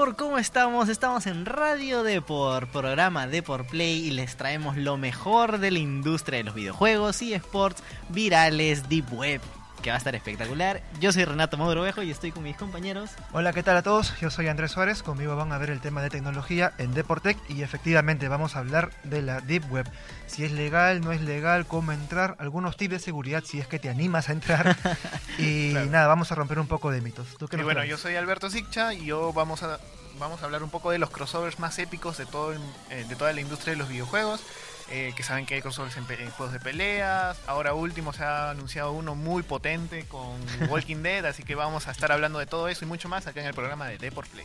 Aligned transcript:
¿cómo 0.00 0.38
estamos? 0.38 0.88
Estamos 0.88 1.26
en 1.26 1.44
Radio 1.44 2.02
Depor, 2.02 2.68
programa 2.68 3.26
Depor 3.26 3.66
Play 3.66 4.06
y 4.06 4.10
les 4.10 4.34
traemos 4.34 4.78
lo 4.78 4.96
mejor 4.96 5.58
de 5.58 5.70
la 5.70 5.78
industria 5.78 6.38
de 6.38 6.44
los 6.44 6.54
videojuegos 6.54 7.20
y 7.20 7.34
sports 7.34 7.82
virales, 8.08 8.88
deep 8.88 9.12
web, 9.12 9.42
que 9.82 9.90
va 9.90 9.94
a 9.94 9.98
estar 9.98 10.14
espectacular. 10.14 10.82
Yo 11.00 11.12
soy 11.12 11.24
Renato 11.24 11.56
Mogrovejo 11.56 12.02
y 12.02 12.10
estoy 12.10 12.32
con 12.32 12.42
mis 12.42 12.56
compañeros. 12.56 13.10
Hola, 13.32 13.52
¿qué 13.52 13.62
tal 13.62 13.76
a 13.76 13.82
todos? 13.82 14.18
Yo 14.20 14.30
soy 14.30 14.48
Andrés 14.48 14.72
Suárez. 14.72 15.02
Conmigo 15.02 15.36
van 15.36 15.52
a 15.52 15.58
ver 15.58 15.70
el 15.70 15.80
tema 15.80 16.02
de 16.02 16.10
tecnología 16.10 16.72
en 16.78 16.92
Deportec 16.92 17.38
y 17.48 17.62
efectivamente 17.62 18.28
vamos 18.28 18.56
a 18.56 18.58
hablar 18.60 18.90
de 19.04 19.22
la 19.22 19.40
Deep 19.40 19.70
Web. 19.72 19.90
Si 20.26 20.44
es 20.44 20.52
legal, 20.52 21.00
no 21.00 21.12
es 21.12 21.20
legal, 21.22 21.66
cómo 21.66 21.92
entrar, 21.92 22.36
algunos 22.38 22.76
tips 22.76 22.92
de 22.92 22.98
seguridad 22.98 23.42
si 23.44 23.58
es 23.58 23.66
que 23.66 23.78
te 23.78 23.88
animas 23.88 24.28
a 24.28 24.32
entrar. 24.32 24.76
y 25.38 25.70
Claro. 25.72 25.90
nada, 25.90 26.06
vamos 26.08 26.30
a 26.30 26.34
romper 26.34 26.58
un 26.58 26.66
poco 26.66 26.90
de 26.90 27.00
mitos. 27.00 27.26
¿Tú 27.38 27.48
qué 27.48 27.56
Y 27.56 27.62
bueno, 27.62 27.78
traes? 27.78 27.90
yo 27.90 27.96
soy 27.96 28.16
Alberto 28.16 28.50
Siccha 28.50 28.92
y 28.94 29.06
yo 29.06 29.32
vamos 29.32 29.62
a, 29.62 29.78
vamos 30.18 30.42
a 30.42 30.44
hablar 30.44 30.62
un 30.62 30.70
poco 30.70 30.90
de 30.90 30.98
los 30.98 31.10
crossovers 31.10 31.58
más 31.58 31.78
épicos 31.78 32.18
de, 32.18 32.26
todo 32.26 32.52
el- 32.52 32.60
eh, 32.90 33.04
de 33.08 33.16
toda 33.16 33.32
la 33.32 33.40
industria 33.40 33.72
de 33.72 33.78
los 33.78 33.88
videojuegos. 33.88 34.42
Eh, 34.90 35.12
que 35.16 35.22
saben 35.22 35.46
que 35.46 35.54
hay 35.54 35.62
crossovers 35.62 35.96
en, 35.96 36.04
juegos 36.04 36.52
de 36.52 36.58
peleas. 36.58 37.38
Ahora 37.46 37.74
último 37.74 38.12
se 38.12 38.24
ha 38.24 38.50
anunciado 38.50 38.92
uno 38.92 39.14
muy 39.14 39.42
potente 39.42 40.04
con 40.08 40.40
Walking 40.68 41.02
Dead, 41.02 41.24
así 41.24 41.44
que 41.44 41.54
vamos 41.54 41.86
a 41.86 41.92
estar 41.92 42.10
hablando 42.10 42.38
de 42.38 42.46
todo 42.46 42.68
eso 42.68 42.84
y 42.84 42.88
mucho 42.88 43.08
más 43.08 43.26
acá 43.26 43.40
en 43.40 43.46
el 43.46 43.54
programa 43.54 43.86
de 43.86 43.98
Deport 43.98 44.28
Play. 44.30 44.44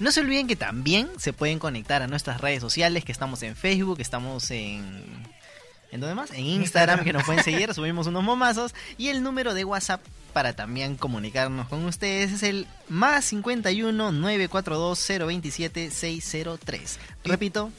No 0.00 0.10
se 0.10 0.20
olviden 0.20 0.48
que 0.48 0.56
también 0.56 1.08
se 1.18 1.32
pueden 1.32 1.58
conectar 1.58 2.02
a 2.02 2.08
nuestras 2.08 2.40
redes 2.40 2.60
sociales, 2.60 3.04
que 3.04 3.12
estamos 3.12 3.42
en 3.42 3.54
Facebook, 3.54 4.00
estamos 4.00 4.50
en... 4.50 5.04
¿En 5.92 6.00
dónde 6.00 6.16
más? 6.16 6.32
En 6.32 6.44
Instagram, 6.44 7.04
que 7.04 7.12
nos 7.12 7.22
pueden 7.22 7.44
seguir, 7.44 7.72
subimos 7.72 8.08
unos 8.08 8.24
momazos. 8.24 8.74
Y 8.98 9.10
el 9.10 9.22
número 9.22 9.54
de 9.54 9.64
WhatsApp 9.64 10.00
para 10.32 10.52
también 10.52 10.96
comunicarnos 10.96 11.68
con 11.68 11.84
ustedes 11.84 12.32
es 12.32 12.42
el 12.42 12.66
más 12.88 13.26
51 13.26 14.10
942 14.10 15.26
027 15.28 15.92
603. 15.92 16.98
Repito, 17.22 17.70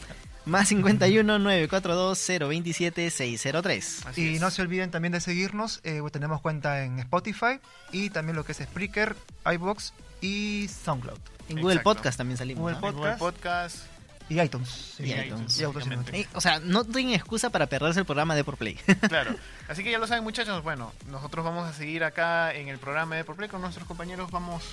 más 0.46 0.68
51 0.70 1.40
942 1.40 2.28
027 2.50 3.10
603. 3.10 4.06
Así 4.06 4.22
Y 4.32 4.36
es. 4.36 4.42
no 4.42 4.52
se 4.52 4.62
olviden 4.62 4.92
también 4.92 5.12
de 5.12 5.22
seguirnos. 5.22 5.80
eh, 5.84 6.02
tenemos 6.12 6.42
cuenta 6.42 6.84
en 6.84 7.00
Spotify 7.00 7.60
y 7.92 8.10
también 8.10 8.36
lo 8.36 8.46
que 8.46 8.52
es 8.54 8.60
Spreaker, 8.60 9.16
iBox 9.54 9.94
y 10.22 10.68
SoundCloud. 10.84 11.20
En 11.50 11.58
Google 11.58 11.76
Exacto. 11.76 11.84
Podcast 11.96 12.18
también 12.18 12.38
salimos. 12.38 12.62
Google 12.62 12.76
¿no? 12.76 12.82
Pod- 12.82 12.90
En 12.90 12.96
Google 12.96 13.16
Podcast. 13.18 13.76
Podcast. 13.78 13.96
Y 14.28 14.42
iTunes. 14.42 14.70
sí. 14.98 15.04
Y 15.04 15.12
iTunes, 15.14 15.60
Y. 15.60 16.16
Eh, 16.22 16.28
o 16.34 16.42
sea, 16.42 16.60
no 16.60 16.84
tienen 16.84 17.14
excusa 17.14 17.52
para 17.52 17.68
perderse 17.68 18.00
el 18.00 18.08
programa 18.08 18.34
de 18.36 18.44
por 18.44 18.58
Play. 18.58 18.74
Claro. 19.08 19.36
Así 19.68 19.84
que 19.84 19.92
ya 19.92 20.00
lo 20.00 20.08
saben, 20.08 20.24
muchachos. 20.24 20.64
Bueno, 20.64 20.92
nosotros 21.12 21.46
vamos 21.46 21.68
a 21.70 21.74
seguir 21.74 22.04
acá 22.04 22.52
en 22.56 22.68
el 22.68 22.80
programa 22.80 23.14
de 23.16 23.22
Deport 23.22 23.38
Play 23.38 23.50
con 23.50 23.62
nuestros 23.62 23.86
compañeros. 23.88 24.32
Vamos 24.32 24.64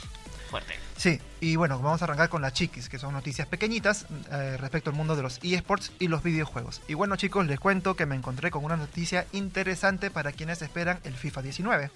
fuerte. 0.50 0.74
Sí, 1.02 1.20
y 1.40 1.56
bueno, 1.56 1.80
vamos 1.80 2.00
a 2.00 2.04
arrancar 2.04 2.28
con 2.28 2.42
las 2.42 2.52
chiquis, 2.52 2.88
que 2.88 2.96
son 2.96 3.12
noticias 3.12 3.48
pequeñitas 3.48 4.06
eh, 4.30 4.56
respecto 4.56 4.88
al 4.88 4.94
mundo 4.94 5.16
de 5.16 5.22
los 5.24 5.40
eSports 5.42 5.90
y 5.98 6.06
los 6.06 6.22
videojuegos. 6.22 6.80
Y 6.86 6.94
bueno 6.94 7.16
chicos, 7.16 7.44
les 7.44 7.58
cuento 7.58 7.96
que 7.96 8.06
me 8.06 8.14
encontré 8.14 8.52
con 8.52 8.64
una 8.64 8.76
noticia 8.76 9.26
interesante 9.32 10.12
para 10.12 10.30
quienes 10.30 10.62
esperan 10.62 11.00
el 11.02 11.14
FIFA 11.14 11.42
19. 11.42 11.90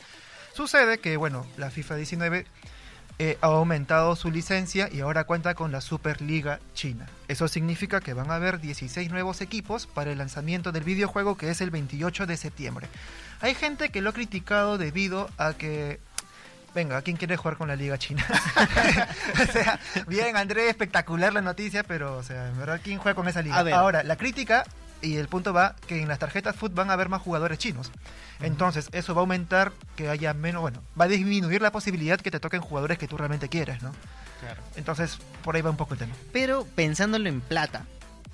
Sucede 0.54 0.98
que, 0.98 1.16
bueno, 1.16 1.46
la 1.56 1.70
FIFA 1.70 1.94
19 1.94 2.46
eh, 3.20 3.38
ha 3.40 3.46
aumentado 3.46 4.16
su 4.16 4.32
licencia 4.32 4.88
y 4.90 4.98
ahora 4.98 5.22
cuenta 5.22 5.54
con 5.54 5.70
la 5.70 5.82
Superliga 5.82 6.58
China. 6.74 7.06
Eso 7.28 7.46
significa 7.46 8.00
que 8.00 8.12
van 8.12 8.32
a 8.32 8.34
haber 8.34 8.58
16 8.58 9.08
nuevos 9.12 9.40
equipos 9.40 9.86
para 9.86 10.10
el 10.10 10.18
lanzamiento 10.18 10.72
del 10.72 10.82
videojuego 10.82 11.36
que 11.36 11.50
es 11.50 11.60
el 11.60 11.70
28 11.70 12.26
de 12.26 12.36
septiembre. 12.36 12.88
Hay 13.40 13.54
gente 13.54 13.90
que 13.90 14.00
lo 14.00 14.10
ha 14.10 14.14
criticado 14.14 14.78
debido 14.78 15.30
a 15.38 15.52
que 15.52 16.00
Venga, 16.76 17.00
¿quién 17.00 17.16
quiere 17.16 17.38
jugar 17.38 17.56
con 17.56 17.68
la 17.68 17.74
Liga 17.74 17.96
China? 17.96 18.22
o 19.42 19.50
sea, 19.50 19.80
bien, 20.06 20.36
Andrés, 20.36 20.68
espectacular 20.68 21.32
la 21.32 21.40
noticia, 21.40 21.82
pero, 21.84 22.18
o 22.18 22.22
sea, 22.22 22.48
en 22.48 22.58
verdad, 22.58 22.82
¿quién 22.84 22.98
juega 22.98 23.14
con 23.14 23.26
esa 23.26 23.40
liga? 23.40 23.64
Ahora, 23.78 24.02
la 24.02 24.16
crítica 24.16 24.62
y 25.00 25.16
el 25.16 25.26
punto 25.28 25.54
va 25.54 25.74
que 25.86 26.02
en 26.02 26.08
las 26.08 26.18
tarjetas 26.18 26.54
FUT 26.54 26.74
van 26.74 26.90
a 26.90 26.92
haber 26.92 27.08
más 27.08 27.22
jugadores 27.22 27.56
chinos. 27.56 27.90
Entonces, 28.40 28.90
eso 28.92 29.14
va 29.14 29.20
a 29.20 29.22
aumentar 29.22 29.72
que 29.96 30.10
haya 30.10 30.34
menos, 30.34 30.60
bueno, 30.60 30.82
va 31.00 31.06
a 31.06 31.08
disminuir 31.08 31.62
la 31.62 31.72
posibilidad 31.72 32.20
que 32.20 32.30
te 32.30 32.40
toquen 32.40 32.60
jugadores 32.60 32.98
que 32.98 33.08
tú 33.08 33.16
realmente 33.16 33.48
quieres, 33.48 33.82
¿no? 33.82 33.92
Claro. 34.40 34.60
Entonces, 34.76 35.16
por 35.42 35.56
ahí 35.56 35.62
va 35.62 35.70
un 35.70 35.78
poco 35.78 35.94
el 35.94 36.00
tema. 36.00 36.14
Pero 36.30 36.66
pensándolo 36.74 37.26
en 37.26 37.40
plata, 37.40 37.86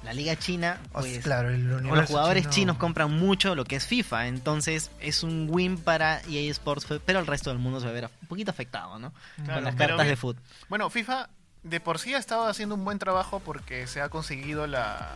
la 0.05 0.13
liga 0.13 0.37
china, 0.37 0.79
pues, 0.93 1.19
claro, 1.23 1.51
el 1.51 1.71
o 1.73 1.77
universo 1.79 2.01
los 2.01 2.09
jugadores 2.11 2.43
chino- 2.45 2.53
chinos 2.55 2.77
compran 2.79 3.11
mucho 3.13 3.55
lo 3.55 3.65
que 3.65 3.77
es 3.77 3.87
FIFA, 3.87 4.27
entonces 4.27 4.91
es 5.01 5.23
un 5.23 5.47
win 5.51 5.79
para 5.79 6.21
EA 6.29 6.51
Sports, 6.51 6.87
pero 7.07 7.21
el 7.21 7.27
resto 7.27 7.51
del 7.51 7.59
mundo 7.61 7.79
se 7.81 7.87
va 7.87 7.91
a 7.91 7.95
ver 7.95 8.11
un 8.23 8.29
poquito 8.29 8.51
afectado, 8.51 8.99
¿no? 8.99 9.13
Claro, 9.37 9.55
Con 9.55 9.65
las 9.65 9.75
cartas 9.77 9.99
bien. 9.99 10.09
de 10.09 10.17
fútbol. 10.17 10.43
Bueno, 10.69 10.91
FIFA 10.91 11.29
de 11.63 11.79
por 11.81 11.99
sí 12.01 12.13
ha 12.15 12.19
estado 12.19 12.47
haciendo 12.49 12.75
un 12.75 12.85
buen 12.85 12.99
trabajo 12.99 13.39
porque 13.41 13.87
se 13.87 14.01
ha 14.01 14.09
conseguido 14.09 14.67
la 14.67 15.11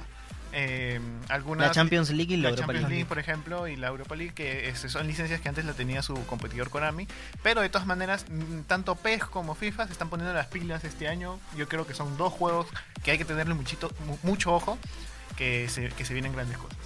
eh, 0.59 0.99
algunas 1.29 1.67
La 1.69 1.73
Champions 1.75 2.09
League 2.11 2.33
y 2.33 2.37
la, 2.39 2.45
la 2.45 2.49
Europa 2.49 2.63
Champions 2.63 2.83
League. 2.89 2.95
League, 2.97 3.07
por 3.09 3.19
ejemplo, 3.19 3.69
y 3.69 3.77
la 3.77 3.89
Europa 3.89 4.17
League, 4.17 4.33
que 4.35 4.69
este, 4.71 4.89
son 4.89 5.07
licencias 5.07 5.41
que 5.43 5.49
antes 5.51 5.67
la 5.67 5.75
tenía 5.75 6.01
su 6.03 6.15
competidor 6.27 6.71
Konami. 6.71 7.07
Pero 7.43 7.61
de 7.61 7.69
todas 7.69 7.87
maneras, 7.87 8.25
mm, 8.31 8.61
tanto 8.63 8.95
PES 8.95 9.25
como 9.27 9.55
FIFA 9.55 9.87
se 9.87 9.93
están 9.93 10.09
poniendo 10.09 10.33
las 10.33 10.47
pilas 10.47 10.83
este 10.85 11.09
año. 11.09 11.39
Yo 11.57 11.69
creo 11.69 11.87
que 11.87 11.93
son 11.93 12.17
dos 12.17 12.33
juegos 12.33 12.67
que 13.05 13.11
hay 13.11 13.19
que 13.19 13.27
tenerle 13.27 13.53
muchito, 13.55 13.93
mu- 14.07 14.19
mucho 14.23 14.55
ojo, 14.55 14.79
que 15.37 15.69
se, 15.69 15.91
que 15.91 16.05
se 16.07 16.15
vienen 16.15 16.33
grandes 16.33 16.57
cosas. 16.57 16.79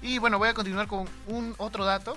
Y 0.00 0.18
bueno, 0.18 0.38
voy 0.38 0.48
a 0.48 0.54
continuar 0.54 0.86
con 0.86 1.06
un 1.26 1.54
otro 1.58 1.84
dato, 1.84 2.16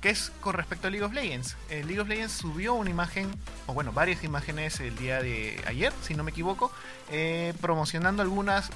que 0.00 0.10
es 0.10 0.30
con 0.40 0.54
respecto 0.54 0.86
a 0.86 0.90
League 0.90 1.04
of 1.04 1.12
Legends. 1.12 1.56
Eh, 1.70 1.82
League 1.84 2.00
of 2.00 2.06
Legends 2.08 2.32
subió 2.32 2.74
una 2.74 2.90
imagen, 2.90 3.28
o 3.66 3.72
bueno, 3.74 3.90
varias 3.92 4.22
imágenes 4.22 4.78
el 4.80 4.94
día 4.96 5.20
de 5.22 5.60
ayer, 5.66 5.92
si 6.02 6.14
no 6.14 6.22
me 6.24 6.30
equivoco, 6.30 6.70
eh, 7.10 7.52
promocionando 7.60 8.22
algunas 8.22 8.70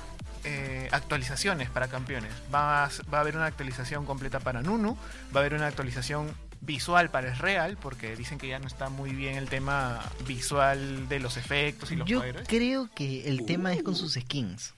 eh, 0.47 0.89
actualizaciones 0.93 1.69
para 1.71 1.89
campeones. 1.89 2.33
Va 2.55 2.85
a, 2.85 2.91
va 3.13 3.19
a 3.19 3.21
haber 3.21 3.37
una 3.37 3.47
actualización 3.47 4.07
completa 4.07 4.39
para 4.41 4.63
Nunu, 4.63 4.97
va 5.35 5.41
a 5.41 5.43
haber 5.43 5.55
una 5.55 5.67
actualización 5.67 6.33
visual 6.61 7.11
para 7.11 7.29
el 7.29 7.37
Real, 7.37 7.77
porque 7.77 8.15
dicen 8.17 8.39
que 8.39 8.49
ya 8.49 8.59
no 8.59 8.67
está 8.67 8.89
muy 8.89 9.11
bien 9.11 9.37
el 9.37 9.49
tema 9.49 10.01
visual 10.27 11.09
de 11.09 11.21
los 11.21 11.37
efectos 11.37 11.91
y 11.91 11.97
los 11.97 12.09
Yo 12.09 12.21
poderes. 12.21 12.47
creo 12.49 12.89
que 12.95 13.29
el 13.29 13.45
tema 13.45 13.73
es 13.73 13.83
con 13.83 13.97
sus 13.97 14.15
skins, 14.15 14.73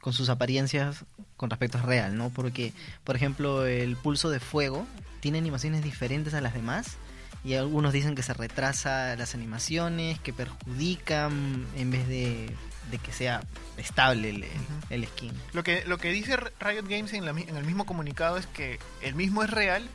con 0.00 0.12
sus 0.12 0.28
apariencias 0.28 1.04
con 1.36 1.50
respecto 1.50 1.78
a 1.78 1.82
real, 1.82 2.16
¿no? 2.16 2.30
Porque, 2.30 2.72
por 3.02 3.16
ejemplo, 3.16 3.66
el 3.66 3.96
pulso 3.96 4.30
de 4.30 4.40
fuego 4.40 4.86
tiene 5.20 5.38
animaciones 5.38 5.82
diferentes 5.82 6.34
a 6.34 6.40
las 6.40 6.54
demás 6.54 6.96
y 7.44 7.54
algunos 7.54 7.92
dicen 7.92 8.14
que 8.14 8.22
se 8.22 8.34
retrasa 8.34 9.16
las 9.16 9.34
animaciones, 9.34 10.20
que 10.20 10.32
perjudican 10.32 11.66
en 11.76 11.90
vez 11.90 12.06
de, 12.08 12.54
de 12.90 12.98
que 12.98 13.12
sea 13.12 13.40
estable 13.76 14.30
el, 14.30 14.44
el- 14.44 14.50
Ujú. 14.50 14.72
el 14.90 15.06
skin. 15.06 15.32
Lo 15.52 15.62
que, 15.62 15.84
lo 15.86 15.98
que 15.98 16.10
dice 16.10 16.36
Riot 16.36 16.86
Games 16.88 17.12
en, 17.12 17.24
la 17.24 17.32
mi- 17.32 17.42
en 17.48 17.56
el 17.56 17.64
mismo 17.64 17.86
comunicado 17.86 18.36
es 18.36 18.46
que 18.46 18.78
el 19.00 19.14
mismo 19.14 19.42
es 19.42 19.50
real. 19.50 19.88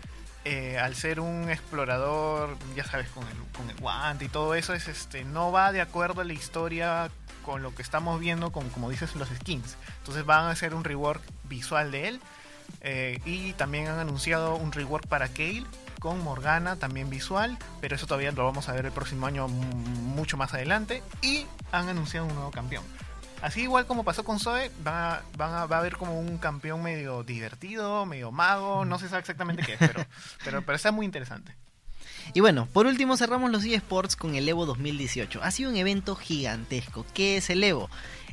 eh, 0.46 0.80
al 0.80 0.96
ser 0.96 1.20
un 1.20 1.50
explorador, 1.50 2.56
ya 2.74 2.86
sabes, 2.86 3.10
con 3.10 3.24
el, 3.28 3.36
con 3.58 3.70
el 3.70 3.76
guante 3.78 4.26
y 4.26 4.30
todo 4.30 4.56
eso, 4.56 4.74
es 4.74 4.88
este 4.88 5.26
no 5.26 5.52
va 5.52 5.74
de 5.74 5.82
acuerdo 5.82 6.22
a 6.22 6.24
la 6.24 6.32
historia 6.32 7.10
con 7.44 7.62
lo 7.64 7.76
que 7.76 7.82
estamos 7.82 8.20
viendo, 8.22 8.52
con, 8.54 8.70
como 8.70 8.90
dices, 8.90 9.14
los 9.16 9.28
skins. 9.30 9.76
Entonces 10.00 10.26
van 10.26 10.46
a 10.46 10.52
hacer 10.52 10.74
un 10.74 10.84
rework 10.86 11.22
visual 11.50 11.92
de 11.92 12.08
él. 12.08 12.22
eh, 12.82 13.20
y 13.26 13.54
también 13.54 13.88
han 13.88 14.00
anunciado 14.00 14.56
un 14.56 14.72
rework 14.72 15.08
para 15.08 15.28
Kale 15.30 15.66
con 16.00 16.22
Morgana, 16.24 16.76
también 16.78 17.10
visual. 17.10 17.58
Pero 17.82 17.96
eso 17.96 18.06
todavía 18.08 18.32
lo 18.32 18.46
vamos 18.46 18.70
a 18.70 18.74
ver 18.74 18.86
el 18.86 18.92
próximo 18.92 19.26
año 19.28 19.46
m- 19.46 19.56
mucho 20.16 20.38
más 20.38 20.54
adelante. 20.54 21.04
Y 21.22 21.46
han 21.72 21.90
anunciado 21.90 22.26
un 22.26 22.34
nuevo 22.36 22.52
campeón. 22.52 22.84
Así 23.42 23.62
igual 23.62 23.86
como 23.86 24.04
pasó 24.04 24.24
con 24.24 24.40
Zoe, 24.40 24.72
van 24.84 24.94
a- 24.96 25.22
van 25.38 25.54
a- 25.54 25.66
va 25.68 25.76
a 25.76 25.80
haber 25.80 25.96
como 25.98 26.20
un 26.20 26.38
campeón 26.40 26.82
medio 26.82 27.24
divertido, 27.24 28.06
medio 28.08 28.32
mago, 28.32 28.84
no 28.84 28.98
se 28.98 29.08
sabe 29.10 29.20
exactamente 29.20 29.62
qué 29.64 29.74
es, 29.74 29.80
pero, 29.80 30.04
pero, 30.44 30.62
pero 30.64 30.76
está 30.76 30.92
muy 30.92 31.06
interesante. 31.06 31.56
Y 32.34 32.40
bueno, 32.42 32.68
por 32.74 32.88
último 32.88 33.16
cerramos 33.16 33.52
los 33.52 33.64
eSports 33.64 34.16
con 34.16 34.36
el 34.36 34.50
Evo 34.50 34.66
2018. 34.66 35.42
Ha 35.44 35.52
sido 35.52 35.70
un 35.70 35.78
evento 35.78 36.16
gigantesco. 36.16 37.06
¿Qué 37.14 37.38
es 37.38 37.50
el 37.50 37.64
Evo? 37.64 37.90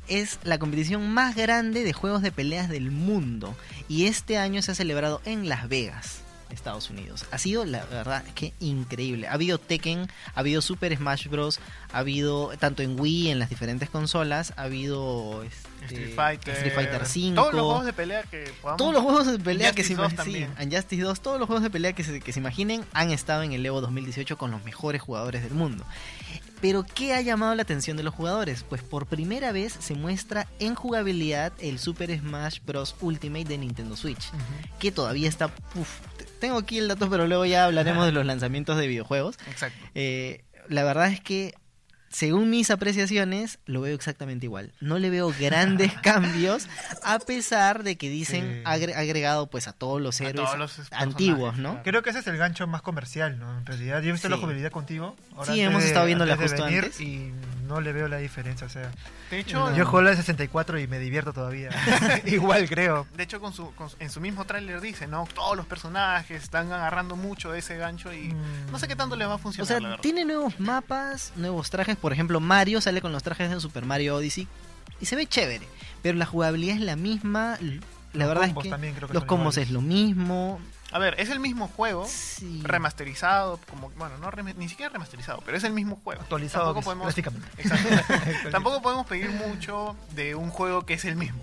Es 0.08 0.38
la 0.42 0.58
competición 0.58 1.08
más 1.12 1.36
grande 1.36 1.84
de 1.84 1.92
juegos 1.92 2.20
de 2.22 2.32
peleas 2.32 2.68
del 2.68 2.90
mundo. 2.90 3.54
Y 3.88 4.06
este 4.06 4.36
año 4.36 4.62
se 4.62 4.72
ha 4.72 4.74
celebrado 4.74 5.20
en 5.24 5.48
Las 5.48 5.68
Vegas, 5.68 6.22
Estados 6.54 6.90
Unidos. 6.90 7.26
Ha 7.30 7.38
sido, 7.38 7.64
la 7.64 7.84
verdad, 7.86 8.24
que 8.34 8.52
increíble. 8.60 9.28
Ha 9.28 9.32
habido 9.32 9.58
Tekken, 9.58 10.08
ha 10.34 10.40
habido 10.40 10.62
Super 10.62 10.96
Smash 10.96 11.28
Bros. 11.28 11.60
Ha 11.92 11.98
habido, 11.98 12.52
tanto 12.58 12.82
en 12.82 12.98
Wii, 12.98 13.30
en 13.30 13.38
las 13.38 13.50
diferentes 13.50 13.90
consolas, 13.90 14.52
ha 14.56 14.62
habido 14.62 15.42
este, 15.42 15.68
Street 15.86 16.14
Fighter, 16.14 16.54
Street 16.54 16.74
Fighter 16.74 17.06
5. 17.06 17.34
Todos 17.34 17.54
los 17.54 17.62
juegos 17.62 17.84
de 17.86 17.92
pelea 17.92 18.22
que 18.22 18.52
podamos. 18.60 18.78
Todos 18.78 18.94
los 18.94 19.02
juegos 19.02 19.26
de 19.26 19.38
pelea 19.38 19.72
que 19.72 19.84
se 19.84 19.92
Injustice 19.92 20.16
2 20.16 20.26
imaginen. 20.28 20.54
Injustice 20.62 21.02
2, 21.02 21.20
todos 21.20 21.38
los 21.38 21.46
juegos 21.46 21.62
de 21.62 21.70
pelea 21.70 21.92
que 21.92 22.04
se, 22.04 22.20
que 22.20 22.32
se 22.32 22.40
imaginen 22.40 22.84
han 22.92 23.10
estado 23.10 23.42
en 23.42 23.52
el 23.52 23.64
Evo 23.64 23.80
2018 23.80 24.36
con 24.38 24.50
los 24.50 24.64
mejores 24.64 25.02
jugadores 25.02 25.42
del 25.42 25.54
mundo. 25.54 25.84
Pero 26.64 26.82
¿qué 26.82 27.12
ha 27.12 27.20
llamado 27.20 27.54
la 27.54 27.60
atención 27.60 27.96
de 27.98 28.02
los 28.02 28.14
jugadores? 28.14 28.64
Pues 28.66 28.80
por 28.80 29.04
primera 29.04 29.52
vez 29.52 29.76
se 29.78 29.94
muestra 29.94 30.46
en 30.60 30.74
jugabilidad 30.74 31.52
el 31.58 31.78
Super 31.78 32.18
Smash 32.18 32.60
Bros. 32.64 32.96
Ultimate 33.02 33.44
de 33.44 33.58
Nintendo 33.58 33.96
Switch, 33.96 34.30
que 34.78 34.90
todavía 34.90 35.28
está... 35.28 35.50
uf, 35.74 35.90
tengo 36.44 36.58
aquí 36.58 36.78
el 36.78 36.88
dato, 36.88 37.08
pero 37.08 37.26
luego 37.26 37.44
ya 37.46 37.64
hablaremos 37.64 38.04
de 38.06 38.12
los 38.12 38.26
lanzamientos 38.26 38.76
de 38.76 38.86
videojuegos. 38.86 39.36
Exacto. 39.48 39.78
Eh, 39.94 40.44
la 40.68 40.84
verdad 40.84 41.08
es 41.08 41.20
que, 41.20 41.54
según 42.10 42.48
mis 42.48 42.70
apreciaciones, 42.70 43.58
lo 43.66 43.80
veo 43.80 43.94
exactamente 43.94 44.46
igual. 44.46 44.72
No 44.80 44.98
le 44.98 45.10
veo 45.10 45.32
grandes 45.40 45.92
cambios, 46.02 46.68
a 47.02 47.18
pesar 47.18 47.82
de 47.82 47.96
que 47.96 48.08
dicen 48.08 48.44
Sí. 48.58 48.62
agre- 48.64 48.94
agregado 48.94 49.48
pues 49.50 49.66
a 49.68 49.72
todos 49.72 50.00
los 50.00 50.20
A 50.20 50.24
héroes 50.28 50.44
todos 50.46 50.58
los 50.58 50.72
personajes, 50.72 51.06
antiguos, 51.08 51.56
¿no? 51.58 51.70
claro. 51.70 51.82
Creo 51.84 52.02
que 52.02 52.10
ese 52.10 52.20
es 52.20 52.26
el 52.28 52.36
gancho 52.36 52.66
más 52.68 52.82
comercial, 52.82 53.38
¿no? 53.38 53.58
En 53.58 53.66
realidad, 53.66 54.00
yo 54.02 54.10
he 54.10 54.12
visto 54.12 54.28
Sí. 54.28 54.30
la 54.32 54.36
jugabilidad 54.36 54.70
contigo. 54.70 55.16
Sí, 55.18 55.34
antes 55.38 55.58
hemos 55.58 55.82
de- 55.82 55.88
estado 55.88 56.06
viéndola 56.06 56.36
justo 56.36 56.64
antes. 56.64 57.00
Y 57.00 57.32
no 57.66 57.80
le 57.80 57.92
veo 57.92 58.08
la 58.08 58.18
diferencia, 58.18 58.66
o 58.66 58.70
sea. 58.70 58.90
De 59.30 59.40
hecho, 59.40 59.74
Yo 59.74 59.84
juego 59.86 60.02
la 60.02 60.10
de 60.10 60.16
64 60.16 60.78
y 60.78 60.86
me 60.86 60.98
divierto 60.98 61.32
todavía. 61.32 61.70
Igual 62.24 62.68
creo. 62.68 63.06
de 63.16 63.22
hecho 63.24 63.40
con 63.40 63.52
su, 63.52 63.74
con 63.74 63.90
su- 63.90 63.96
en 64.00 64.10
su 64.10 64.20
mismo 64.20 64.44
tráiler 64.44 64.80
dice, 64.80 65.06
¿no? 65.06 65.26
Todos 65.34 65.56
los 65.56 65.66
personajes 65.66 66.42
están 66.42 66.72
agarrando 66.72 67.16
mucho 67.16 67.50
de 67.52 67.58
ese 67.60 67.76
gancho 67.76 68.12
y 68.12 68.28
Mm. 68.28 68.70
no 68.72 68.78
sé 68.78 68.86
qué 68.88 68.96
tanto 68.96 69.16
les 69.16 69.26
va 69.28 69.32
a 69.32 69.36
O 69.36 69.38
funcionar, 69.38 69.66
sea, 69.68 69.80
la 69.80 69.88
verdad. 69.90 70.02
tiene 70.02 70.24
nuevos 70.24 70.58
mapas, 70.60 71.32
nuevos 71.36 71.70
trajes. 71.70 71.96
Por 71.96 72.12
ejemplo, 72.12 72.40
Mario 72.40 72.80
sale 72.80 73.00
con 73.00 73.12
los 73.12 73.22
trajes 73.22 73.50
en 73.50 73.60
Super 73.60 73.84
Mario 73.84 74.16
Odyssey 74.16 74.46
y 75.00 75.06
se 75.06 75.16
ve 75.16 75.26
chévere. 75.26 75.66
Pero 76.02 76.18
la 76.18 76.26
jugabilidad 76.26 76.76
es 76.76 76.82
la 76.82 76.96
misma. 76.96 77.56
La 77.60 78.26
Los 78.26 78.28
verdad 78.28 78.42
combos 78.46 78.64
es 78.64 78.68
que 78.68 78.70
también 78.70 78.94
creo 78.94 79.08
que 79.08 79.14
los 79.14 79.24
combos 79.24 79.54
iguales. 79.56 79.68
es 79.68 79.74
lo 79.74 79.80
mismo. 79.80 80.60
A 80.94 80.98
ver, 81.00 81.16
es 81.18 81.28
el 81.28 81.40
mismo 81.40 81.66
juego, 81.66 82.06
Sí. 82.06 82.60
remasterizado, 82.62 83.58
como 83.68 83.90
bueno, 83.96 84.16
no 84.18 84.30
rem- 84.30 84.54
ni 84.54 84.68
siquiera 84.68 84.92
remasterizado, 84.92 85.42
pero 85.44 85.56
es 85.56 85.64
el 85.64 85.72
mismo 85.72 86.00
juego. 86.04 86.22
Actualizado 86.22 86.66
Tampoco 86.66 86.84
podemos. 86.84 87.18
Exacto. 87.58 88.50
Tampoco 88.52 88.80
podemos 88.80 89.04
pedir 89.06 89.28
mucho 89.30 89.96
de 90.12 90.36
un 90.36 90.50
juego 90.50 90.86
que 90.86 90.94
es 90.94 91.04
el 91.04 91.16
mismo. 91.16 91.42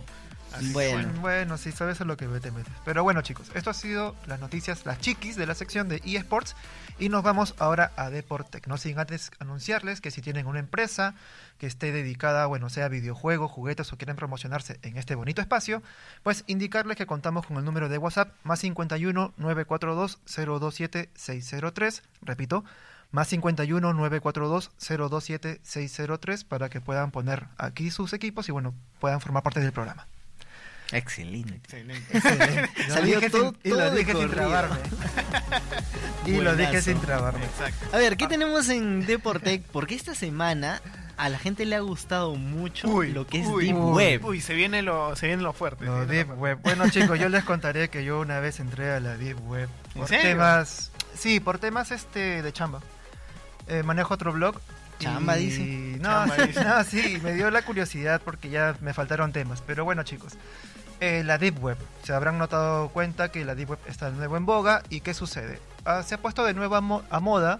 Así 0.53 0.68
que, 0.68 0.74
Bueno. 0.74 1.21
Bueno, 1.21 1.57
sí, 1.57 1.71
sabes 1.71 2.01
a 2.01 2.06
lo 2.06 2.18
que 2.18 2.27
te 2.27 2.51
metes. 2.51 2.74
Pero 2.86 3.03
bueno, 3.03 3.21
chicos, 3.21 3.51
esto 3.53 3.69
ha 3.69 3.74
sido 3.74 4.15
las 4.27 4.39
noticias, 4.39 4.86
las 4.86 5.00
chiquis 5.00 5.36
de 5.36 5.45
la 5.45 5.56
sección 5.56 5.89
de 5.89 6.01
eSports. 6.06 6.56
Y 7.00 7.09
nos 7.09 7.24
vamos 7.24 7.56
ahora 7.57 7.92
a 7.95 8.09
Deportec. 8.09 8.68
No 8.68 8.77
sin 8.77 9.00
antes 9.00 9.31
anunciarles 9.39 10.01
que 10.01 10.12
si 10.12 10.21
tienen 10.21 10.45
una 10.45 10.59
empresa 10.59 11.15
que 11.57 11.68
esté 11.68 11.92
dedicada, 11.92 12.45
bueno, 12.45 12.69
sea 12.69 12.86
a 12.86 12.89
videojuegos, 12.89 13.51
juguetes 13.51 13.92
o 13.92 13.98
quieren 13.98 14.15
promocionarse 14.15 14.80
en 14.83 14.98
este 14.98 15.15
bonito 15.15 15.42
espacio, 15.42 15.81
pues 16.24 16.44
indicarles 16.48 16.97
que 16.97 17.06
contamos 17.06 17.45
con 17.45 17.57
el 17.57 17.65
número 17.65 17.89
de 17.89 17.97
WhatsApp 17.97 18.33
más 18.44 18.59
51 18.59 19.33
942 19.38 20.19
027 20.25 21.09
603. 21.15 22.04
Repito, 22.21 22.63
más 23.12 23.27
51 23.27 23.94
942 23.94 24.71
027 24.80 25.59
603 25.63 26.44
para 26.44 26.69
que 26.69 26.81
puedan 26.81 27.12
poner 27.12 27.47
aquí 27.57 27.92
sus 27.92 28.13
equipos 28.13 28.47
y 28.50 28.51
bueno, 28.51 28.74
puedan 29.00 29.21
formar 29.21 29.44
parte 29.44 29.59
del 29.59 29.71
programa. 29.71 30.07
Excelente. 30.91 31.55
Excelente. 31.55 32.17
Excelente. 32.17 32.69
Lo 32.88 32.93
Salió 32.93 33.15
dije 33.15 33.29
todo- 33.29 33.55
sin, 33.63 33.71
y 33.71 33.75
lo 33.75 33.91
de 33.91 33.97
dije 33.99 34.13
sin 34.13 34.29
trabarme. 34.29 34.77
y 36.25 36.31
lo 36.31 36.51
dije 36.55 36.67
Buenazo. 36.69 36.81
sin 36.91 36.99
trabarme. 37.01 37.45
Exacto. 37.45 37.85
A 37.95 37.97
ver, 37.97 38.17
¿qué 38.17 38.27
tenemos 38.27 38.69
en 38.69 39.05
Deportec? 39.05 39.63
Porque 39.63 39.95
esta 39.95 40.15
semana 40.15 40.81
a 41.17 41.29
la 41.29 41.38
gente 41.38 41.65
le 41.65 41.75
ha 41.75 41.79
gustado 41.81 42.33
mucho 42.35 42.88
Uy, 42.88 43.11
lo 43.11 43.27
que 43.27 43.41
es 43.41 43.47
uy, 43.47 43.67
Deep 43.67 43.75
uy, 43.77 43.93
Web. 43.93 44.25
Uy, 44.25 44.41
se 44.41 44.53
viene 44.55 44.81
lo, 44.81 45.15
se 45.15 45.27
viene 45.27 45.43
lo 45.43 45.53
fuerte. 45.53 45.85
No, 45.85 45.99
se 46.01 46.05
viene 46.05 46.13
Deep 46.15 46.29
lo 46.29 46.35
Web. 46.35 46.59
Bueno, 46.63 46.89
chicos, 46.91 47.19
yo 47.19 47.29
les 47.29 47.44
contaré 47.44 47.89
que 47.89 48.03
yo 48.03 48.19
una 48.19 48.39
vez 48.39 48.59
entré 48.59 48.91
a 48.91 48.99
la 48.99 49.17
Deep 49.17 49.37
Web. 49.47 49.69
¿En 49.94 49.99
Por 50.01 50.07
serio? 50.09 50.29
temas. 50.31 50.91
Sí, 51.15 51.39
por 51.39 51.59
temas 51.59 51.91
este 51.91 52.41
de 52.41 52.53
chamba. 52.53 52.81
Eh, 53.67 53.83
manejo 53.83 54.13
otro 54.13 54.33
blog. 54.33 54.59
Y- 55.01 55.06
Chamba, 55.06 55.36
dice. 55.36 55.62
No, 56.00 56.09
Chamba, 56.09 56.36
sí, 56.36 56.42
dice. 56.48 56.63
no, 56.65 56.83
sí, 56.83 57.19
me 57.24 57.33
dio 57.33 57.51
la 57.51 57.62
curiosidad 57.63 58.21
porque 58.24 58.50
ya 58.50 58.75
me 58.81 58.94
faltaron 58.94 59.31
temas. 59.31 59.62
Pero 59.65 59.83
bueno, 59.86 60.03
chicos. 60.03 60.33
eh, 61.00 61.24
la 61.25 61.38
Deep 61.39 61.63
Web. 61.63 61.77
Se 62.03 62.13
habrán 62.13 62.38
notado 62.38 62.89
cuenta 62.89 63.31
que 63.31 63.44
la 63.44 63.56
Deep 63.56 63.71
Web 63.71 63.80
está 63.88 64.12
de 64.12 64.18
nuevo 64.18 64.38
en 64.38 64.45
boga. 64.45 64.83
¿Y 64.89 65.01
qué 65.01 65.13
sucede? 65.15 65.59
Ah, 65.83 66.03
se 66.03 66.13
ha 66.15 66.18
puesto 66.19 66.45
de 66.45 66.53
nuevo 66.53 66.75
a, 66.75 66.81
mo- 66.81 67.01
a 67.09 67.19
moda 67.19 67.59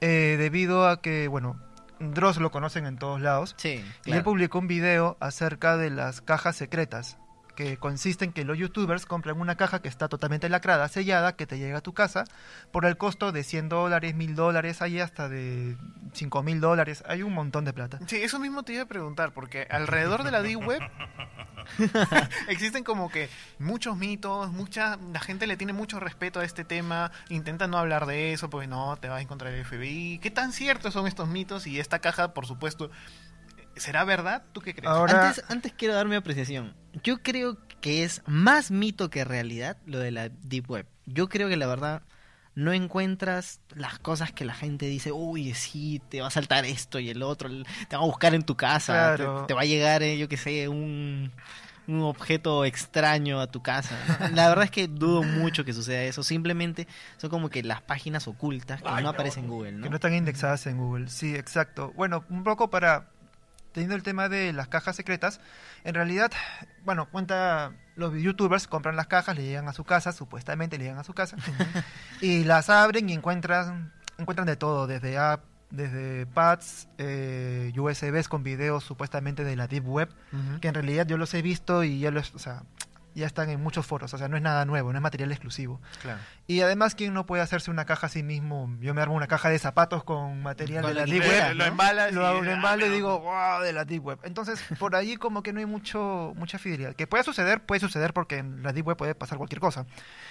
eh, 0.00 0.36
debido 0.38 0.88
a 0.88 1.00
que, 1.02 1.28
bueno, 1.28 1.56
Dross 2.00 2.38
lo 2.38 2.50
conocen 2.50 2.86
en 2.86 2.96
todos 2.96 3.20
lados. 3.20 3.54
Sí, 3.58 3.84
Y 4.06 4.12
él 4.12 4.22
publicó 4.22 4.58
un 4.58 4.66
video 4.68 5.16
acerca 5.20 5.76
de 5.76 5.90
las 5.90 6.20
cajas 6.22 6.56
secretas, 6.56 7.18
que 7.54 7.76
consiste 7.76 8.24
en 8.24 8.32
que 8.32 8.44
los 8.44 8.58
youtubers 8.58 9.06
compran 9.06 9.40
una 9.40 9.56
caja 9.56 9.80
que 9.80 9.88
está 9.88 10.08
totalmente 10.08 10.48
lacrada, 10.48 10.88
sellada, 10.88 11.36
que 11.36 11.46
te 11.46 11.58
llega 11.58 11.78
a 11.78 11.80
tu 11.82 11.92
casa, 11.92 12.24
por 12.70 12.86
el 12.86 12.96
costo 12.96 13.32
de 13.32 13.44
100 13.44 13.68
dólares, 13.68 14.14
1000 14.14 14.34
dólares, 14.34 14.82
hay 14.82 15.00
hasta 15.00 15.28
de 15.28 15.76
5000 16.12 16.60
dólares, 16.60 17.04
hay 17.06 17.22
un 17.22 17.34
montón 17.34 17.64
de 17.64 17.72
plata. 17.72 17.98
Sí, 18.06 18.16
eso 18.16 18.38
mismo 18.38 18.62
te 18.62 18.74
iba 18.74 18.82
a 18.82 18.86
preguntar, 18.86 19.32
porque 19.32 19.66
alrededor 19.70 20.24
de 20.24 20.30
la 20.30 20.42
Deep 20.42 20.66
Web 20.66 20.82
existen 22.48 22.84
como 22.84 23.10
que 23.10 23.28
muchos 23.58 23.96
mitos, 23.96 24.50
mucha 24.52 24.98
la 25.12 25.20
gente 25.20 25.46
le 25.46 25.56
tiene 25.56 25.72
mucho 25.72 26.00
respeto 26.00 26.40
a 26.40 26.44
este 26.44 26.64
tema, 26.64 27.12
intenta 27.28 27.66
no 27.66 27.78
hablar 27.78 28.06
de 28.06 28.32
eso, 28.32 28.50
porque 28.50 28.66
no, 28.66 28.96
te 28.96 29.08
vas 29.08 29.18
a 29.18 29.22
encontrar 29.22 29.52
el 29.52 29.64
FBI. 29.64 30.18
¿Qué 30.22 30.30
tan 30.30 30.52
ciertos 30.52 30.92
son 30.94 31.06
estos 31.06 31.28
mitos? 31.28 31.66
Y 31.66 31.80
esta 31.80 31.98
caja, 31.98 32.34
por 32.34 32.46
supuesto, 32.46 32.90
¿será 33.76 34.04
verdad? 34.04 34.44
¿Tú 34.52 34.60
qué 34.60 34.74
crees? 34.74 34.88
Ahora- 34.90 35.28
Antes, 35.28 35.44
antes 35.48 35.72
quiero 35.72 35.94
dar 35.94 36.06
mi 36.06 36.16
apreciación. 36.16 36.74
Yo 37.02 37.22
creo 37.22 37.56
que 37.80 38.04
es 38.04 38.22
más 38.26 38.70
mito 38.70 39.10
que 39.10 39.24
realidad 39.24 39.76
lo 39.86 39.98
de 39.98 40.10
la 40.10 40.28
Deep 40.28 40.70
Web. 40.70 40.86
Yo 41.06 41.28
creo 41.28 41.48
que 41.48 41.56
la 41.56 41.66
verdad 41.66 42.02
no 42.54 42.72
encuentras 42.72 43.60
las 43.74 43.98
cosas 43.98 44.30
que 44.30 44.44
la 44.44 44.54
gente 44.54 44.86
dice, 44.86 45.10
uy, 45.10 45.54
sí, 45.54 46.00
te 46.10 46.20
va 46.20 46.26
a 46.28 46.30
saltar 46.30 46.64
esto 46.66 46.98
y 46.98 47.08
el 47.08 47.22
otro, 47.22 47.48
te 47.88 47.96
va 47.96 48.02
a 48.02 48.06
buscar 48.06 48.34
en 48.34 48.42
tu 48.42 48.56
casa, 48.56 49.14
Claro. 49.16 49.40
te, 49.42 49.46
te 49.48 49.54
va 49.54 49.62
a 49.62 49.64
llegar, 49.64 50.02
eh, 50.02 50.18
yo 50.18 50.28
qué 50.28 50.36
sé, 50.36 50.68
un, 50.68 51.32
un 51.88 52.00
objeto 52.02 52.66
extraño 52.66 53.40
a 53.40 53.46
tu 53.46 53.62
casa. 53.62 53.96
La 54.34 54.48
verdad 54.50 54.66
es 54.66 54.70
que 54.70 54.86
dudo 54.86 55.22
mucho 55.22 55.64
que 55.64 55.72
suceda 55.72 56.02
eso. 56.02 56.22
Simplemente 56.22 56.86
son 57.16 57.30
como 57.30 57.48
que 57.48 57.62
las 57.62 57.80
páginas 57.80 58.28
ocultas 58.28 58.82
que 58.82 59.02
no 59.02 59.08
aparecen 59.08 59.44
en 59.44 59.50
Google, 59.50 59.72
¿no? 59.72 59.82
Que 59.84 59.88
no 59.90 59.96
están 59.96 60.12
indexadas 60.14 60.66
en 60.66 60.76
Google. 60.76 61.08
Sí, 61.08 61.34
exacto. 61.34 61.92
Bueno, 61.96 62.24
un 62.28 62.44
poco 62.44 62.68
para. 62.70 63.08
Teniendo 63.72 63.96
el 63.96 64.02
tema 64.02 64.28
de 64.28 64.52
las 64.52 64.68
cajas 64.68 64.96
secretas, 64.96 65.40
en 65.84 65.94
realidad, 65.94 66.30
bueno, 66.84 67.08
cuenta. 67.10 67.72
Los 67.94 68.14
youtubers 68.14 68.66
compran 68.68 68.96
las 68.96 69.06
cajas, 69.06 69.36
le 69.36 69.44
llegan 69.44 69.68
a 69.68 69.74
su 69.74 69.84
casa, 69.84 70.12
supuestamente 70.12 70.78
le 70.78 70.84
llegan 70.84 70.98
a 70.98 71.04
su 71.04 71.12
casa, 71.12 71.36
y 72.22 72.44
las 72.44 72.70
abren 72.70 73.08
y 73.10 73.12
encuentran, 73.12 73.92
encuentran 74.16 74.46
de 74.46 74.56
todo, 74.56 74.86
desde 74.86 75.18
app, 75.18 75.44
desde 75.70 76.26
pads, 76.26 76.88
eh, 76.98 77.72
USBs 77.76 78.28
con 78.28 78.42
videos 78.42 78.84
supuestamente 78.84 79.44
de 79.44 79.56
la 79.56 79.66
Deep 79.66 79.86
Web, 79.86 80.08
que 80.60 80.68
en 80.68 80.74
realidad 80.74 81.06
yo 81.06 81.18
los 81.18 81.34
he 81.34 81.42
visto 81.42 81.84
y 81.84 81.98
ya 81.98 82.10
los, 82.10 82.34
o 82.34 82.38
sea, 82.38 82.62
ya 83.14 83.26
están 83.26 83.50
en 83.50 83.62
muchos 83.62 83.86
foros, 83.86 84.12
o 84.14 84.18
sea, 84.18 84.28
no 84.28 84.36
es 84.36 84.42
nada 84.42 84.64
nuevo, 84.64 84.92
no 84.92 84.98
es 84.98 85.02
material 85.02 85.30
exclusivo. 85.32 85.80
Claro. 86.00 86.18
Y 86.46 86.60
además, 86.62 86.94
¿quién 86.94 87.12
no 87.14 87.26
puede 87.26 87.42
hacerse 87.42 87.70
una 87.70 87.84
caja 87.84 88.06
a 88.06 88.10
sí 88.10 88.22
mismo? 88.22 88.74
Yo 88.80 88.94
me 88.94 89.02
armo 89.02 89.14
una 89.14 89.26
caja 89.26 89.48
de 89.48 89.58
zapatos 89.58 90.04
con 90.04 90.42
material 90.42 90.82
Con 90.82 90.94
de 90.94 91.00
la 91.00 91.04
Deep 91.06 91.22
Web. 91.22 91.48
¿no? 91.48 91.54
Lo 91.54 91.64
embalas 91.66 92.12
Lo, 92.12 92.22
y- 92.22 92.48
ah, 92.48 92.52
embalo 92.52 92.80
y 92.80 92.84
pero- 92.84 92.94
digo, 92.94 93.20
wow, 93.20 93.60
de 93.62 93.72
la 93.72 93.84
Deep 93.84 94.04
Web. 94.04 94.18
Entonces, 94.24 94.62
por 94.78 94.96
ahí 94.96 95.16
como 95.16 95.42
que 95.42 95.52
no 95.52 95.60
hay 95.60 95.66
mucho 95.66 96.32
mucha 96.36 96.58
fidelidad. 96.58 96.94
Que 96.94 97.06
puede 97.06 97.24
suceder, 97.24 97.64
puede 97.64 97.80
suceder 97.80 98.12
porque 98.12 98.38
en 98.38 98.62
la 98.62 98.72
Deep 98.72 98.86
Web 98.86 98.96
puede 98.96 99.14
pasar 99.14 99.38
cualquier 99.38 99.60
cosa. 99.60 99.86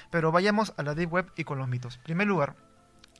Pero 0.09 0.31
vayamos 0.31 0.73
a 0.77 0.83
la 0.83 0.93
Deep 0.95 1.11
Web 1.13 1.31
y 1.35 1.43
con 1.43 1.57
los 1.57 1.67
mitos. 1.67 1.97
En 1.97 2.03
primer 2.03 2.27
lugar, 2.27 2.55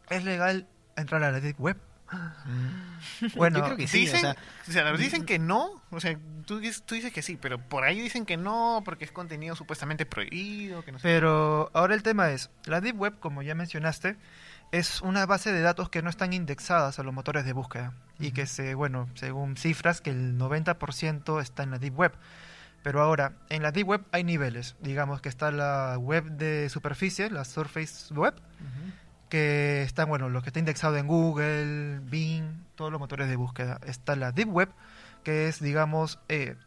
¿es 0.10 0.24
legal 0.24 0.68
entrar 0.98 1.24
a 1.24 1.32
la 1.32 1.39
Deep 1.39 1.60
Web? 1.60 1.77
Bueno, 3.36 3.60
Yo 3.60 3.65
creo 3.65 3.77
que 3.77 3.88
sí, 3.88 3.98
o 3.98 4.01
dicen, 4.01 4.20
sea, 4.22 4.36
o 4.68 4.72
sea, 4.72 4.91
dicen 4.94 5.25
que 5.25 5.39
no, 5.39 5.82
o 5.91 6.00
sea, 6.00 6.18
tú, 6.46 6.60
dices- 6.60 6.84
tú 6.86 6.96
dices 6.96 7.12
que 7.13 7.22
sí, 7.22 7.38
pero 7.39 7.60
por 7.60 7.84
ahí 7.84 8.00
dicen 8.00 8.25
que 8.25 8.38
no, 8.38 8.82
porque 8.86 9.06
es 9.06 9.12
contenido 9.12 9.56
supuestamente 9.56 10.06
prohibido, 10.06 10.84
que 10.84 10.91
no 10.91 11.00
sé. 11.00 11.03
Pero 11.03 11.70
ahora 11.74 11.96
el 11.96 12.03
tema 12.03 12.32
es, 12.32 12.50
la 12.65 12.82
Deep 12.82 13.00
Web, 13.00 13.20
como 13.20 13.41
ya 13.41 13.56
mencionaste, 13.56 14.18
es 14.72 15.01
una 15.01 15.25
base 15.25 15.51
de 15.51 15.62
datos 15.62 15.89
que 15.89 16.01
no 16.01 16.10
están 16.10 16.34
indexadas 16.34 17.00
a 17.00 17.03
los 17.03 17.13
motores 17.13 17.44
de 17.46 17.53
búsqueda 17.53 17.94
y 18.20 18.32
que 18.32 18.46
se, 18.46 18.74
bueno, 18.75 19.10
según 19.15 19.58
cifras, 19.58 20.00
que 20.01 20.12
el 20.12 20.38
90% 20.38 21.41
está 21.41 21.63
en 21.63 21.72
la 21.72 21.80
Deep 21.80 21.98
Web. 21.98 22.13
Pero 22.84 23.01
ahora, 23.01 23.34
en 23.50 23.62
la 23.63 23.72
Deep 23.72 23.88
Web 23.88 24.06
hay 24.12 24.24
niveles. 24.24 24.75
Digamos 24.82 25.22
que 25.22 25.30
está 25.30 25.51
la 25.51 25.98
web 26.00 26.24
de 26.32 26.68
superficie, 26.70 27.30
la 27.30 27.44
Surface 27.46 28.13
Web. 28.13 28.34
Que 29.31 29.81
están, 29.83 30.09
bueno, 30.09 30.27
los 30.27 30.43
que 30.43 30.50
está 30.50 30.59
indexado 30.59 30.97
en 30.97 31.07
Google, 31.07 32.01
Bing, 32.03 32.65
todos 32.75 32.91
los 32.91 33.00
motores 33.00 33.29
de 33.29 33.38
búsqueda. 33.38 33.79
Está 33.85 34.17
la 34.17 34.33
Deep 34.33 34.50
Web, 34.53 34.69
que 35.23 35.47
es, 35.47 35.61
digamos, 35.61 36.19
eh, 36.27 36.57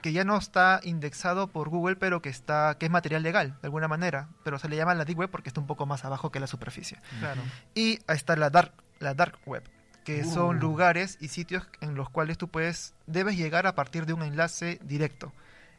que 0.00 0.14
ya 0.14 0.24
no 0.24 0.38
está 0.38 0.80
indexado 0.82 1.48
por 1.48 1.68
Google, 1.68 1.96
pero 1.96 2.22
que 2.22 2.30
está, 2.30 2.76
que 2.78 2.86
es 2.86 2.90
material 2.90 3.22
legal, 3.22 3.58
de 3.60 3.66
alguna 3.66 3.88
manera. 3.88 4.28
Pero 4.42 4.58
se 4.58 4.70
le 4.70 4.76
llama 4.76 4.94
la 4.94 5.04
Deep 5.04 5.18
Web 5.18 5.30
porque 5.30 5.50
está 5.50 5.60
un 5.60 5.66
poco 5.66 5.84
más 5.84 6.06
abajo 6.06 6.32
que 6.32 6.40
la 6.40 6.46
superficie. 6.46 6.98
Claro. 7.20 7.42
Y 7.74 7.98
ahí 8.06 8.16
está 8.16 8.36
la 8.36 8.48
Dark, 8.48 8.72
la 8.98 9.12
Dark 9.12 9.38
Web, 9.44 9.64
que 10.02 10.24
son 10.24 10.56
Uh. 10.56 10.60
lugares 10.60 11.18
y 11.20 11.28
sitios 11.28 11.68
en 11.82 11.94
los 11.94 12.08
cuales 12.08 12.38
tú 12.38 12.48
puedes, 12.48 12.94
debes 13.06 13.36
llegar 13.36 13.66
a 13.66 13.74
partir 13.74 14.06
de 14.06 14.14
un 14.14 14.22
enlace 14.22 14.80
directo. 14.82 15.30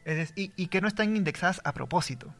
Es 0.04 0.32
y 0.36 0.68
que 0.68 0.80
no 0.80 0.86
están 0.86 1.16
indexadas 1.16 1.60
a 1.64 1.72
propósito. 1.72 2.32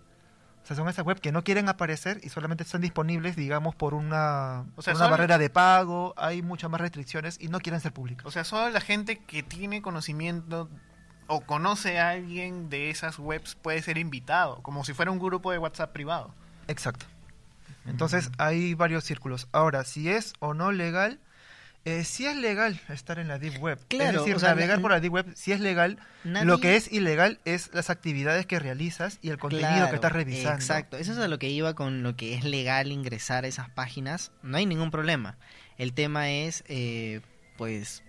O 0.64 0.66
sea, 0.66 0.76
son 0.76 0.88
esas 0.88 1.04
web 1.04 1.20
que 1.20 1.30
no 1.30 1.44
quieren 1.44 1.68
aparecer 1.68 2.20
y 2.22 2.30
solamente 2.30 2.64
están 2.64 2.80
disponibles, 2.80 3.36
digamos, 3.36 3.74
por 3.74 3.92
una, 3.92 4.64
O 4.76 4.82
sea, 4.82 4.94
por 4.94 5.02
una 5.02 5.10
barrera 5.10 5.36
de 5.36 5.50
pago, 5.50 6.14
hay 6.16 6.40
muchas 6.40 6.70
más 6.70 6.80
restricciones 6.80 7.36
y 7.38 7.48
no 7.48 7.60
quieren 7.60 7.82
ser 7.82 7.92
públicas. 7.92 8.24
O 8.24 8.30
sea, 8.30 8.44
solo 8.44 8.70
la 8.70 8.80
gente 8.80 9.18
que 9.18 9.42
tiene 9.42 9.82
conocimiento 9.82 10.70
o 11.26 11.42
conoce 11.42 11.98
a 11.98 12.10
alguien 12.10 12.70
de 12.70 12.88
esas 12.88 13.18
webs 13.18 13.56
puede 13.56 13.82
ser 13.82 13.98
invitado, 13.98 14.62
como 14.62 14.84
si 14.84 14.94
fuera 14.94 15.10
un 15.10 15.18
grupo 15.18 15.52
de 15.52 15.58
WhatsApp 15.58 15.92
privado. 15.92 16.34
Exacto. 16.66 17.04
Entonces 17.84 18.30
hay 18.38 18.72
varios 18.72 19.04
círculos. 19.04 19.48
Ahora, 19.52 19.84
si 19.84 20.08
es 20.08 20.32
o 20.38 20.54
no 20.54 20.72
legal, 20.72 21.20
eh, 21.84 22.04
si 22.04 22.26
es 22.26 22.36
legal 22.36 22.80
estar 22.88 23.18
en 23.18 23.28
la 23.28 23.38
Deep 23.38 23.60
Web. 23.62 23.78
Claro, 23.88 24.10
es 24.18 24.24
decir, 24.24 24.36
o 24.36 24.38
sea, 24.38 24.50
navegar 24.50 24.80
por 24.80 24.90
la 24.90 25.00
Deep 25.00 25.12
Web, 25.12 25.32
si 25.34 25.52
es 25.52 25.60
legal. 25.60 25.98
Nadie- 26.24 26.46
Lo 26.46 26.58
que 26.58 26.76
es 26.76 26.90
ilegal 26.92 27.38
es 27.44 27.70
las 27.74 27.90
actividades 27.90 28.46
que 28.46 28.58
realizas 28.58 29.18
y 29.22 29.28
el 29.30 29.38
contenido 29.38 29.68
Claro, 29.68 29.88
que 29.90 29.94
estás 29.96 30.12
revisando. 30.12 30.54
Exacto, 30.56 30.96
eso 30.96 31.12
es 31.12 31.18
a 31.18 31.28
lo 31.28 31.38
que 31.38 31.48
iba 31.50 31.74
con 31.74 32.02
lo 32.02 32.16
que 32.16 32.34
es 32.34 32.44
legal 32.44 32.90
ingresar 32.92 33.44
a 33.44 33.48
esas 33.48 33.68
páginas. 33.70 34.32
No 34.42 34.56
hay 34.56 34.66
ningún 34.66 34.90
problema. 34.90 35.36
El 35.78 35.92
tema 35.92 36.30
es, 36.30 36.64
eh, 36.68 37.20
pues, 37.58 38.02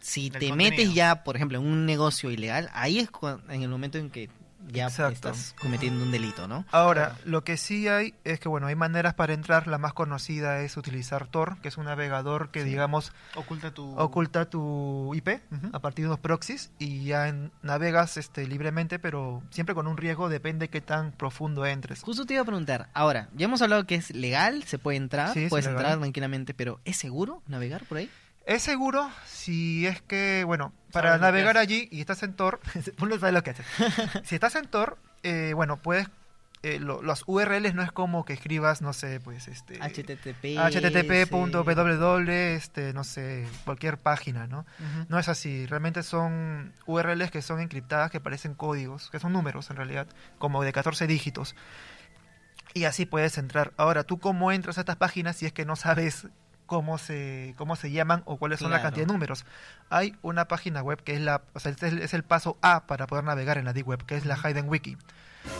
si 0.00 0.30
te 0.30 0.38
contenido. 0.48 0.56
metes 0.56 0.94
ya, 0.94 1.24
por 1.24 1.36
ejemplo, 1.36 1.58
en 1.58 1.66
un 1.66 1.84
negocio 1.86 2.30
ilegal, 2.30 2.70
ahí 2.72 2.98
es 3.00 3.08
en 3.50 3.62
el 3.62 3.68
momento 3.68 3.98
en 3.98 4.08
que 4.10 4.30
ya 4.68 4.84
Exacto. 4.86 5.12
estás 5.14 5.54
cometiendo 5.60 6.04
un 6.04 6.10
delito, 6.12 6.46
¿no? 6.48 6.64
Ahora, 6.70 7.16
lo 7.24 7.42
que 7.44 7.56
sí 7.56 7.88
hay 7.88 8.14
es 8.24 8.38
que, 8.40 8.48
bueno, 8.48 8.66
hay 8.66 8.74
maneras 8.76 9.14
para 9.14 9.32
entrar. 9.32 9.66
La 9.66 9.78
más 9.78 9.92
conocida 9.92 10.60
es 10.60 10.76
utilizar 10.76 11.26
Tor, 11.26 11.58
que 11.60 11.68
es 11.68 11.76
un 11.78 11.86
navegador 11.86 12.50
que, 12.50 12.62
Sí. 12.62 12.68
digamos, 12.68 13.12
Oculta 13.34 13.72
tu... 13.72 13.96
oculta 13.98 14.48
tu 14.50 15.12
IP 15.14 15.40
a 15.72 15.78
partir 15.80 16.04
de 16.04 16.08
unos 16.10 16.20
proxies 16.20 16.70
y 16.78 17.04
ya 17.04 17.28
en- 17.28 17.50
navegas 17.62 18.16
este, 18.16 18.46
libremente, 18.46 18.98
pero 18.98 19.42
siempre 19.50 19.74
con 19.74 19.86
un 19.86 19.96
riesgo, 19.96 20.28
depende 20.28 20.68
qué 20.68 20.80
tan 20.80 21.12
profundo 21.12 21.64
entres. 21.66 22.02
Justo 22.02 22.26
te 22.26 22.34
iba 22.34 22.42
a 22.42 22.46
preguntar, 22.46 22.88
ahora, 22.94 23.28
ya 23.34 23.46
hemos 23.46 23.62
hablado 23.62 23.86
que 23.86 23.94
es 23.96 24.10
legal, 24.14 24.62
se 24.64 24.78
puede 24.78 24.96
entrar, 24.98 25.32
Sí, 25.34 25.46
puedes 25.48 25.66
entrar 25.66 25.98
tranquilamente, 25.98 26.54
pero 26.54 26.80
¿es 26.84 26.96
seguro 26.96 27.42
navegar 27.46 27.84
por 27.86 27.98
ahí? 27.98 28.10
Es 28.46 28.62
seguro 28.62 29.08
si 29.26 29.86
es 29.86 30.00
que, 30.02 30.42
bueno, 30.44 30.72
para 30.92 31.18
navegar 31.18 31.56
allí 31.58 31.88
y 31.90 32.00
estás 32.00 32.22
en 32.22 32.34
Tor, 32.34 32.60
uno 33.00 33.18
sabe 33.18 33.32
lo 33.32 33.42
que 33.42 33.50
haces. 33.50 33.66
si 34.24 34.34
estás 34.34 34.54
en 34.56 34.66
Tor, 34.66 34.98
eh, 35.22 35.52
bueno, 35.54 35.76
puedes, 35.78 36.08
eh, 36.62 36.78
lo- 36.78 37.00
los 37.02 37.24
URLs 37.26 37.74
no 37.74 37.82
es 37.82 37.90
como 37.92 38.24
que 38.24 38.32
escribas, 38.34 38.82
no 38.82 38.92
sé, 38.92 39.18
pues 39.20 39.48
este... 39.48 39.78
HTTP. 39.80 40.58
http.www, 40.58 42.30
este, 42.30 42.92
no 42.92 43.04
sé, 43.04 43.46
cualquier 43.64 43.96
página, 43.98 44.46
¿no? 44.46 44.66
No 45.08 45.18
es 45.18 45.28
así, 45.28 45.66
realmente 45.66 46.02
son 46.02 46.72
URLs 46.86 47.30
que 47.30 47.42
son 47.42 47.60
encriptadas, 47.60 48.10
que 48.10 48.20
parecen 48.20 48.54
códigos, 48.54 49.10
que 49.10 49.18
son 49.18 49.32
números 49.32 49.70
en 49.70 49.76
realidad, 49.76 50.06
como 50.38 50.62
de 50.62 50.72
14 50.72 51.06
dígitos. 51.06 51.54
Y 52.74 52.84
así 52.84 53.04
puedes 53.06 53.36
entrar. 53.38 53.72
Ahora, 53.76 54.04
¿tú 54.04 54.18
cómo 54.18 54.52
entras 54.52 54.78
a 54.78 54.82
estas 54.82 54.96
páginas 54.96 55.36
si 55.36 55.46
es 55.46 55.52
que 55.52 55.64
no 55.64 55.74
sabes 55.76 56.28
cómo 56.70 56.98
se, 56.98 57.52
cómo 57.58 57.74
se 57.74 57.90
llaman 57.90 58.22
o 58.26 58.36
cuáles 58.36 58.60
son 58.60 58.70
la 58.70 58.80
cantidad 58.80 59.04
de 59.04 59.12
números? 59.12 59.44
Hay 59.88 60.14
una 60.22 60.46
página 60.46 60.82
web 60.82 61.02
que 61.02 61.14
es 61.14 61.20
la, 61.20 61.42
o 61.52 61.58
sea, 61.58 61.72
es 61.72 61.82
el, 61.82 61.98
es 61.98 62.14
el 62.14 62.22
paso 62.22 62.58
A 62.62 62.86
para 62.86 63.08
poder 63.08 63.24
navegar 63.24 63.58
en 63.58 63.64
la 63.64 63.72
Deep 63.72 63.88
Web, 63.88 64.06
que 64.06 64.14
es 64.14 64.24
la 64.24 64.38
Hayden 64.40 64.68
Wiki. 64.68 64.96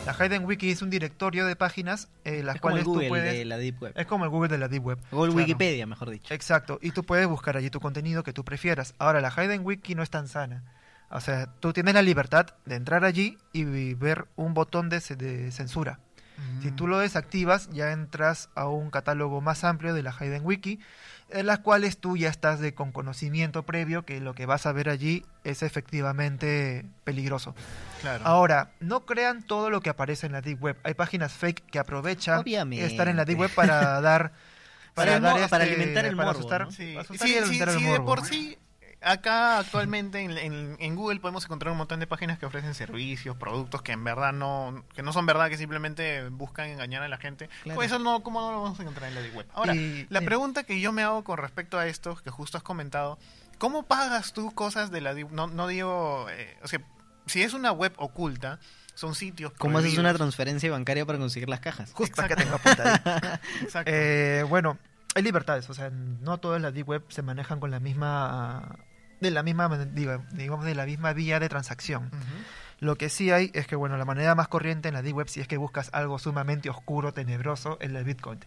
La 0.07 0.15
Hayden 0.17 0.45
Wiki 0.45 0.71
es 0.71 0.83
un 0.83 0.91
directorio 0.91 1.47
de 1.47 1.57
páginas 1.57 2.09
en 2.23 2.47
las 2.47 2.55
es 2.55 2.61
como 2.61 2.77
el 2.77 2.85
cuales 2.85 2.85
Google 2.85 3.07
tú 3.07 3.09
puedes... 3.09 3.33
de 3.33 3.45
la 3.45 3.59
Deep 3.59 3.83
Web. 3.83 3.93
Es 3.97 4.07
como 4.07 4.25
el 4.25 4.31
Google 4.31 4.51
de 4.51 4.59
la 4.59 4.69
Deep 4.69 4.87
Web. 4.87 4.99
Google 5.11 5.33
claro. 5.33 5.35
Wikipedia, 5.35 5.85
mejor 5.85 6.11
dicho. 6.11 6.33
Exacto, 6.33 6.79
y 6.81 6.93
tú 6.93 7.03
puedes 7.03 7.27
buscar 7.27 7.57
allí 7.57 7.71
tu 7.71 7.81
contenido 7.81 8.23
que 8.23 8.33
tú 8.33 8.45
prefieras. 8.45 8.95
Ahora, 8.99 9.21
la 9.21 9.33
Hayden 9.35 9.67
Wiki 9.67 9.97
no 9.97 10.05
es 10.05 10.11
tan 10.11 10.29
sana. 10.29 10.63
O 11.11 11.21
sea, 11.21 11.47
tú 11.59 11.73
tienes 11.73 11.95
la 11.95 12.03
libertad 12.03 12.55
de 12.67 12.77
entrar 12.77 13.05
allí 13.05 13.37
y 13.53 13.95
ver 13.95 14.29
un 14.37 14.55
botón 14.55 14.89
de, 14.91 15.01
de 15.01 15.51
censura. 15.51 15.99
Si 16.63 16.71
tú 16.71 16.87
lo 16.87 16.99
desactivas, 16.99 17.69
ya 17.73 17.93
entras 17.93 18.49
a 18.55 18.67
un 18.69 18.91
catálogo 18.91 19.41
más 19.41 19.65
amplio 19.65 19.95
de 19.95 20.03
la 20.03 20.15
Hayden 20.19 20.45
Wiki, 20.45 20.79
en 21.31 21.47
las 21.47 21.61
cuales 21.61 21.99
tú 21.99 22.17
ya 22.17 22.29
estás 22.29 22.61
de, 22.61 22.75
con 22.75 22.93
conocimiento 22.93 23.65
previo 23.65 24.05
que 24.05 24.21
lo 24.21 24.35
que 24.35 24.47
vas 24.47 24.67
a 24.67 24.73
ver 24.73 24.89
allí 24.89 25.25
es 25.45 25.63
efectivamente 25.63 26.85
peligroso. 27.05 27.55
Claro. 28.01 28.25
Ahora, 28.27 28.71
no 28.81 29.07
crean 29.07 29.43
todo 29.43 29.71
lo 29.71 29.81
que 29.81 29.91
aparece 29.91 30.27
en 30.27 30.33
la 30.33 30.41
Deep 30.41 30.63
Web. 30.63 30.77
Hay 30.83 30.95
páginas 30.95 31.33
fake 31.33 31.65
que 31.67 31.79
aprovechan 31.79 32.39
Obviamente. 32.41 32.85
estar 32.87 33.09
en 33.09 33.17
la 33.17 33.25
Deep 33.25 33.39
Web 33.41 33.51
para 33.55 34.01
dar... 34.01 34.33
Para 34.93 35.21
dar 35.21 35.39
este- 35.39 35.55
alimentar 35.55 36.05
el 36.05 36.17
para 36.17 36.27
morbo, 36.33 36.41
asustar- 36.41 36.65
¿no? 36.67 36.73
Sí, 36.73 36.97
asustar 36.97 37.27
sí, 37.29 37.33
y 37.33 37.37
sí, 37.37 37.39
alimentar 37.39 37.69
el 37.69 37.79
sí, 37.79 37.85
de 37.85 38.01
por 38.01 38.25
sí, 38.25 38.59
acá 39.03 39.59
actualmente 39.59 40.21
en, 40.21 40.37
en- 40.37 40.77
en 40.79 40.95
Google 40.97 41.21
podemos 41.21 41.45
encontrar 41.45 41.73
un 41.73 41.79
montón 41.79 42.01
de 42.01 42.07
páginas 42.07 42.39
que 42.39 42.47
ofrecen 42.47 42.75
servicios, 42.75 43.37
productos 43.37 43.83
que 43.83 43.93
en 43.93 44.05
verdad 44.05 44.33
no, 44.33 44.85
que 44.95 45.03
no 45.03 45.13
son 45.13 45.27
verdad, 45.27 45.49
que 45.49 45.57
simplemente 45.57 46.29
buscan 46.29 46.69
engañar 46.69 47.03
a 47.03 47.09
la 47.09 47.17
gente. 47.19 47.49
Claro. 47.63 47.77
Pues 47.77 47.91
eso 47.91 47.99
no, 47.99 48.23
¿cómo 48.23 48.41
no 48.41 48.53
lo 48.53 48.63
vamos 48.63 48.79
a 48.79 48.83
encontrar 48.83 49.09
en 49.09 49.15
la 49.15 49.23
Deep 49.23 49.37
Web? 49.37 49.47
Ahora, 49.55 49.75
Y- 49.75 50.07
la 50.11 50.21
sí. 50.21 50.27
pregunta 50.27 50.65
que 50.65 50.81
yo 50.81 50.93
me 50.93 51.03
hago 51.03 51.25
con 51.25 51.39
respecto 51.39 51.79
a 51.79 51.87
esto, 51.87 52.17
que 52.23 52.31
justo 52.31 52.57
has 52.59 52.63
comentado, 52.65 53.19
¿cómo 53.59 53.85
pagas 53.85 54.33
tú 54.33 54.53
cosas 54.53 54.91
de 54.91 55.01
la 55.01 55.15
No, 55.15 55.47
no 55.47 55.67
digo, 55.67 56.27
eh, 56.31 56.57
o 56.63 56.69
sea, 56.69 56.81
si 57.27 57.43
es 57.43 57.55
una 57.55 57.73
web 57.73 57.93
oculta, 57.97 58.59
son 58.95 59.15
sitios 59.15 59.53
¿Cómo 59.57 59.79
haces 59.79 59.97
una 59.97 60.13
transferencia 60.13 60.71
bancaria 60.71 61.07
para 61.07 61.19
conseguir 61.19 61.49
las 61.49 61.61
cajas? 61.61 61.93
Justo 61.95 62.23
que 62.27 62.35
Exacto. 62.35 62.43
tengo 62.45 62.57
apuntadito. 62.57 63.39
Exacto. 63.63 63.91
Eh, 63.95 64.45
bueno, 64.49 64.77
hay 65.15 65.23
libertades, 65.23 65.71
o 65.71 65.75
sea, 65.75 65.89
no 65.91 66.39
todas 66.39 66.61
las 66.61 66.75
deep 66.75 66.89
web 66.89 67.05
se 67.09 67.23
manejan 67.23 67.61
con 67.61 67.71
la 67.71 67.81
misma 67.81 68.77
de 69.21 69.31
la 69.31 69.43
misma 69.43 69.69
digo, 69.87 70.23
digamos 70.33 70.65
de 70.65 70.75
la 70.75 70.87
misma 70.87 71.13
vía 71.13 71.41
de 71.41 71.49
transacción. 71.49 72.11
Lo 72.81 72.97
que 72.97 73.11
sí 73.11 73.31
hay 73.31 73.51
es 73.53 73.67
que 73.67 73.77
bueno, 73.77 73.99
la 73.99 74.07
manera 74.07 74.35
más 74.35 74.49
corriente 74.49 74.89
en 74.89 74.95
la 74.95 75.03
deep 75.03 75.17
web 75.17 75.29
si 75.29 75.41
es 75.41 75.47
que 75.47 75.59
buscas 75.59 75.91
algo 75.93 76.19
sumamente 76.19 76.71
oscuro, 76.71 77.13
tenebroso, 77.13 77.77
es 77.81 77.91
el 77.91 78.05
Bitcoin. 78.05 78.41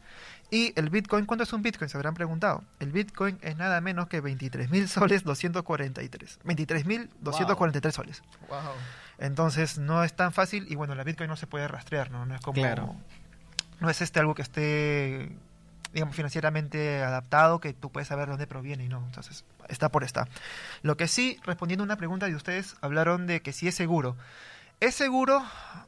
Y 0.49 0.73
el 0.75 0.89
Bitcoin, 0.89 1.25
¿cuánto 1.25 1.43
es 1.43 1.53
un 1.53 1.61
Bitcoin? 1.61 1.87
Se 1.89 1.97
habrán 1.97 2.15
preguntado. 2.15 2.63
El 2.79 2.91
Bitcoin 2.91 3.37
es 3.41 3.57
nada 3.57 3.79
menos 3.79 4.07
que 4.07 4.23
23.000 4.23 4.87
soles 4.87 5.23
243. 5.23 6.39
23.243 6.43 7.91
soles. 7.91 8.23
Wow. 8.49 8.59
Entonces 9.19 9.77
no 9.77 10.03
es 10.03 10.15
tan 10.15 10.33
fácil 10.33 10.65
y 10.67 10.75
bueno, 10.75 10.95
la 10.95 11.03
Bitcoin 11.03 11.29
no 11.29 11.35
se 11.35 11.45
puede 11.47 11.67
rastrear, 11.67 12.09
¿no? 12.09 12.25
No 12.25 12.35
es 12.35 12.41
como... 12.41 12.59
Claro. 12.59 12.95
No 13.79 13.89
es 13.89 14.01
este 14.01 14.19
algo 14.19 14.33
que 14.33 14.41
esté, 14.41 15.31
digamos, 15.93 16.15
financieramente 16.15 17.03
adaptado, 17.03 17.59
que 17.59 17.73
tú 17.73 17.91
puedes 17.91 18.07
saber 18.07 18.27
dónde 18.27 18.47
proviene 18.47 18.83
y 18.83 18.89
no. 18.89 19.03
Entonces, 19.05 19.45
está 19.69 19.89
por 19.89 20.03
esta. 20.03 20.27
Lo 20.81 20.97
que 20.97 21.07
sí, 21.07 21.39
respondiendo 21.43 21.83
a 21.83 21.85
una 21.85 21.97
pregunta 21.97 22.25
de 22.25 22.35
ustedes, 22.35 22.75
hablaron 22.81 23.27
de 23.27 23.41
que 23.41 23.53
sí 23.53 23.67
es 23.67 23.75
seguro. 23.75 24.17
Es 24.79 24.95
seguro, 24.95 25.41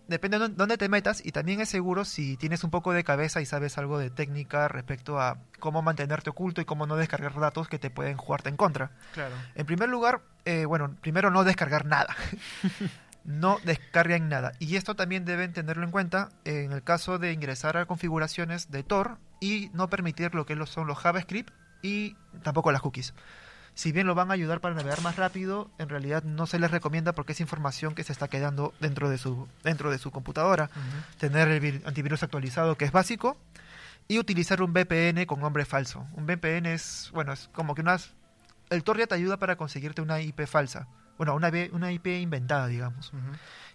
depende 0.07 0.39
de 0.39 0.47
dónde 0.49 0.77
te 0.77 0.87
metas, 0.87 1.25
y 1.25 1.33
también 1.33 1.59
es 1.59 1.67
seguro 1.67 2.05
si 2.05 2.37
tienes 2.37 2.63
un 2.63 2.69
poco 2.69 2.93
de 2.93 3.03
cabeza 3.03 3.41
y 3.41 3.45
sabes 3.45 3.77
algo 3.77 3.97
de 3.97 4.09
técnica 4.09 4.69
respecto 4.69 5.19
a 5.19 5.37
cómo 5.59 5.81
mantenerte 5.81 6.29
oculto 6.29 6.61
y 6.61 6.65
cómo 6.65 6.85
no 6.85 6.95
descargar 6.95 7.37
datos 7.37 7.67
que 7.67 7.77
te 7.77 7.89
pueden 7.89 8.15
jugarte 8.15 8.47
en 8.47 8.55
contra. 8.55 8.91
Claro. 9.13 9.35
En 9.55 9.65
primer 9.65 9.89
lugar, 9.89 10.21
eh, 10.45 10.63
bueno, 10.63 10.95
primero 11.01 11.29
no 11.29 11.43
descargar 11.43 11.85
nada. 11.85 12.15
no 13.25 13.57
descarguen 13.63 14.29
nada. 14.29 14.53
Y 14.59 14.75
esto 14.75 14.95
también 14.95 15.25
deben 15.25 15.51
tenerlo 15.53 15.83
en 15.83 15.91
cuenta 15.91 16.29
en 16.45 16.71
el 16.71 16.83
caso 16.83 17.17
de 17.19 17.31
ingresar 17.33 17.75
a 17.77 17.85
configuraciones 17.85 18.71
de 18.71 18.83
Tor 18.83 19.17
y 19.41 19.69
no 19.73 19.89
permitir 19.89 20.33
lo 20.35 20.45
que 20.45 20.55
son 20.65 20.87
los 20.87 20.97
JavaScript 20.97 21.51
y 21.81 22.15
tampoco 22.43 22.71
las 22.71 22.81
cookies. 22.81 23.13
Si 23.73 23.91
bien 23.91 24.07
lo 24.07 24.15
van 24.15 24.31
a 24.31 24.35
ayudar 24.35 24.61
para 24.61 24.73
navegar 24.73 25.01
más 25.01 25.17
rápido, 25.17 25.69
en 25.79 25.89
realidad 25.89 26.23
no 26.23 26.45
se 26.47 26.59
les 26.59 26.71
recomienda 26.71 27.11
porque 27.11 27.33
es 27.33 27.41
información 27.41 27.93
que 27.93 28.05
se 28.05 28.13
está 28.13 28.29
quedando 28.29 28.73
dentro 28.79 29.09
de 29.09 29.17
su, 29.17 29.49
dentro 29.63 29.91
de 29.91 29.97
su 29.97 30.11
computadora. 30.11 30.69
Tener 31.19 31.49
el 31.49 31.61
vir- 31.61 31.81
antivirus 31.85 32.23
actualizado, 32.23 32.77
que 32.77 32.85
es 32.85 32.93
básico, 32.93 33.37
y 34.07 34.17
utilizar 34.19 34.61
un 34.61 34.71
VPN 34.71 35.25
con 35.25 35.41
nombre 35.41 35.65
falso. 35.65 36.07
Un 36.13 36.25
VPN 36.25 36.67
es, 36.67 37.09
bueno, 37.13 37.33
es 37.33 37.49
como 37.53 37.75
que 37.75 37.81
unas... 37.81 38.13
El 38.69 38.83
Tor 38.83 38.97
ya 38.97 39.07
te 39.07 39.15
ayuda 39.15 39.37
para 39.37 39.57
conseguirte 39.57 40.01
una 40.01 40.21
IP 40.21 40.45
falsa. 40.47 40.87
Bueno, 41.17 41.35
una, 41.35 41.51
una 41.71 41.91
IP 41.91 42.07
inventada, 42.07 42.67
digamos. 42.67 43.11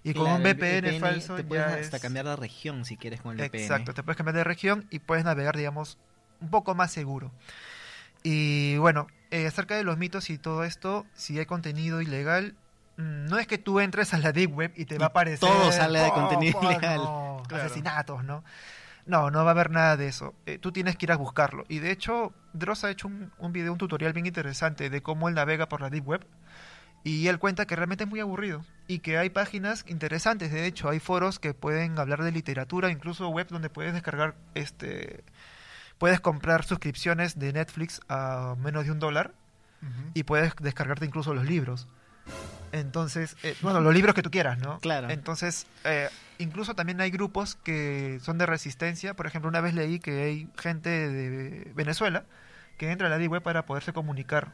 Y 0.02 0.14
con 0.14 0.26
un 0.30 0.42
VPN, 0.42 0.98
falso 1.00 1.36
te 1.36 1.44
puedes 1.44 1.66
ya 1.66 1.74
hasta 1.80 1.96
es- 1.96 2.02
cambiar 2.02 2.26
de 2.26 2.36
región 2.36 2.84
si 2.84 2.96
quieres 2.96 3.20
con 3.20 3.32
el 3.32 3.38
VPN. 3.46 3.62
Exacto, 3.62 3.94
te 3.94 4.02
puedes 4.02 4.16
cambiar 4.16 4.36
de 4.36 4.44
región 4.44 4.86
y 4.90 4.98
puedes 4.98 5.24
navegar, 5.24 5.56
digamos, 5.56 5.98
un 6.40 6.50
poco 6.50 6.74
más 6.74 6.90
seguro. 6.92 7.32
Y 8.22 8.76
bueno, 8.78 9.06
eh, 9.30 9.46
acerca 9.46 9.76
de 9.76 9.84
los 9.84 9.96
mitos 9.98 10.30
y 10.30 10.38
todo 10.38 10.64
esto, 10.64 11.06
si 11.14 11.38
hay 11.38 11.46
contenido 11.46 12.00
ilegal, 12.02 12.54
mm, 12.96 13.26
no 13.26 13.38
es 13.38 13.46
que 13.46 13.58
tú 13.58 13.80
entres 13.80 14.12
a 14.14 14.18
la 14.18 14.32
Deep 14.32 14.54
Web 14.54 14.72
y 14.76 14.84
te 14.84 14.98
va 14.98 15.06
a 15.06 15.08
aparecer... 15.08 15.48
todo 15.48 15.72
sale 15.72 16.00
de 16.00 16.06
¡Oh, 16.08 16.14
contenido 16.14 16.58
oh, 16.60 16.64
ilegal! 16.70 16.96
no! 16.98 17.42
Claro. 17.48 17.64
Asesinatos, 17.64 18.24
¿no? 18.24 18.44
No, 19.06 19.30
no 19.30 19.42
va 19.44 19.50
a 19.50 19.52
haber 19.52 19.70
nada 19.70 19.96
de 19.96 20.06
eso. 20.08 20.34
Eh, 20.46 20.58
tú 20.58 20.70
tienes 20.72 20.96
que 20.96 21.06
ir 21.06 21.12
a 21.12 21.16
buscarlo. 21.16 21.64
Y 21.68 21.78
de 21.78 21.90
hecho, 21.90 22.32
Dross 22.52 22.84
ha 22.84 22.90
hecho 22.90 23.08
un, 23.08 23.32
un 23.38 23.52
video, 23.52 23.72
un 23.72 23.78
tutorial 23.78 24.12
bien 24.12 24.26
interesante 24.26 24.88
de 24.90 25.02
cómo 25.02 25.28
él 25.28 25.34
navega 25.34 25.68
por 25.68 25.80
la 25.80 25.90
Deep 25.90 26.06
Web. 26.06 26.26
Y 27.02 27.28
él 27.28 27.38
cuenta 27.38 27.66
que 27.66 27.76
realmente 27.76 28.04
es 28.04 28.10
muy 28.10 28.20
aburrido 28.20 28.64
y 28.86 28.98
que 28.98 29.16
hay 29.16 29.30
páginas 29.30 29.84
interesantes. 29.88 30.52
De 30.52 30.66
hecho, 30.66 30.88
hay 30.88 31.00
foros 31.00 31.38
que 31.38 31.54
pueden 31.54 31.98
hablar 31.98 32.22
de 32.22 32.32
literatura, 32.32 32.90
incluso 32.90 33.28
web 33.28 33.48
donde 33.48 33.70
puedes 33.70 33.94
descargar, 33.94 34.34
este, 34.54 35.24
puedes 35.98 36.20
comprar 36.20 36.64
suscripciones 36.64 37.38
de 37.38 37.52
Netflix 37.52 38.00
a 38.08 38.56
menos 38.58 38.84
de 38.84 38.90
un 38.90 38.98
dólar 38.98 39.32
y 40.12 40.24
puedes 40.24 40.54
descargarte 40.56 41.06
incluso 41.06 41.32
los 41.32 41.46
libros. 41.46 41.88
Entonces, 42.72 43.36
eh, 43.42 43.56
bueno, 43.62 43.80
los 43.80 43.94
libros 43.94 44.14
que 44.14 44.22
tú 44.22 44.30
quieras, 44.30 44.58
¿no? 44.58 44.78
Claro. 44.78 45.10
Entonces, 45.10 45.66
eh, 45.84 46.08
incluso 46.38 46.74
también 46.74 47.00
hay 47.00 47.10
grupos 47.10 47.56
que 47.56 48.18
son 48.22 48.38
de 48.38 48.46
resistencia. 48.46 49.14
Por 49.14 49.26
ejemplo, 49.26 49.48
una 49.48 49.60
vez 49.60 49.74
leí 49.74 49.98
que 49.98 50.22
hay 50.22 50.48
gente 50.56 50.90
de 50.90 51.72
Venezuela 51.74 52.24
que 52.76 52.90
entra 52.90 53.08
a 53.08 53.10
la 53.10 53.18
Deep 53.18 53.32
Web 53.32 53.42
para 53.42 53.66
poderse 53.66 53.92
comunicar. 53.92 54.52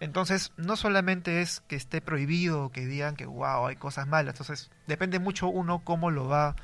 Entonces, 0.00 0.52
no 0.56 0.76
solamente 0.76 1.40
es 1.40 1.60
que 1.60 1.76
esté 1.76 2.00
prohibido, 2.00 2.70
que 2.70 2.86
digan 2.86 3.16
que 3.16 3.26
wow, 3.26 3.66
hay 3.66 3.76
cosas 3.76 4.06
malas. 4.06 4.34
Entonces, 4.34 4.70
depende 4.86 5.18
mucho 5.18 5.48
uno 5.48 5.82
cómo 5.84 6.10
lo 6.10 6.28
va, 6.28 6.54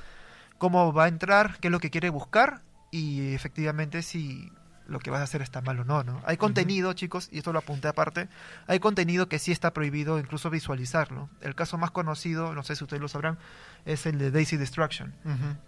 cómo 0.59 0.93
va 0.93 1.05
a 1.05 1.09
entrar, 1.09 1.59
qué 1.61 1.69
es 1.69 1.73
lo 1.73 1.81
que 1.81 1.91
quiere 1.91 2.11
buscar 2.11 2.63
y 2.91 3.35
efectivamente 3.35 4.03
si 4.03 4.53
lo 4.93 5.01
que 5.01 5.11
vas 5.11 5.21
a 5.21 5.25
hacer 5.25 5.43
está 5.43 5.61
mal 5.61 5.81
o 5.81 5.85
no, 5.85 6.05
¿no? 6.05 6.23
Hay 6.25 6.37
contenido, 6.37 6.93
chicos, 6.93 7.29
y 7.33 7.39
esto 7.39 7.53
lo 7.53 7.59
apunté 7.59 7.89
aparte, 7.89 8.29
hay 8.67 8.79
contenido 8.79 9.29
que 9.29 9.39
sí 9.39 9.51
está 9.51 9.73
prohibido 9.73 10.19
incluso 10.19 10.51
visualizarlo. 10.51 11.29
El 11.41 11.55
caso 11.55 11.79
más 11.79 11.91
conocido, 11.91 12.55
no 12.55 12.63
sé 12.63 12.77
si 12.77 12.85
ustedes 12.85 13.01
lo 13.01 13.09
sabrán, 13.09 13.39
es 13.85 14.07
el 14.07 14.19
de 14.19 14.31
Daisy 14.31 14.57
Destruction, 14.57 15.13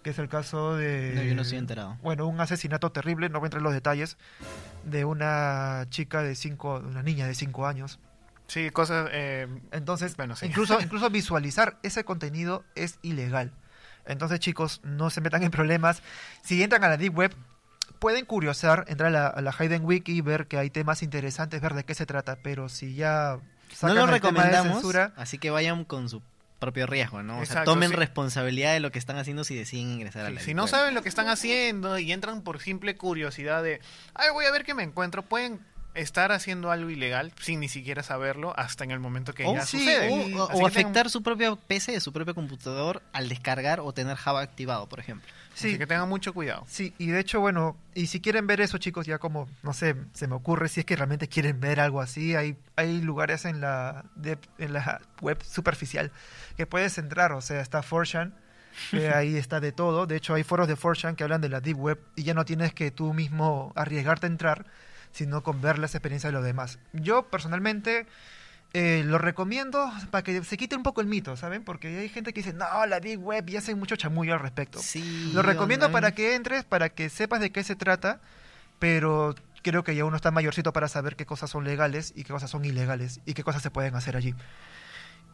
que 0.03 0.11
es 0.11 0.19
el 0.19 0.29
caso 0.29 0.75
de... 0.75 1.13
No, 1.15 1.23
yo 1.23 1.35
no 1.35 1.41
estoy 1.41 1.57
enterado. 1.57 1.97
Bueno, 2.01 2.27
un 2.27 2.39
asesinato 2.39 2.91
terrible, 2.91 3.27
no 3.29 3.39
voy 3.39 3.47
a 3.47 3.47
entrar 3.47 3.59
en 3.59 3.65
los 3.65 3.73
detalles, 3.73 4.17
de 4.85 5.03
una 5.05 5.85
chica 5.89 6.21
de 6.21 6.35
cinco, 6.35 6.75
una 6.85 7.03
niña 7.03 7.27
de 7.27 7.35
5 7.35 7.65
años. 7.67 7.99
Sí, 8.47 8.69
cosas... 8.69 9.09
eh, 9.11 9.47
Entonces, 9.71 10.15
Bueno, 10.15 10.35
sí. 10.35 10.45
incluso, 10.45 10.79
incluso 10.81 11.09
visualizar 11.09 11.77
ese 11.83 12.03
contenido 12.05 12.63
es 12.75 12.99
ilegal. 13.01 13.51
Entonces, 14.05 14.39
chicos, 14.39 14.81
no 14.83 15.09
se 15.09 15.19
metan 15.19 15.41
en 15.41 15.49
problemas. 15.49 16.03
Si 16.43 16.61
entran 16.61 16.83
a 16.83 16.89
la 16.89 16.97
Deep 16.97 17.17
Web, 17.17 17.33
pueden 18.05 18.25
curiosar, 18.25 18.85
entrar 18.87 19.07
a 19.07 19.11
la, 19.11 19.25
a 19.25 19.41
la 19.41 19.51
Hayden 19.57 19.83
Wiki, 19.83 20.21
ver 20.21 20.45
que 20.45 20.59
hay 20.59 20.69
temas 20.69 21.01
interesantes, 21.01 21.59
ver 21.59 21.73
de 21.73 21.85
qué 21.85 21.95
se 21.95 22.05
trata, 22.05 22.37
pero 22.43 22.69
si 22.69 22.93
ya 22.93 23.39
No 23.39 23.75
sacan 23.75 23.95
lo 23.95 24.01
el 24.01 24.21
tema 24.21 24.43
de 24.43 24.49
recomendamos, 24.49 24.73
censura, 24.73 25.11
así 25.15 25.39
que 25.39 25.49
vayan 25.49 25.85
con 25.85 26.07
su 26.07 26.21
propio 26.59 26.85
riesgo, 26.85 27.23
¿no? 27.23 27.39
O 27.39 27.45
sea, 27.47 27.63
tomen 27.63 27.89
sí. 27.89 27.95
responsabilidad 27.95 28.73
de 28.73 28.79
lo 28.79 28.91
que 28.91 28.99
están 28.99 29.17
haciendo 29.17 29.43
si 29.43 29.55
deciden 29.55 29.89
ingresar 29.89 30.23
a 30.23 30.27
Sí, 30.27 30.35
la 30.35 30.41
si 30.41 30.53
no 30.53 30.67
saben 30.67 30.93
lo 30.93 31.01
que 31.01 31.09
están 31.09 31.29
haciendo 31.29 31.97
y 31.97 32.11
entran 32.11 32.43
por 32.43 32.59
simple 32.59 32.95
curiosidad 32.95 33.63
de, 33.63 33.81
ay, 34.13 34.29
voy 34.33 34.45
a 34.45 34.51
ver 34.51 34.65
qué 34.65 34.75
me 34.75 34.83
encuentro, 34.83 35.23
pueden 35.23 35.59
estar 35.95 36.31
haciendo 36.31 36.71
algo 36.71 36.89
ilegal 36.89 37.31
sin 37.39 37.59
ni 37.61 37.67
siquiera 37.69 38.03
saberlo 38.03 38.53
hasta 38.57 38.83
en 38.83 38.91
el 38.91 38.99
momento 38.99 39.33
que 39.33 39.45
O, 39.45 39.53
ya 39.55 39.65
sí, 39.65 39.79
sucede. 39.79 40.09
o- 40.11 40.43
o- 40.43 40.47
tengan- 40.49 40.65
afectar 40.67 41.09
su 41.09 41.23
propio 41.23 41.55
PC, 41.55 41.99
su 41.99 42.11
propio 42.13 42.35
computador 42.35 43.01
al 43.13 43.29
descargar 43.29 43.79
o 43.79 43.91
tener 43.93 44.15
Java 44.17 44.41
activado, 44.41 44.87
por 44.87 44.99
ejemplo. 44.99 45.27
sí, 45.53 45.69
Así 45.69 45.77
que 45.77 45.87
tengan 45.87 46.09
mucho 46.09 46.33
cuidado. 46.33 46.65
Sí, 46.67 46.93
y 46.97 47.07
de 47.07 47.19
hecho, 47.19 47.39
bueno, 47.39 47.77
y 47.93 48.07
si 48.07 48.19
quieren 48.19 48.45
ver 48.45 48.59
eso, 48.61 48.77
chicos, 48.77 49.05
ya 49.05 49.17
como, 49.19 49.47
no 49.63 49.73
sé, 49.73 49.95
se 50.13 50.27
me 50.27 50.35
ocurre, 50.35 50.67
si 50.67 50.81
es 50.81 50.85
que 50.85 50.95
realmente 50.97 51.27
quieren 51.29 51.59
ver 51.61 51.79
algo 51.79 52.01
así, 52.01 52.35
hay, 52.35 52.57
hay 52.75 53.01
lugares 53.01 53.45
en 53.45 53.61
la, 53.61 54.03
de- 54.15 54.37
en 54.57 54.73
la 54.73 55.01
web 55.21 55.41
superficial 55.43 56.11
que 56.57 56.65
puedes 56.67 56.97
entrar, 56.97 57.31
o 57.31 57.41
sea, 57.41 57.61
está 57.61 57.81
4chan, 57.81 58.33
que 58.91 59.07
ahí 59.15 59.37
está 59.37 59.61
de 59.61 59.71
todo, 59.71 60.05
de 60.07 60.17
hecho 60.17 60.33
hay 60.33 60.43
foros 60.43 60.67
de 60.67 60.75
4chan 60.75 61.15
que 61.15 61.23
hablan 61.23 61.39
de 61.39 61.47
la 61.47 61.61
Deep 61.61 61.77
Web 61.79 61.99
y 62.17 62.23
ya 62.23 62.33
no 62.33 62.43
tienes 62.43 62.73
que 62.73 62.91
tú 62.91 63.13
mismo 63.13 63.71
arriesgarte 63.77 64.25
a 64.25 64.29
entrar, 64.29 64.65
sino 65.15 65.41
con 65.43 65.61
ver 65.61 65.79
las 65.79 65.95
experiencias 65.95 66.29
de 66.31 66.35
los 66.37 66.43
demás. 66.43 66.77
Yo 66.93 67.23
personalmente... 67.23 68.05
eh, 68.73 69.03
lo 69.05 69.17
recomiendo 69.17 69.89
para 70.11 70.21
que 70.21 70.43
se 70.43 70.57
quite 70.57 70.75
un 70.75 70.83
poco 70.83 70.99
el 70.99 71.07
mito, 71.07 71.37
¿saben? 71.37 71.63
Porque 71.63 71.87
hay 71.97 72.09
gente 72.09 72.33
que 72.33 72.41
dice, 72.41 72.51
no, 72.51 72.85
la 72.85 72.99
Deep 72.99 73.23
Web 73.23 73.49
y 73.49 73.55
hacen 73.55 73.79
mucho 73.79 73.95
chamullo 73.95 74.33
al 74.33 74.41
respecto. 74.41 74.79
Sí, 74.79 75.31
Lo 75.33 75.41
recomiendo 75.41 75.85
online. 75.85 75.93
para 76.01 76.11
que 76.13 76.35
entres, 76.35 76.65
para 76.65 76.89
que 76.89 77.09
sepas 77.09 77.39
de 77.39 77.51
qué 77.51 77.63
se 77.63 77.77
trata, 77.77 78.19
pero 78.77 79.33
creo 79.63 79.85
que 79.85 79.95
ya 79.95 80.03
uno 80.03 80.17
está 80.17 80.29
mayorcito 80.31 80.73
para 80.73 80.89
saber 80.89 81.15
qué 81.15 81.25
cosas 81.25 81.49
son 81.49 81.63
legales 81.63 82.11
y 82.17 82.23
qué 82.25 82.33
cosas 82.33 82.49
son 82.51 82.65
ilegales 82.65 83.21
y 83.25 83.33
qué 83.33 83.43
cosas 83.43 83.61
se 83.63 83.71
pueden 83.71 83.95
hacer 83.95 84.17
allí. 84.17 84.35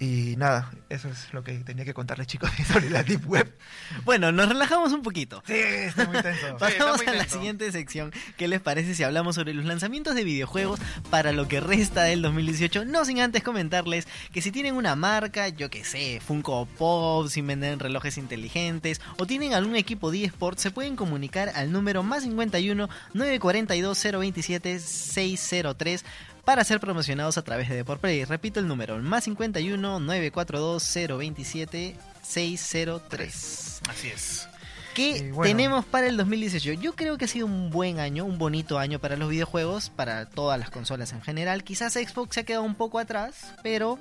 Y 0.02 0.36
nada, 0.36 0.72
eso 0.90 1.10
es 1.10 1.32
lo 1.32 1.44
que 1.44 1.54
tenía 1.60 1.86
que 1.86 1.94
contarles 1.94 2.26
chicos 2.26 2.50
sobre 2.74 2.90
la 2.90 3.04
Deep 3.04 3.30
Web. 3.30 3.56
Bueno, 4.04 4.32
nos 4.32 4.50
relajamos 4.50 4.92
un 4.94 5.04
poquito. 5.04 5.44
Sí, 5.46 5.54
está 5.54 6.08
muy 6.08 6.20
tenso. 6.24 6.58
Pasamos 6.60 6.98
muy 6.98 7.06
a 7.06 7.18
la 7.18 7.30
siguiente 7.30 7.72
sección. 7.72 8.12
¿Qué 8.36 8.48
les 8.48 8.62
parece 8.62 8.96
si 8.96 9.04
hablamos 9.04 9.36
sobre 9.36 9.54
los 9.54 9.64
lanzamientos 9.64 10.16
de 10.16 10.24
videojuegos 10.24 10.80
para 11.12 11.34
lo 11.34 11.48
que 11.48 11.60
resta 11.60 12.02
del 12.02 12.24
2018? 12.24 12.86
No 12.86 13.06
sin 13.06 13.20
antes 13.20 13.44
comentarles 13.44 14.08
que 14.34 14.42
si 14.42 14.52
tienen 14.52 14.76
una 14.76 14.96
marca, 14.96 15.50
yo 15.50 15.70
que 15.70 15.84
sé, 15.84 16.20
Funko 16.20 16.66
Pop, 16.66 17.28
si 17.28 17.42
venden 17.42 17.78
relojes 17.78 18.18
inteligentes 18.18 19.02
o 19.20 19.28
tienen 19.28 19.54
algún 19.54 19.76
equipo 19.76 20.10
de 20.10 20.24
eSport, 20.24 20.58
se 20.58 20.72
pueden 20.72 20.96
comunicar 20.96 21.52
al 21.54 21.72
número 21.72 22.02
más 22.02 22.24
51 22.24 22.90
942 23.14 24.04
027 24.20 24.80
603 24.80 26.06
para 26.45 26.63
ser 26.63 26.80
promocionados 26.80 27.38
a 27.38 27.43
través 27.43 27.69
de 27.69 27.75
Deportplay. 27.75 28.25
Repito 28.25 28.60
el 28.60 28.67
número, 28.67 28.97
más 28.99 29.25
51 29.25 29.99
942 29.99 31.17
027 31.17 31.95
603. 32.21 33.82
Así 33.89 34.08
es. 34.08 34.47
¿Qué 34.93 35.32
bueno. 35.32 35.43
tenemos 35.43 35.86
para 35.86 36.08
el 36.08 36.17
2018? 36.17 36.82
Yo 36.82 36.93
creo 36.93 37.17
que 37.17 37.25
ha 37.25 37.27
sido 37.27 37.45
un 37.45 37.69
buen 37.69 37.99
año, 37.99 38.25
un 38.25 38.38
bonito 38.38 38.77
año 38.77 38.99
para 38.99 39.15
los 39.15 39.30
videojuegos, 39.30 39.89
para 39.89 40.25
todas 40.25 40.60
las 40.60 40.69
consolas 40.69 41.13
en 41.13 41.21
general. 41.21 41.63
Quizás 41.63 41.93
Xbox 41.93 42.36
se 42.36 42.41
ha 42.41 42.43
quedado 42.43 42.63
un 42.63 42.75
poco 42.75 42.99
atrás, 42.99 43.54
pero 43.63 43.97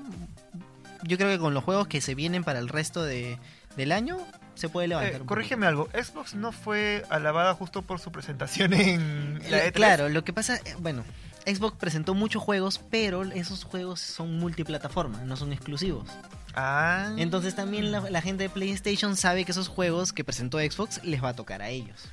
yo 1.02 1.16
creo 1.16 1.30
que 1.30 1.38
con 1.38 1.54
los 1.54 1.62
juegos 1.62 1.86
que 1.86 2.00
se 2.00 2.14
vienen 2.14 2.42
para 2.42 2.58
el 2.58 2.68
resto 2.68 3.04
de, 3.04 3.38
del 3.76 3.92
año 3.92 4.18
se 4.54 4.68
puede 4.68 4.88
levantar. 4.88 5.14
Eh, 5.14 5.20
un 5.20 5.26
corrígeme 5.26 5.66
algo, 5.66 5.88
Xbox 5.92 6.34
no 6.34 6.52
fue 6.52 7.04
alabada 7.08 7.54
justo 7.54 7.82
por 7.82 8.00
su 8.00 8.10
presentación 8.10 8.72
en 8.74 9.34
poquito. 9.34 9.50
la 9.50 9.64
Eh, 9.64 9.68
E3. 9.68 9.72
Claro, 9.72 10.08
lo 10.08 10.24
que 10.24 10.32
pasa, 10.32 10.56
eh, 10.56 10.74
bueno, 10.78 11.04
Xbox 11.46 11.76
presentó 11.78 12.14
muchos 12.14 12.42
juegos, 12.42 12.80
pero 12.90 13.22
esos 13.22 13.64
juegos 13.64 14.00
son 14.00 14.38
multiplataforma, 14.38 15.22
no 15.24 15.36
son 15.36 15.52
exclusivos. 15.52 16.08
Ah. 16.54 17.14
Entonces 17.16 17.54
también 17.54 17.92
la, 17.92 18.00
la 18.10 18.22
gente 18.22 18.44
de 18.44 18.48
PlayStation 18.50 19.16
sabe 19.16 19.44
que 19.44 19.52
esos 19.52 19.68
juegos 19.68 20.12
que 20.12 20.24
presentó 20.24 20.58
Xbox 20.58 21.02
les 21.04 21.22
va 21.22 21.30
a 21.30 21.34
tocar 21.34 21.62
a 21.62 21.68
ellos. 21.68 22.08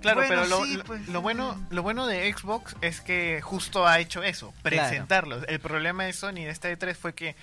Claro, 0.00 0.20
Bueno, 0.20 0.28
pero 0.28 0.46
lo, 0.46 0.64
sí, 0.64 0.78
pues, 0.86 1.08
lo 1.08 1.20
bueno, 1.22 1.66
lo 1.70 1.82
bueno 1.82 2.06
de 2.06 2.32
Xbox 2.32 2.76
es 2.82 3.00
que 3.00 3.40
justo 3.42 3.86
ha 3.86 3.98
hecho 3.98 4.22
eso, 4.22 4.52
presentarlos. 4.62 5.44
El 5.48 5.60
problema 5.60 6.04
de 6.04 6.12
Sony 6.12 6.34
de 6.34 6.50
esta 6.50 6.70
E3 6.70 6.94
fue 6.94 7.14
que 7.14 7.34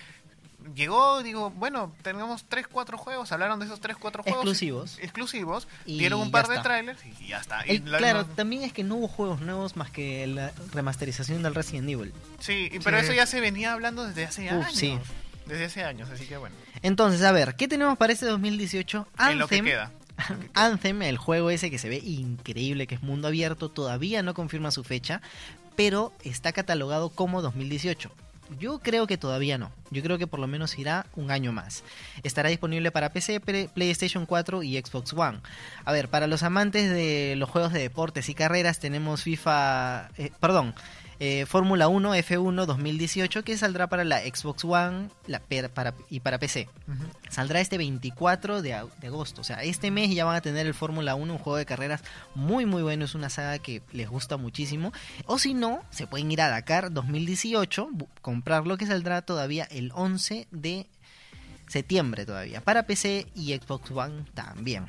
llegó, 0.74 1.22
digo, 1.22 1.50
bueno, 1.50 1.92
tenemos 2.02 2.44
3, 2.48 2.66
4 2.68 2.98
juegos, 2.98 3.32
hablaron 3.32 3.58
de 3.60 3.66
esos 3.66 3.80
3, 3.80 3.96
4 3.98 4.22
juegos. 4.22 4.40
Exclusivos. 4.40 4.98
Exclusivos, 5.00 5.68
Y 5.84 5.98
dieron 5.98 6.20
un 6.20 6.30
par 6.30 6.48
de 6.48 6.58
trailers 6.60 7.00
y 7.20 7.28
ya 7.28 7.38
está. 7.40 7.66
Y 7.66 7.76
El- 7.76 7.90
la- 7.92 7.98
claro, 7.98 8.18
no- 8.22 8.26
también 8.34 8.62
es 8.62 8.72
que 8.72 8.84
no 8.84 8.96
hubo 8.96 9.08
juegos 9.08 9.40
nuevos 9.40 9.76
más 9.76 9.90
que 9.90 10.26
la 10.26 10.52
remasterización 10.72 11.42
del 11.42 11.54
Resident 11.54 11.88
Evil. 11.88 12.12
sí, 12.38 12.68
y- 12.72 12.78
pero 12.80 12.98
Sí. 12.98 13.04
eso 13.04 13.12
ya 13.14 13.26
se 13.26 13.40
venía 13.40 13.72
hablando 13.72 14.06
desde 14.06 14.24
hace 14.24 14.44
Uf, 14.46 14.66
años. 14.66 14.74
sí. 14.78 14.98
Desde 15.46 15.66
hace 15.66 15.84
años, 15.84 16.10
así 16.10 16.26
que 16.26 16.36
bueno. 16.36 16.56
Entonces, 16.82 17.22
a 17.22 17.30
ver, 17.30 17.54
¿qué 17.54 17.68
tenemos 17.68 17.96
para 17.96 18.12
este 18.12 18.26
2018? 18.26 19.06
en 19.30 19.38
lo 19.38 19.46
que 19.46 19.58
Anthem, 19.58 19.64
queda. 19.64 19.92
Anthem, 20.54 21.02
el 21.02 21.18
juego 21.18 21.50
ese 21.50 21.70
que 21.70 21.78
se 21.78 21.88
ve 21.88 21.98
increíble, 21.98 22.86
que 22.86 22.96
es 22.96 23.02
mundo 23.02 23.28
abierto, 23.28 23.68
todavía 23.70 24.22
no 24.24 24.34
confirma 24.34 24.70
su 24.72 24.82
fecha, 24.82 25.20
pero 25.76 26.12
está 26.24 26.52
catalogado 26.52 27.10
como 27.10 27.42
2018. 27.42 28.10
Yo 28.58 28.78
creo 28.78 29.06
que 29.06 29.18
todavía 29.18 29.58
no. 29.58 29.72
Yo 29.90 30.02
creo 30.02 30.18
que 30.18 30.26
por 30.26 30.40
lo 30.40 30.46
menos 30.46 30.78
irá 30.78 31.06
un 31.14 31.30
año 31.30 31.52
más. 31.52 31.82
Estará 32.22 32.48
disponible 32.48 32.90
para 32.90 33.12
PC, 33.12 33.40
PlayStation 33.40 34.26
4 34.26 34.62
y 34.62 34.80
Xbox 34.80 35.12
One. 35.12 35.40
A 35.84 35.92
ver, 35.92 36.08
para 36.08 36.26
los 36.26 36.42
amantes 36.42 36.90
de 36.90 37.34
los 37.36 37.50
juegos 37.50 37.72
de 37.72 37.80
deportes 37.80 38.28
y 38.28 38.34
carreras 38.34 38.78
tenemos 38.78 39.22
FIFA, 39.22 40.10
eh, 40.16 40.30
perdón, 40.40 40.74
eh, 41.18 41.46
Fórmula 41.46 41.88
1 41.88 42.14
F1 42.14 42.66
2018 42.66 43.42
que 43.42 43.56
saldrá 43.56 43.86
para 43.88 44.04
la 44.04 44.20
Xbox 44.20 44.64
One 44.64 45.08
la, 45.26 45.40
para, 45.72 45.94
y 46.10 46.20
para 46.20 46.38
PC. 46.38 46.68
Saldrá 47.30 47.60
este 47.60 47.78
24 47.78 48.62
de, 48.62 48.74
agosto. 48.74 49.40
O 49.40 49.44
sea, 49.44 49.62
este 49.62 49.90
mes 49.90 50.14
ya 50.14 50.24
van 50.24 50.36
a 50.36 50.40
tener 50.40 50.66
el 50.66 50.74
Fórmula 50.74 51.14
1, 51.14 51.32
un 51.32 51.38
juego 51.38 51.56
de 51.56 51.66
carreras 51.66 52.02
muy 52.34 52.66
muy 52.66 52.82
bueno. 52.82 53.04
Es 53.04 53.14
una 53.14 53.30
saga 53.30 53.58
que 53.58 53.82
les 53.92 54.08
gusta 54.08 54.36
muchísimo. 54.36 54.92
O 55.26 55.38
si 55.38 55.54
no, 55.54 55.82
se 55.90 56.06
pueden 56.06 56.30
ir 56.30 56.40
a 56.42 56.48
Dakar 56.48 56.92
2018, 56.92 57.88
bu- 57.92 58.08
comprarlo 58.20 58.76
que 58.76 58.86
saldrá 58.86 59.22
todavía 59.22 59.64
el 59.70 59.92
11 59.94 60.46
de 60.50 60.86
septiembre 61.68 62.26
todavía. 62.26 62.60
Para 62.60 62.84
PC 62.86 63.26
y 63.34 63.54
Xbox 63.54 63.90
One 63.90 64.24
también. 64.34 64.86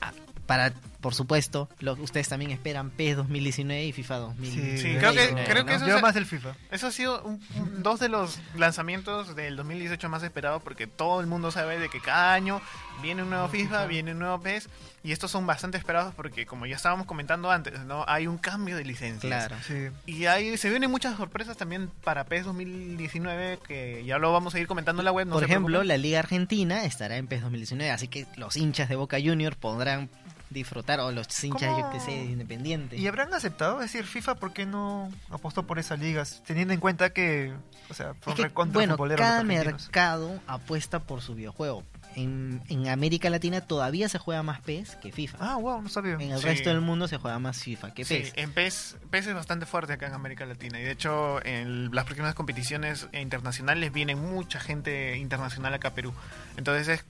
Ah, 0.00 0.12
para, 0.46 0.72
por 1.04 1.14
supuesto, 1.14 1.68
lo 1.80 1.96
que 1.96 2.00
ustedes 2.00 2.30
también 2.30 2.50
esperan 2.50 2.88
PES 2.88 3.16
2019 3.18 3.84
y 3.84 3.92
FIFA 3.92 4.16
2019. 4.16 4.78
Sí, 4.78 4.96
creo 4.98 5.12
que- 5.12 5.32
¿no? 5.32 5.44
creo 5.44 5.66
que 5.66 5.74
eso 5.74 5.86
Yo 5.86 5.96
es- 5.96 6.02
más 6.02 6.14
del 6.14 6.24
FIFA. 6.24 6.54
Eso 6.70 6.86
ha 6.86 6.90
sido 6.90 7.22
un- 7.24 7.42
un- 7.56 7.82
dos 7.82 8.00
de 8.00 8.08
los 8.08 8.38
lanzamientos 8.56 9.36
del 9.36 9.54
2018 9.56 10.08
más 10.08 10.22
esperados 10.22 10.62
porque 10.62 10.86
todo 10.86 11.20
el 11.20 11.26
mundo 11.26 11.50
sabe 11.50 11.78
de 11.78 11.90
que 11.90 12.00
cada 12.00 12.32
año 12.32 12.62
viene 13.02 13.22
un 13.22 13.28
nuevo 13.28 13.48
FIFA, 13.50 13.84
viene 13.84 14.12
un 14.12 14.18
nuevo 14.20 14.40
PES 14.40 14.70
y 15.02 15.12
estos 15.12 15.30
son 15.30 15.46
bastante 15.46 15.76
esperados 15.76 16.14
porque 16.14 16.46
como 16.46 16.64
ya 16.64 16.76
estábamos 16.76 17.06
comentando 17.06 17.50
antes, 17.50 17.78
no 17.80 18.06
hay 18.08 18.26
un 18.26 18.38
cambio 18.38 18.74
de 18.78 18.84
licencias. 18.86 19.46
Claro. 19.46 19.56
Sí. 19.66 19.88
Y 20.10 20.24
ahí 20.24 20.56
se 20.56 20.70
vienen 20.70 20.90
muchas 20.90 21.18
sorpresas 21.18 21.58
también 21.58 21.90
para 22.02 22.24
PES 22.24 22.46
2019 22.46 23.58
que 23.68 24.02
ya 24.06 24.16
lo 24.18 24.32
vamos 24.32 24.54
a 24.54 24.58
ir 24.60 24.66
comentando 24.66 25.02
en 25.02 25.04
la 25.04 25.12
web. 25.12 25.26
No 25.26 25.34
Por 25.34 25.44
ejemplo, 25.44 25.66
preocupen. 25.80 25.88
la 25.88 25.98
Liga 25.98 26.18
Argentina 26.20 26.84
estará 26.84 27.18
en 27.18 27.26
PES 27.26 27.42
2019, 27.42 27.90
así 27.90 28.08
que 28.08 28.26
los 28.36 28.56
hinchas 28.56 28.88
de 28.88 28.96
Boca 28.96 29.18
Juniors 29.22 29.56
podrán 29.56 30.08
disfrutar, 30.54 31.00
o 31.00 31.12
los 31.12 31.26
hinchas, 31.44 31.68
¿Cómo? 31.70 31.80
yo 31.80 31.90
que 31.90 32.00
sé, 32.00 32.12
de 32.12 32.24
Independiente. 32.24 32.96
¿Y 32.96 33.06
habrán 33.06 33.34
aceptado? 33.34 33.82
Es 33.82 33.92
decir, 33.92 34.06
FIFA, 34.06 34.36
¿por 34.36 34.52
qué 34.54 34.64
no 34.64 35.10
apostó 35.30 35.66
por 35.66 35.78
esas 35.78 35.98
ligas? 35.98 36.42
Teniendo 36.46 36.72
en 36.72 36.80
cuenta 36.80 37.10
que, 37.10 37.52
o 37.90 37.94
sea, 37.94 38.14
Es 38.26 38.34
que, 38.34 38.42
recontra 38.44 38.74
bueno, 38.74 38.96
cada 39.16 39.42
mercado 39.42 40.40
apuesta 40.46 41.00
por 41.00 41.20
su 41.20 41.34
videojuego. 41.34 41.82
En, 42.16 42.62
en 42.68 42.86
América 42.88 43.28
Latina 43.28 43.60
todavía 43.60 44.08
se 44.08 44.18
juega 44.18 44.44
más 44.44 44.60
PES 44.60 44.94
que 45.02 45.10
FIFA. 45.10 45.36
Ah, 45.40 45.56
wow, 45.56 45.82
no 45.82 45.88
sabía. 45.88 46.12
en 46.14 46.20
el 46.30 46.38
sí. 46.38 46.44
resto 46.44 46.68
del 46.70 46.80
mundo 46.80 47.08
se 47.08 47.16
juega 47.18 47.40
más 47.40 47.58
FIFA 47.60 47.92
que 47.92 48.04
Sí, 48.04 48.14
PES. 48.18 48.32
en 48.36 48.52
PES, 48.52 48.96
PES 49.10 49.26
es 49.26 49.34
bastante 49.34 49.66
fuerte 49.66 49.94
acá 49.94 50.06
en 50.06 50.14
América 50.14 50.46
Latina 50.46 50.78
y 50.78 50.84
de 50.84 50.92
hecho 50.92 51.44
en 51.44 51.92
las 51.92 52.04
próximas 52.04 52.34
competiciones 52.36 53.08
internacionales 53.12 53.92
viene 53.92 54.14
mucha 54.14 54.60
gente 54.60 55.16
internacional 55.16 55.74
acá 55.74 55.88
a 55.88 55.94
Perú. 55.94 56.14
Entonces 56.56 56.86
es 56.86 57.04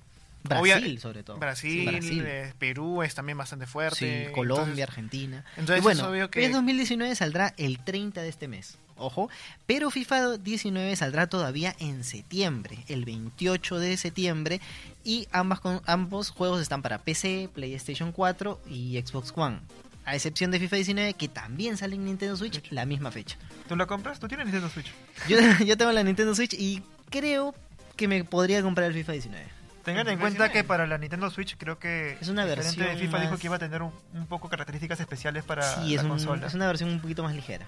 Brasil, 0.45 0.73
Obvia- 0.73 1.01
sobre 1.01 1.23
todo. 1.23 1.39
Brasil, 1.39 1.87
Brasil. 1.91 2.23
eh, 2.27 2.53
Perú 2.59 3.03
es 3.03 3.15
también 3.15 3.39
bastante 3.39 3.65
Sí, 3.67 3.73
fuerte. 3.73 4.31
Colombia, 4.33 4.63
entonces- 4.65 4.83
Argentina. 4.89 5.45
entonces 5.57 5.79
y 5.79 5.83
bueno, 5.83 6.15
es 6.15 6.29
que- 6.29 6.41
PES 6.41 6.53
2019 6.53 7.15
saldrá 7.15 7.55
el 7.57 7.79
30 7.79 8.23
de 8.23 8.29
este 8.29 8.47
mes. 8.49 8.77
Ojo, 8.97 9.29
pero 9.67 9.91
FIFA 9.91 10.39
19 10.39 10.95
saldrá 10.95 11.27
todavía 11.27 11.75
en 11.81 12.05
septiembre, 12.05 12.79
el 12.89 13.05
28 13.05 13.79
de 13.81 13.97
septiembre, 13.97 14.61
y 15.03 15.27
ambas 15.33 15.59
con- 15.61 15.83
ambos 15.87 16.31
juegos 16.31 16.61
están 16.63 16.81
para 16.83 16.99
PC, 16.99 17.49
PlayStation 17.53 18.13
4 18.13 18.61
y 18.71 19.01
Xbox 19.05 19.33
One. 19.35 19.59
A 20.05 20.15
excepción 20.15 20.51
de 20.51 20.61
FIFA 20.61 20.77
19, 20.77 21.15
que 21.15 21.29
también 21.29 21.77
sale 21.79 21.97
en 21.97 22.05
Nintendo 22.05 22.37
Switch 22.37 22.63
la 22.71 22.85
misma 22.85 23.11
fecha. 23.11 23.37
¿Tú 23.67 23.75
la 23.75 23.87
compras? 23.87 24.21
¿Tú 24.21 24.29
tienes 24.29 24.47
Nintendo 24.47 24.69
Switch? 24.69 24.93
Yo, 25.29 25.39
yo 25.67 25.77
tengo 25.79 25.91
la 25.91 26.03
Nintendo 26.05 26.35
Switch 26.35 26.53
y 26.55 26.83
creo 27.11 27.55
que 27.97 28.07
me 28.07 28.23
podría 28.23 28.63
comprar 28.63 28.89
el 28.89 28.95
FIFA 28.95 29.13
19. 29.13 29.47
Tengan 29.85 30.09
en 30.09 30.19
cuenta 30.19 30.45
19. 30.45 30.53
que 30.53 30.65
para 30.65 30.87
la 30.87 30.99
Nintendo 30.99 31.31
Switch 31.31 31.57
creo 31.57 31.79
que 31.79 32.17
Es 32.21 32.29
una 32.29 32.45
versión 32.45 32.87
de 32.87 32.97
FIFA 32.97 33.21
dijo 33.21 33.37
que 33.39 33.47
iba 33.47 33.57
a 33.57 33.59
tener 33.59 33.83
un, 33.83 33.93
un 34.15 34.27
poco 34.27 34.49
características 34.49 34.99
especiales 35.01 35.45
para 35.45 35.63
Sí, 35.63 35.91
la 35.95 35.97
es, 35.97 36.03
un- 36.03 36.09
consola. 36.11 36.47
es 36.47 36.55
una 36.55 36.67
versión 36.67 36.91
un 36.91 37.01
poquito 37.01 37.23
más 37.23 37.35
ligera. 37.35 37.67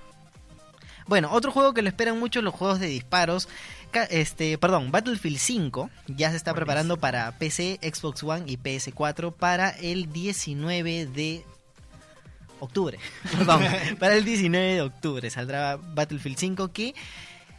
Bueno, 1.06 1.30
otro 1.30 1.52
juego 1.52 1.72
que 1.72 1.82
lo 1.82 1.88
esperan 1.88 2.18
mucho 2.18 2.42
los 2.42 2.52
juegos 2.52 2.80
de 2.80 2.88
disparos. 2.88 3.48
Este, 4.10 4.58
perdón, 4.58 4.90
Battlefield 4.90 5.38
5 5.38 5.88
ya 6.08 6.30
se 6.30 6.36
está 6.36 6.50
Buenísimo. 6.50 6.54
preparando 6.56 6.96
para 6.96 7.30
PC, 7.38 7.78
Xbox 7.82 8.24
One 8.24 8.42
y 8.46 8.56
PS4 8.58 9.32
para 9.32 9.70
el 9.70 10.12
19 10.12 11.06
de 11.06 11.44
octubre. 12.58 12.98
Perdón, 13.30 13.62
para 14.00 14.14
el 14.14 14.24
19 14.24 14.74
de 14.74 14.82
octubre 14.82 15.30
saldrá 15.30 15.76
Battlefield 15.76 16.38
5 16.38 16.72
que 16.72 16.94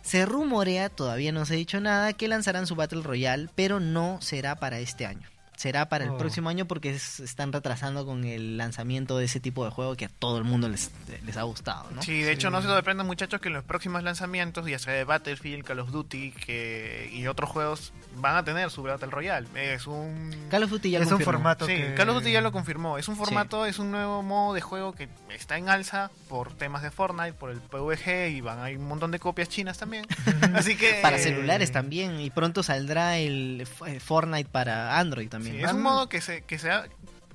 se 0.01 0.25
rumorea, 0.25 0.89
todavía 0.89 1.31
no 1.31 1.45
se 1.45 1.53
ha 1.53 1.57
dicho 1.57 1.79
nada, 1.81 2.13
que 2.13 2.27
lanzarán 2.27 2.67
su 2.67 2.75
Battle 2.75 3.01
Royale, 3.03 3.49
pero 3.55 3.79
no 3.79 4.19
será 4.21 4.55
para 4.55 4.79
este 4.79 5.05
año. 5.05 5.27
Será 5.55 5.89
para 5.89 6.05
el 6.05 6.11
Oh. 6.11 6.17
próximo 6.19 6.49
año 6.49 6.65
porque 6.67 6.99
se 6.99 7.23
están 7.23 7.51
retrasando 7.51 8.05
con 8.05 8.23
el 8.25 8.57
lanzamiento 8.57 9.17
de 9.17 9.25
ese 9.25 9.39
tipo 9.39 9.65
de 9.65 9.71
juego 9.71 9.95
que 9.95 10.05
a 10.05 10.09
todo 10.09 10.37
el 10.37 10.43
mundo 10.43 10.69
les, 10.69 10.91
les 11.25 11.35
ha 11.35 11.41
gustado, 11.43 11.89
¿no? 11.95 12.03
Sí, 12.03 12.19
de 12.19 12.25
Sí. 12.25 12.29
hecho 12.33 12.51
no 12.51 12.61
se 12.61 12.67
sorprendan 12.67 13.07
muchachos 13.07 13.41
que 13.41 13.47
en 13.47 13.55
los 13.55 13.63
próximos 13.63 14.03
lanzamientos, 14.03 14.67
ya 14.67 14.77
sea 14.77 14.93
de 14.93 15.03
Battlefield, 15.03 15.63
Call 15.65 15.79
of 15.79 15.89
Duty 15.91 16.31
que, 16.31 17.09
y 17.11 17.25
otros 17.25 17.49
juegos, 17.49 17.91
van 18.19 18.35
a 18.35 18.43
tener 18.43 18.69
su 18.69 18.83
Battle 18.83 19.09
Royale. 19.09 19.47
Es 19.55 19.87
un... 19.87 20.31
Call 20.49 20.63
of 20.63 20.69
Duty 20.69 20.91
ya 20.91 20.99
es 20.99 21.05
un 21.05 21.11
confirmó. 21.11 21.31
formato 21.33 21.65
Sí, 21.65 21.75
que... 21.75 21.93
Call 21.95 22.09
of 22.09 22.15
Duty 22.17 22.31
ya 22.31 22.41
lo 22.41 22.51
confirmó. 22.51 22.97
Es 22.97 23.07
un 23.07 23.15
formato, 23.15 23.65
es 23.65 23.79
un 23.79 23.91
nuevo 23.91 24.23
modo 24.23 24.53
de 24.53 24.61
juego 24.61 24.93
que 24.93 25.09
está 25.29 25.57
en 25.57 25.69
alza 25.69 26.11
por 26.29 26.53
temas 26.53 26.83
de 26.83 26.91
Fortnite, 26.91 27.33
por 27.33 27.51
el 27.51 27.59
PvG 27.59 28.29
y 28.35 28.41
van 28.41 28.59
hay 28.59 28.75
un 28.75 28.87
montón 28.87 29.11
de 29.11 29.19
copias 29.19 29.49
chinas 29.49 29.77
también. 29.77 30.05
Así 30.55 30.75
que 30.75 30.99
Para 31.01 31.17
celulares 31.17 31.71
también 31.71 32.19
y 32.19 32.29
pronto 32.29 32.63
saldrá 32.63 33.17
el 33.17 33.67
Fortnite 33.99 34.49
para 34.49 34.99
Android 34.99 35.29
también. 35.29 35.57
sí, 35.57 35.63
es 35.63 35.73
un 35.73 35.81
modo 35.81 36.09
que 36.09 36.21
se 36.21 36.41
que 36.41 36.57
se 36.59 36.71
ha, 36.71 36.85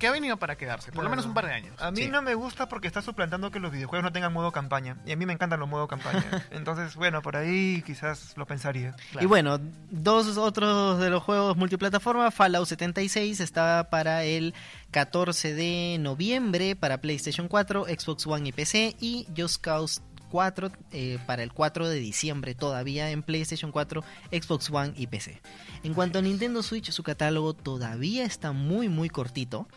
que 0.03 0.07
ha 0.09 0.11
venido 0.11 0.35
para 0.35 0.57
quedarse, 0.57 0.91
por 0.91 1.01
lo 1.05 1.09
menos 1.09 1.25
un 1.25 1.33
par 1.33 1.45
de 1.45 1.53
años. 1.53 1.81
A 1.81 1.89
mí 1.89 2.01
Sí. 2.01 2.07
no 2.09 2.21
me 2.21 2.35
gusta 2.35 2.67
porque 2.67 2.87
está 2.87 3.01
suplantando 3.01 3.51
que 3.51 3.61
los 3.61 3.71
videojuegos 3.71 4.03
no 4.03 4.11
tengan 4.11 4.33
modo 4.33 4.51
campaña. 4.51 4.97
Y 5.05 5.13
a 5.13 5.15
mí 5.15 5.25
me 5.25 5.31
encantan 5.31 5.61
los 5.61 5.69
modos 5.69 5.87
campaña. 5.87 6.21
Entonces, 6.51 6.95
bueno, 6.97 7.21
por 7.21 7.37
ahí 7.37 7.81
quizás 7.85 8.33
lo 8.35 8.45
pensaría. 8.45 8.93
Y 9.21 9.27
bueno, 9.27 9.59
dos 9.89 10.35
otros 10.35 10.99
de 10.99 11.09
los 11.09 11.23
juegos 11.23 11.55
multiplataforma, 11.55 12.31
Fallout 12.31 12.67
76 12.67 13.39
está 13.39 13.87
para 13.89 14.25
el 14.25 14.53
14 14.91 15.53
de 15.53 15.95
noviembre 16.01 16.75
para 16.75 16.97
PlayStation 16.99 17.47
4, 17.47 17.85
Xbox 17.85 18.27
One 18.27 18.49
y 18.49 18.51
PC 18.51 18.97
y 18.99 19.25
Just 19.37 19.61
Cause 19.61 20.01
4 20.33 20.71
eh, 20.93 21.19
para 21.27 21.43
el 21.43 21.53
4 21.53 21.87
de 21.87 21.99
diciembre 21.99 22.55
todavía 22.55 23.11
en 23.11 23.21
PlayStation 23.21 23.71
4, 23.71 24.03
Xbox 24.31 24.71
One 24.71 24.91
y 24.97 25.05
PC. 25.05 25.39
En 25.83 25.93
cuanto 25.93 26.17
a 26.17 26.23
Nintendo 26.23 26.63
Switch, 26.63 26.89
su 26.89 27.03
catálogo 27.03 27.53
todavía 27.53 28.25
está 28.25 28.51
muy 28.51 28.89
muy 28.89 29.09
cortito. 29.09 29.67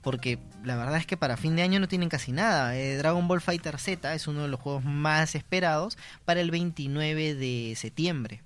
Porque 0.00 0.38
la 0.64 0.76
verdad 0.76 0.96
es 0.96 1.06
que 1.06 1.18
para 1.18 1.36
fin 1.36 1.54
de 1.56 1.62
año 1.62 1.80
no 1.80 1.88
tienen 1.88 2.08
casi 2.08 2.32
nada. 2.32 2.78
Eh, 2.78 2.96
Dragon 2.96 3.28
Ball 3.28 3.42
Fighter 3.42 3.78
Z 3.78 4.14
es 4.14 4.26
uno 4.26 4.42
de 4.42 4.48
los 4.48 4.58
juegos 4.58 4.84
más 4.84 5.34
esperados 5.34 5.98
para 6.24 6.40
el 6.40 6.50
29 6.50 7.34
de 7.34 7.74
septiembre 7.76 8.42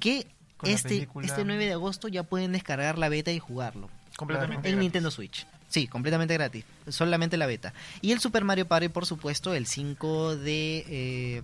que 0.00 0.26
Con 0.56 0.70
este, 0.70 0.88
película. 0.88 1.26
este 1.26 1.44
9 1.44 1.66
de 1.66 1.72
agosto 1.72 2.08
ya 2.08 2.24
pueden 2.24 2.50
descargar 2.50 2.98
la 2.98 3.08
beta 3.08 3.30
y 3.30 3.38
jugarlo 3.38 3.90
completamente. 4.16 4.68
en 4.68 4.74
gratis. 4.74 4.80
Nintendo 4.80 5.10
Switch. 5.12 5.46
Sí, 5.72 5.86
completamente 5.88 6.34
gratis, 6.34 6.64
solamente 6.88 7.38
la 7.38 7.46
beta. 7.46 7.72
Y 8.02 8.12
el 8.12 8.20
Super 8.20 8.44
Mario 8.44 8.68
Party, 8.68 8.88
por 8.90 9.06
supuesto, 9.06 9.54
el 9.54 9.66
5 9.66 10.36
de 10.36 10.84
eh, 10.86 11.42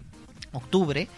octubre. 0.53 1.09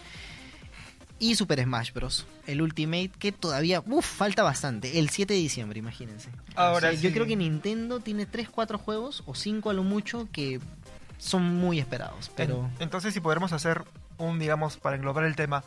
Y 1.18 1.34
Super 1.34 1.60
Smash 1.62 1.92
Bros. 1.92 2.26
El 2.46 2.62
Ultimate, 2.62 3.10
que 3.18 3.32
todavía, 3.32 3.82
uff, 3.84 4.06
falta 4.06 4.42
bastante. 4.44 5.00
El 5.00 5.10
7 5.10 5.34
de 5.34 5.40
diciembre, 5.40 5.78
imagínense. 5.80 6.30
Ahora 6.54 6.90
O 6.90 6.92
sea, 6.92 7.00
Yo 7.00 7.08
sí. 7.08 7.12
creo 7.12 7.26
que 7.26 7.34
Nintendo 7.36 7.98
tiene 8.00 8.26
3, 8.26 8.48
4 8.48 8.78
juegos, 8.78 9.24
o 9.26 9.34
5 9.34 9.70
a 9.70 9.74
lo 9.74 9.82
mucho, 9.82 10.28
que 10.32 10.60
son 11.18 11.42
muy 11.56 11.78
esperados. 11.80 12.30
Pero 12.36 12.70
En- 12.78 12.84
entonces, 12.84 13.12
si 13.12 13.18
podremos 13.20 13.52
hacer 13.52 13.82
un, 14.18 14.38
digamos, 14.38 14.76
para 14.76 14.94
englobar 14.96 15.24
el 15.24 15.34
tema, 15.36 15.64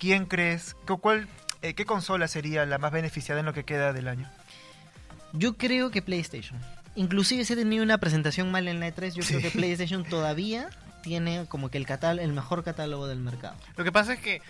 ¿quién 0.00 0.24
crees, 0.24 0.74
cu- 0.86 0.98
cuál, 0.98 1.28
eh, 1.60 1.74
qué 1.74 1.84
consola 1.84 2.26
sería 2.26 2.64
la 2.66 2.78
más 2.78 2.90
beneficiada 2.90 3.38
en 3.40 3.46
lo 3.46 3.52
que 3.52 3.64
queda 3.64 3.92
del 3.92 4.08
año? 4.08 4.28
Yo 5.32 5.56
creo 5.56 5.90
que 5.90 6.02
PlayStation. 6.02 6.58
Inclusive 6.96 7.44
si 7.44 7.52
he 7.52 7.56
tenido 7.56 7.84
una 7.84 7.98
presentación 7.98 8.50
mal 8.50 8.66
en 8.68 8.80
la 8.80 8.88
E3, 8.88 9.12
yo 9.12 9.22
creo 9.22 9.40
que 9.40 9.50
PlayStation 9.50 10.04
todavía 10.04 10.70
tiene 11.02 11.46
como 11.46 11.68
que 11.70 11.78
el 11.78 11.86
el 12.18 12.32
mejor 12.32 12.64
catálogo 12.64 13.06
del 13.06 13.20
mercado. 13.20 13.54
Lo 13.76 13.84
que 13.84 13.92
pasa 13.92 14.14
es 14.14 14.20
que 14.20 14.42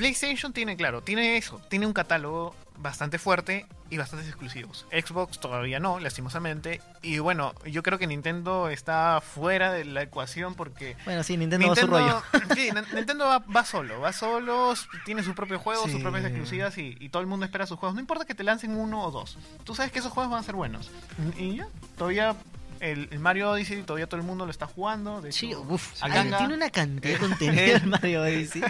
PlayStation 0.00 0.54
tiene, 0.54 0.78
claro, 0.78 1.02
tiene 1.02 1.36
eso, 1.36 1.60
tiene 1.68 1.86
un 1.86 1.92
catálogo 1.92 2.54
bastante 2.78 3.18
fuerte 3.18 3.66
y 3.90 3.98
bastantes 3.98 4.26
exclusivos. 4.26 4.86
Xbox 4.90 5.38
todavía 5.38 5.78
no, 5.78 6.00
lastimosamente. 6.00 6.80
Y 7.02 7.18
bueno, 7.18 7.52
yo 7.66 7.82
creo 7.82 7.98
que 7.98 8.06
Nintendo 8.06 8.70
está 8.70 9.20
fuera 9.20 9.70
de 9.70 9.84
la 9.84 10.00
ecuación 10.00 10.54
porque 10.54 10.96
Bueno, 11.04 11.22
sí, 11.22 11.36
Nintendo, 11.36 11.66
va 11.66 11.74
a 11.74 11.76
su 11.76 11.86
rollo. 11.86 12.22
sí, 12.54 12.70
Nintendo 12.94 13.26
va, 13.26 13.40
va 13.40 13.62
solo, 13.66 14.00
va 14.00 14.14
solo, 14.14 14.72
tiene 15.04 15.22
sus 15.22 15.34
propios 15.34 15.60
juegos, 15.60 15.90
sus 15.90 16.00
propias 16.00 16.24
exclusivas 16.24 16.78
y, 16.78 16.96
y 16.98 17.10
todo 17.10 17.20
el 17.20 17.28
mundo 17.28 17.44
espera 17.44 17.66
sus 17.66 17.78
juegos. 17.78 17.94
No 17.94 18.00
importa 18.00 18.24
que 18.24 18.34
te 18.34 18.42
lancen 18.42 18.74
uno 18.78 19.04
o 19.04 19.10
dos. 19.10 19.36
Tú 19.64 19.74
sabes 19.74 19.92
que 19.92 19.98
esos 19.98 20.12
juegos 20.12 20.32
van 20.32 20.40
a 20.40 20.44
ser 20.44 20.54
buenos. 20.54 20.90
Y 21.36 21.56
ya, 21.56 21.68
todavía 21.98 22.36
el, 22.80 23.08
el 23.10 23.18
Mario 23.18 23.50
Odyssey, 23.50 23.82
todavía 23.82 24.08
todo 24.08 24.20
el 24.20 24.26
mundo 24.26 24.44
lo 24.44 24.50
está 24.50 24.66
jugando. 24.66 25.20
De 25.20 25.32
Sí, 25.32 25.54
uf, 25.54 25.94
ay, 26.00 26.30
tiene 26.38 26.54
una 26.54 26.70
cantidad 26.70 27.14
de 27.14 27.18
contenido 27.28 27.76
el 27.76 27.86
Mario 27.86 28.22
Odyssey. 28.22 28.62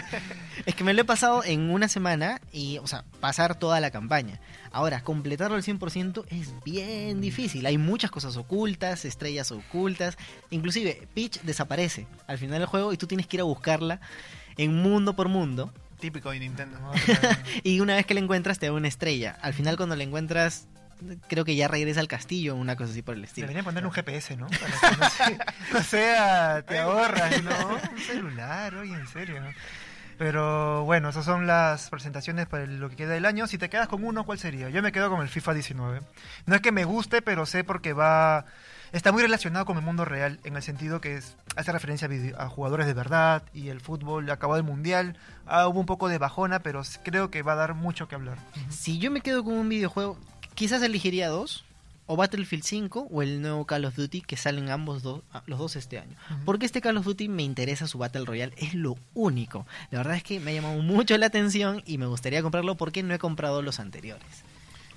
Es 0.65 0.75
que 0.75 0.83
me 0.83 0.93
lo 0.93 1.01
he 1.01 1.05
pasado 1.05 1.43
en 1.43 1.69
una 1.71 1.87
semana 1.87 2.41
y, 2.51 2.77
o 2.79 2.87
sea, 2.87 3.03
pasar 3.19 3.55
toda 3.55 3.79
la 3.79 3.91
campaña. 3.91 4.39
Ahora, 4.71 5.01
completarlo 5.01 5.55
al 5.55 5.63
100% 5.63 6.25
es 6.29 6.53
bien 6.63 7.19
difícil. 7.21 7.65
Hay 7.65 7.77
muchas 7.77 8.11
cosas 8.11 8.37
ocultas, 8.37 9.05
estrellas 9.05 9.51
ocultas. 9.51 10.17
Inclusive, 10.49 11.07
Peach 11.13 11.41
desaparece 11.41 12.07
al 12.27 12.37
final 12.37 12.59
del 12.59 12.67
juego 12.67 12.93
y 12.93 12.97
tú 12.97 13.07
tienes 13.07 13.27
que 13.27 13.37
ir 13.37 13.41
a 13.41 13.45
buscarla 13.45 13.99
en 14.57 14.73
mundo 14.75 15.15
por 15.15 15.27
mundo. 15.27 15.73
típico 15.99 16.31
de 16.31 16.39
Nintendo. 16.39 16.77
Y 17.63 17.79
una 17.79 17.95
vez 17.95 18.05
que 18.05 18.13
la 18.13 18.19
encuentras 18.21 18.59
te 18.59 18.67
da 18.67 18.73
una 18.73 18.87
estrella. 18.87 19.37
Al 19.41 19.53
final 19.53 19.77
cuando 19.77 19.95
la 19.95 20.03
encuentras 20.03 20.67
creo 21.27 21.45
que 21.45 21.55
ya 21.55 21.67
regresa 21.67 21.99
al 21.99 22.07
castillo 22.07 22.55
una 22.55 22.75
cosa 22.75 22.91
así 22.91 23.01
por 23.01 23.15
el 23.15 23.23
estilo. 23.23 23.47
Deberían 23.47 23.65
ponerle 23.65 23.87
un 23.87 23.93
GPS, 23.93 24.37
¿no? 24.37 24.47
Para 24.47 24.89
que 24.89 24.97
no, 24.97 25.09
se- 25.09 25.77
o 25.77 25.83
sea, 25.83 26.61
te 26.63 26.79
ahorras, 26.79 27.43
¿no? 27.43 27.79
Un 27.91 27.99
celular, 27.99 28.75
oye, 28.75 28.93
en 28.93 29.07
serio. 29.07 29.41
Pero 30.17 30.83
bueno, 30.85 31.09
esas 31.09 31.25
son 31.25 31.47
las 31.47 31.89
presentaciones 31.89 32.45
para 32.45 32.65
lo 32.67 32.89
que 32.89 32.95
queda 32.95 33.13
del 33.13 33.25
año. 33.25 33.47
Si 33.47 33.57
te 33.57 33.69
quedas 33.69 33.87
con 33.87 34.03
uno, 34.03 34.23
¿cuál 34.23 34.37
sería? 34.37 34.69
Yo 34.69 34.83
me 34.83 34.91
quedo 34.91 35.09
con 35.09 35.21
el 35.21 35.29
FIFA 35.29 35.55
19. 35.55 36.01
No 36.45 36.55
es 36.55 36.61
que 36.61 36.71
me 36.71 36.83
guste, 36.85 37.21
pero 37.21 37.45
sé 37.45 37.63
porque 37.63 37.93
va... 37.93 38.45
Está 38.91 39.11
muy 39.13 39.21
relacionado 39.23 39.65
con 39.65 39.77
el 39.77 39.83
mundo 39.83 40.03
real, 40.03 40.39
en 40.43 40.57
el 40.57 40.61
sentido 40.61 40.99
que 40.99 41.15
es, 41.15 41.37
hace 41.55 41.71
referencia 41.71 42.09
a, 42.37 42.49
jugadores 42.49 42.85
de 42.87 42.93
verdad 42.93 43.41
y 43.53 43.69
el 43.69 43.79
fútbol 43.79 44.29
acabó 44.29 44.57
el 44.57 44.63
mundial. 44.63 45.17
Ah, 45.47 45.67
hubo 45.69 45.79
un 45.79 45.85
poco 45.85 46.09
de 46.09 46.17
bajona, 46.17 46.59
pero 46.59 46.81
creo 47.03 47.31
que 47.31 47.41
va 47.41 47.53
a 47.53 47.55
dar 47.55 47.73
mucho 47.73 48.09
que 48.09 48.15
hablar. 48.15 48.37
Si 48.69 48.99
yo 48.99 49.09
me 49.09 49.21
quedo 49.21 49.45
con 49.45 49.53
un 49.53 49.69
videojuego, 49.69 50.19
quizás 50.55 50.81
elegiría 50.81 51.29
dos. 51.29 51.65
O 52.07 52.17
Battlefield 52.17 52.65
5 52.65 53.07
o 53.09 53.21
el 53.21 53.41
nuevo 53.41 53.65
Call 53.65 53.85
of 53.85 53.95
Duty 53.95 54.21
que 54.21 54.35
salen 54.35 54.69
ambos 54.69 55.01
dos, 55.01 55.21
ah, 55.31 55.43
los 55.45 55.59
dos 55.59 55.77
este 55.77 55.97
año. 55.97 56.17
Porque 56.43 56.65
este 56.65 56.81
Call 56.81 56.97
of 56.97 57.05
Duty 57.05 57.29
me 57.29 57.43
interesa 57.43 57.87
su 57.87 57.99
Battle 57.99 58.25
Royale, 58.25 58.53
es 58.57 58.73
lo 58.73 58.97
único. 59.13 59.65
La 59.91 59.99
verdad 59.99 60.17
es 60.17 60.23
que 60.23 60.41
me 60.41 60.51
ha 60.51 60.55
llamado 60.55 60.81
mucho 60.81 61.17
la 61.17 61.27
atención 61.27 61.81
y 61.85 61.97
me 61.99 62.07
gustaría 62.07 62.41
comprarlo 62.41 62.75
porque 62.75 63.01
no 63.01 63.13
he 63.13 63.19
comprado 63.19 63.61
los 63.61 63.79
anteriores. 63.79 64.43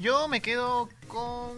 Yo 0.00 0.26
me 0.26 0.40
quedo 0.40 0.88
con. 1.06 1.52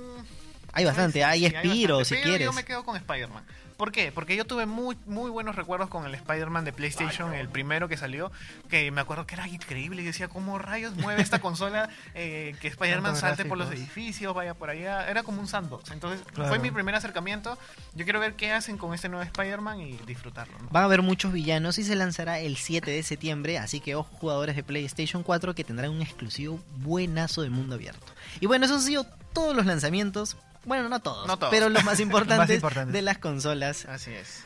Hay 0.76 0.84
bastante, 0.84 1.18
Sí, 1.18 1.22
hay 1.22 1.38
sí, 1.38 1.44
bastante, 1.54 2.04
si 2.04 2.14
pero 2.14 2.22
quieres. 2.24 2.44
Yo 2.44 2.52
me 2.52 2.64
quedo 2.64 2.84
con 2.84 2.96
Spider-Man. 2.96 3.44
¿Por 3.76 3.92
qué? 3.92 4.10
Porque 4.10 4.36
yo 4.36 4.46
tuve 4.46 4.64
muy, 4.64 4.96
muy 5.04 5.30
buenos 5.30 5.54
recuerdos 5.54 5.90
con 5.90 6.06
el 6.06 6.14
Spider-Man 6.14 6.64
de 6.64 6.72
PlayStation, 6.72 7.34
el 7.34 7.50
primero 7.50 7.88
que 7.88 7.98
salió, 7.98 8.32
que 8.70 8.90
me 8.90 9.02
acuerdo 9.02 9.26
que 9.26 9.34
era 9.34 9.46
increíble. 9.48 10.00
Y 10.00 10.04
decía, 10.06 10.28
¿cómo 10.28 10.58
rayos 10.58 10.94
mueve 10.96 11.20
esta 11.20 11.40
consola? 11.40 11.90
eh, 12.14 12.54
que 12.60 12.68
Spider-Man 12.68 13.16
salte 13.16 13.44
por 13.44 13.58
los 13.58 13.70
edificios, 13.70 14.34
vaya 14.34 14.54
por 14.54 14.70
allá. 14.70 15.10
Era 15.10 15.22
como 15.24 15.42
un 15.42 15.46
sandbox. 15.48 15.90
Entonces, 15.90 16.24
Claro. 16.32 16.48
fue 16.48 16.58
mi 16.58 16.70
primer 16.70 16.94
acercamiento. 16.94 17.58
Yo 17.94 18.04
quiero 18.04 18.18
ver 18.18 18.34
qué 18.34 18.52
hacen 18.52 18.78
con 18.78 18.94
este 18.94 19.10
nuevo 19.10 19.22
Spider-Man 19.24 19.80
y 19.82 19.96
disfrutarlo. 20.06 20.58
¿no? 20.58 20.68
Van 20.70 20.82
a 20.82 20.86
haber 20.86 21.02
muchos 21.02 21.32
villanos 21.34 21.76
y 21.78 21.84
se 21.84 21.96
lanzará 21.96 22.38
el 22.38 22.56
7 22.56 22.90
de 22.90 23.02
septiembre, 23.02 23.58
así 23.58 23.80
que 23.80 23.94
ojo 23.94 24.08
jugadores 24.16 24.56
de 24.56 24.62
PlayStation 24.62 25.22
4 25.22 25.54
que 25.54 25.64
tendrán 25.64 25.90
un 25.90 26.00
exclusivo 26.00 26.60
buenazo 26.78 27.42
de 27.42 27.50
mundo 27.50 27.74
abierto. 27.74 28.06
Y 28.40 28.46
bueno, 28.46 28.64
eso 28.64 28.76
ha 28.76 28.80
sido 28.80 29.04
todos 29.34 29.54
los 29.54 29.66
lanzamientos, 29.66 30.38
bueno, 30.66 30.88
no 30.90 31.00
todos, 31.00 31.26
No 31.26 31.38
todos. 31.38 31.50
pero 31.50 31.68
los 31.70 31.83
más 31.85 31.98
importantes, 32.00 32.57
importantes. 32.57 32.92
de 32.92 33.00
las 33.02 33.18
consolas. 33.18 33.87
Así 33.87 34.12
es. 34.12 34.44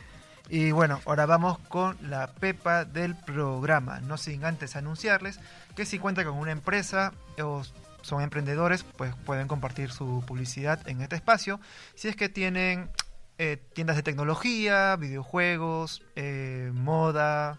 Y 0.49 0.71
bueno, 0.73 1.01
ahora 1.07 1.27
vamos 1.27 1.59
con 1.69 1.97
la 2.09 2.29
pepa 2.33 2.85
del 2.85 3.15
programa. 3.17 4.01
No 4.01 4.17
sin 4.17 4.45
antes 4.45 4.77
anunciarles 4.77 5.39
que 5.77 5.85
si 5.87 5.99
cuentan 5.99 6.27
con 6.27 6.35
una 6.37 6.51
empresa 6.53 7.13
o 7.43 7.63
son 8.03 8.23
emprendedores, 8.23 8.85
pues 8.97 9.15
pueden 9.25 9.47
compartir 9.49 9.93
su 9.93 10.25
publicidad 10.27 10.87
en 10.89 11.03
este 11.03 11.17
espacio. 11.17 11.61
Si 11.95 12.09
es 12.09 12.17
que 12.17 12.29
tienen 12.29 12.91
eh, 13.39 13.59
tiendas 13.75 13.97
de 13.97 14.03
tecnología, 14.03 14.97
videojuegos, 14.97 16.03
eh, 16.17 16.71
moda, 16.75 17.59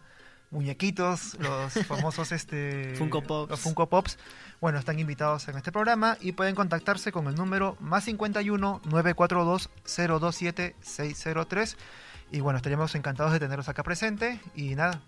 muñequitos, 0.51 1.35
los 1.39 1.73
famosos 1.87 2.31
este, 2.31 2.93
Funko 2.95 3.21
Pops. 3.23 3.49
los 3.49 3.59
Funko 3.59 3.87
Pops. 3.89 4.17
Bueno, 4.59 4.77
están 4.77 4.99
invitados 4.99 5.47
en 5.47 5.57
este 5.57 5.71
programa 5.71 6.17
y 6.21 6.33
pueden 6.33 6.53
contactarse 6.53 7.11
con 7.11 7.27
el 7.27 7.35
número 7.35 7.77
más 7.79 8.03
51 8.03 8.81
942 8.85 9.69
027 9.85 10.75
603. 10.81 11.77
Y 12.31 12.39
bueno, 12.41 12.57
estaríamos 12.57 12.93
encantados 12.95 13.33
de 13.33 13.39
tenerlos 13.39 13.67
acá 13.69 13.83
presente. 13.83 14.39
Y 14.55 14.75
nada, 14.75 15.01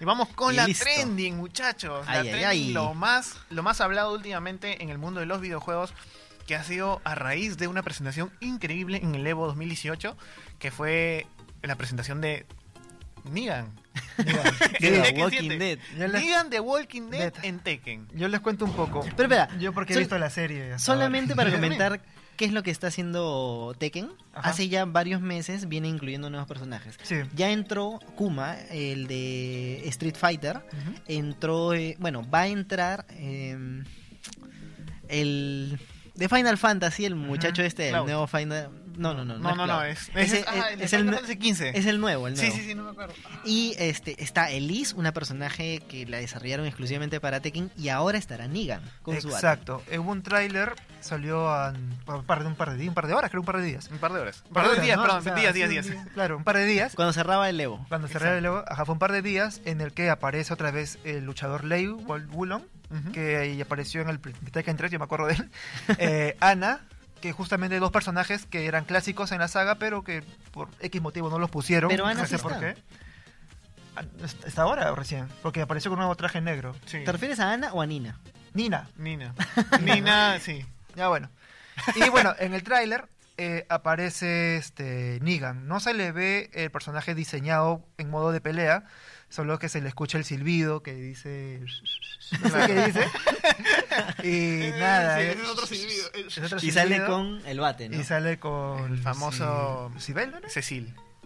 Y 0.00 0.04
vamos 0.04 0.28
con 0.28 0.54
Y 0.54 0.56
la 0.56 0.66
listo. 0.66 0.84
trending, 0.84 1.36
muchachos. 1.36 2.06
La 2.06 2.12
ay, 2.20 2.28
trending, 2.28 2.46
ay. 2.46 2.72
Lo, 2.72 2.94
más, 2.94 3.36
lo 3.50 3.62
más 3.62 3.80
hablado 3.80 4.14
últimamente 4.14 4.82
en 4.82 4.88
el 4.90 4.98
mundo 4.98 5.20
de 5.20 5.26
los 5.26 5.40
videojuegos, 5.40 5.92
que 6.46 6.54
ha 6.56 6.64
sido 6.64 7.00
a 7.04 7.14
raíz 7.14 7.58
de 7.58 7.66
una 7.68 7.82
presentación 7.82 8.30
increíble 8.40 8.98
en 9.02 9.14
el 9.14 9.26
Evo 9.26 9.46
2018, 9.46 10.16
que 10.58 10.70
fue 10.70 11.26
la 11.62 11.74
presentación 11.76 12.20
de 12.20 12.46
Negan. 13.24 13.70
Diga, 14.18 14.42
De 14.80 14.90
diga, 14.90 15.02
The 15.04 15.20
Walking 15.22 15.48
7. 15.50 15.58
Dead. 15.58 15.78
Les- 15.98 16.12
Negan 16.12 16.50
de 16.50 16.60
Walking 16.60 17.10
Dead 17.10 17.32
Dead. 17.32 17.44
en 17.44 17.58
Tekken. 17.60 18.08
yo 18.14 18.28
les 18.28 18.40
cuento 18.40 18.64
un 18.64 18.72
poco. 18.72 19.00
Pero 19.16 19.22
espera, 19.22 19.48
Yo 19.58 19.72
porque 19.72 19.94
he 19.94 19.98
visto 19.98 20.18
la 20.18 20.30
serie. 20.30 20.78
solamente 20.78 21.34
para 21.34 21.50
comentar 21.52 22.00
qué 22.36 22.44
es 22.46 22.52
lo 22.52 22.62
que 22.62 22.70
está 22.70 22.86
haciendo 22.86 23.74
Tekken. 23.78 24.10
Ajá. 24.32 24.50
Hace 24.50 24.68
ya 24.68 24.84
varios 24.86 25.20
meses 25.20 25.68
viene 25.68 25.88
incluyendo 25.88 26.30
nuevos 26.30 26.48
personajes. 26.48 26.96
Sí. 27.02 27.16
Ya 27.34 27.50
entró 27.50 27.98
Kuma, 28.16 28.56
el 28.70 29.06
de 29.08 29.86
Street 29.88 30.16
Fighter. 30.16 30.60
Entró, 31.06 31.74
eh, 31.74 31.96
bueno, 31.98 32.28
va 32.30 32.40
a 32.42 32.46
entrar 32.48 33.04
eh, 33.10 33.82
el 35.08 35.78
de 36.14 36.28
Final 36.28 36.58
Fantasy, 36.58 37.04
el 37.04 37.14
muchacho 37.14 37.62
este, 37.62 37.86
el 37.88 37.92
Cloud. 37.94 38.04
nuevo 38.06 38.26
Final. 38.26 38.70
No, 38.96 39.14
no, 39.14 39.24
no. 39.24 39.38
No, 39.38 39.54
no, 39.54 39.66
no, 39.66 39.82
es, 39.84 40.10
ah, 40.14 40.70
el 40.72 40.80
es 40.82 40.92
el, 40.92 41.00
Final 41.00 41.06
nue- 41.06 41.14
Fantasy 41.16 41.36
15. 41.38 41.78
es 41.78 41.86
el 41.86 42.00
nuevo, 42.00 42.28
el 42.28 42.34
nuevo. 42.34 42.50
Sí, 42.52 42.58
sí, 42.60 42.66
sí, 42.66 42.74
no 42.74 42.84
me 42.84 42.90
acuerdo. 42.90 43.14
Y 43.44 43.74
este 43.78 44.22
está 44.22 44.50
Elise, 44.50 44.94
una 44.94 45.12
personaje 45.12 45.80
que 45.88 46.06
la 46.06 46.18
desarrollaron 46.18 46.66
exclusivamente 46.66 47.20
para 47.20 47.40
Tekken, 47.40 47.70
y 47.76 47.88
ahora 47.88 48.18
estará 48.18 48.48
Negan 48.48 48.82
con 49.02 49.20
su 49.20 49.28
arte. 49.28 49.36
Exacto. 49.38 49.82
En 49.90 50.00
un 50.00 50.22
tráiler 50.22 50.72
salió 51.00 51.48
a 51.48 51.70
un 51.72 52.24
par 52.24 52.40
de 52.42 52.46
un 52.48 52.54
par 52.54 52.70
de 52.70 52.76
días, 52.76 52.88
un 52.88 52.94
par 52.94 53.06
de 53.06 53.14
horas, 53.14 53.30
creo 53.30 53.40
un 53.40 53.46
par 53.46 53.56
de 53.58 53.64
días. 53.64 53.88
Un 53.90 53.98
par 53.98 54.12
de 54.12 54.20
horas. 54.20 54.42
Un 54.48 54.52
par 54.54 54.70
de 54.70 54.80
días, 54.82 54.98
perdón, 54.98 55.34
días, 55.34 55.54
días, 55.54 55.68
días. 55.70 55.86
Claro, 56.14 56.36
un 56.36 56.44
par 56.44 56.56
de 56.56 56.64
días. 56.66 56.94
Cuando 56.94 57.12
cerraba 57.12 57.48
el 57.48 57.60
Evo. 57.60 57.84
Cuando 57.88 58.08
se 58.08 58.18
el 58.18 58.44
logo, 58.44 58.64
ajá, 58.66 58.84
fue 58.84 58.92
un 58.92 58.98
par 58.98 59.12
de 59.12 59.22
días 59.22 59.60
en 59.64 59.80
el 59.80 59.92
que 59.92 60.10
aparece 60.10 60.52
otra 60.52 60.70
vez 60.70 60.98
el 61.04 61.24
luchador 61.24 61.64
Lei 61.64 61.88
Wulong, 61.88 62.62
Ujú. 62.90 63.12
que 63.12 63.36
ahí 63.36 63.60
apareció 63.60 64.00
en 64.02 64.08
el 64.08 64.20
Tekken 64.20 64.76
3, 64.76 64.90
yo 64.90 64.98
me 64.98 65.04
acuerdo 65.04 65.26
de 65.26 65.34
él. 65.34 65.50
Eh, 65.98 66.36
Ana, 66.40 66.80
que 67.20 67.32
justamente 67.32 67.78
dos 67.78 67.90
personajes 67.90 68.46
que 68.46 68.66
eran 68.66 68.84
clásicos 68.84 69.32
en 69.32 69.38
la 69.38 69.48
saga, 69.48 69.76
pero 69.76 70.02
que 70.02 70.22
por 70.52 70.68
X 70.80 71.00
motivo 71.02 71.30
no 71.30 71.38
los 71.38 71.50
pusieron. 71.50 71.90
Pero 71.90 72.06
Ana 72.06 72.20
no 72.22 72.26
sí 72.26 72.36
sé 72.36 72.42
por 72.42 72.52
está. 72.52 72.74
qué. 72.74 72.82
Ah, 73.96 74.02
¿Está 74.46 74.62
ahora 74.62 74.90
o 74.92 74.96
recién? 74.96 75.28
Porque 75.42 75.62
apareció 75.62 75.90
con 75.90 75.98
un 75.98 76.02
nuevo 76.02 76.14
traje 76.16 76.40
negro. 76.40 76.74
Sí. 76.86 77.02
¿Te 77.04 77.12
refieres 77.12 77.40
a 77.40 77.52
Ana 77.52 77.72
o 77.72 77.82
a 77.82 77.86
Nina? 77.86 78.18
Nina. 78.54 78.88
Nina. 78.96 79.34
Nina, 79.80 80.38
sí. 80.40 80.64
Ya 80.94 81.08
bueno. 81.08 81.30
Y 81.96 82.08
bueno, 82.08 82.34
en 82.38 82.54
el 82.54 82.62
tráiler 82.62 83.08
eh, 83.36 83.66
aparece 83.68 84.56
este 84.56 85.18
Negan. 85.22 85.66
No 85.66 85.80
se 85.80 85.94
le 85.94 86.12
ve 86.12 86.50
el 86.52 86.70
personaje 86.70 87.14
diseñado 87.14 87.84
en 87.98 88.10
modo 88.10 88.32
de 88.32 88.40
pelea, 88.40 88.84
solo 89.30 89.58
que 89.58 89.68
se 89.70 89.80
le 89.80 89.88
escucha 89.88 90.18
el 90.18 90.24
silbido 90.24 90.82
que 90.82 90.94
dice... 90.94 91.60
No 92.42 92.48
sé 92.48 92.66
qué 92.68 92.86
dice. 92.86 93.06
Y 94.22 94.70
nada. 94.78 95.16
Sí, 95.16 95.22
eh, 95.22 95.32
es 95.42 95.48
otro 95.48 95.66
silbido. 95.66 96.06
es 96.14 96.38
otro 96.38 96.58
Y 96.62 96.70
sale 96.70 97.04
con 97.04 97.40
el 97.46 97.58
bate, 97.58 97.88
¿no? 97.88 97.98
Y 98.00 98.04
sale 98.04 98.38
con... 98.38 98.92
El 98.92 99.02
famoso- 99.02 99.90
¿Lucibel, 99.94 100.30
no 100.30 100.38
era? 100.38 100.48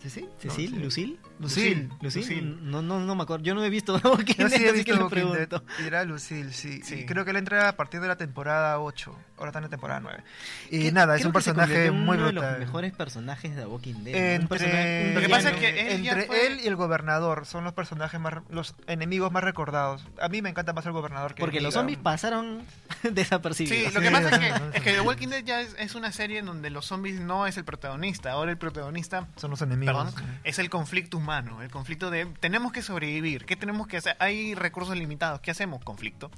Cecil. 0.04 0.28
¿Cecil? 0.38 0.70
No, 0.70 0.76
sí. 0.76 0.82
¿Lucil? 0.84 1.18
Lucil. 1.40 1.90
¿Lucil? 2.00 2.22
Lucil. 2.22 2.58
No, 2.70 2.82
no, 2.82 3.00
no 3.00 3.14
me 3.16 3.22
acuerdo. 3.22 3.44
Yo 3.44 3.54
no 3.54 3.64
he 3.64 3.70
visto 3.70 3.94
Walking 4.04 4.34
Yo 4.38 4.48
sí 4.48 4.62
he 4.64 4.68
así 4.68 4.76
visto 4.84 5.08
que 5.08 5.24
le 5.24 5.86
era 5.86 6.04
Lucille, 6.04 6.52
sí. 6.52 6.80
Sí. 6.84 7.00
Y 7.00 7.06
creo 7.06 7.24
que 7.24 7.30
él 7.32 7.36
entra 7.38 7.68
a 7.70 7.76
partir 7.76 8.00
de 8.00 8.08
la 8.08 8.16
temporada 8.16 8.78
8. 8.80 9.16
Ahora 9.36 9.48
está 9.48 9.58
en 9.58 9.64
la 9.64 9.68
temporada 9.70 10.00
9. 10.00 10.22
Y 10.70 10.92
nada, 10.92 11.14
es 11.16 11.22
creo 11.22 11.30
un 11.30 11.34
que 11.34 11.40
se 11.42 11.52
personaje 11.54 11.90
muy 11.90 12.16
uno 12.16 12.26
brutal. 12.28 12.44
de 12.44 12.50
los 12.50 12.58
mejores 12.60 12.92
personajes 12.92 13.56
de 13.56 13.66
Walking 13.66 14.04
Dead. 14.04 14.36
¿no? 14.38 14.42
Un 14.42 14.48
personaje- 14.48 15.06
Entre, 15.06 15.08
un 15.08 15.14
Lo 15.14 15.20
que 15.22 15.28
pasa 15.28 15.50
es 15.50 15.56
que 15.56 15.94
él 15.94 16.06
entre 16.06 16.26
fue- 16.26 16.46
él 16.46 16.60
y 16.62 16.66
el 16.68 16.76
gobernador 16.76 17.46
son 17.46 17.64
los 17.64 17.72
personajes 17.72 18.20
más, 18.20 18.34
los 18.50 18.74
enemigos 18.86 19.32
más 19.32 19.42
recordados. 19.42 20.06
A 20.20 20.28
mí 20.28 20.40
me 20.42 20.50
encanta 20.50 20.72
más 20.72 20.86
el 20.86 20.92
gobernador 20.92 21.34
que 21.34 21.40
Porque 21.40 21.60
los 21.60 21.74
zombies 21.74 21.98
pasaron 21.98 22.62
desapercibidos. 23.10 23.88
Sí, 23.88 23.94
lo 23.94 24.00
que 24.00 24.08
Sí, 24.08 24.12
pasa 24.14 24.28
es 24.28 24.38
que, 24.38 24.48
es 24.78 24.82
que 24.82 24.92
The 24.92 25.00
Walking 25.00 25.28
Dead 25.28 25.44
ya 25.44 25.60
es, 25.62 25.74
es 25.78 25.94
una 25.94 26.12
serie 26.12 26.38
en 26.38 26.46
donde 26.46 26.70
los 26.70 26.86
zombies 26.86 27.20
no 27.20 27.46
es 27.46 27.56
el 27.56 27.64
protagonista. 27.64 28.30
Ahora 28.32 28.50
el 28.50 28.58
protagonista 28.58 29.28
son 29.36 29.50
los 29.50 29.62
enemigos. 29.62 29.93
Perdón, 30.02 30.14
es 30.44 30.58
el 30.58 30.70
conflicto 30.70 31.16
humano. 31.18 31.62
El 31.62 31.70
conflicto 31.70 32.10
de 32.10 32.26
tenemos 32.40 32.72
que 32.72 32.82
sobrevivir. 32.82 33.44
¿Qué 33.44 33.56
tenemos 33.56 33.86
que 33.86 33.98
hacer? 33.98 34.16
Hay 34.18 34.54
recursos 34.54 34.96
limitados. 34.96 35.40
¿Qué 35.40 35.50
hacemos? 35.50 35.82
Conflicto. 35.84 36.30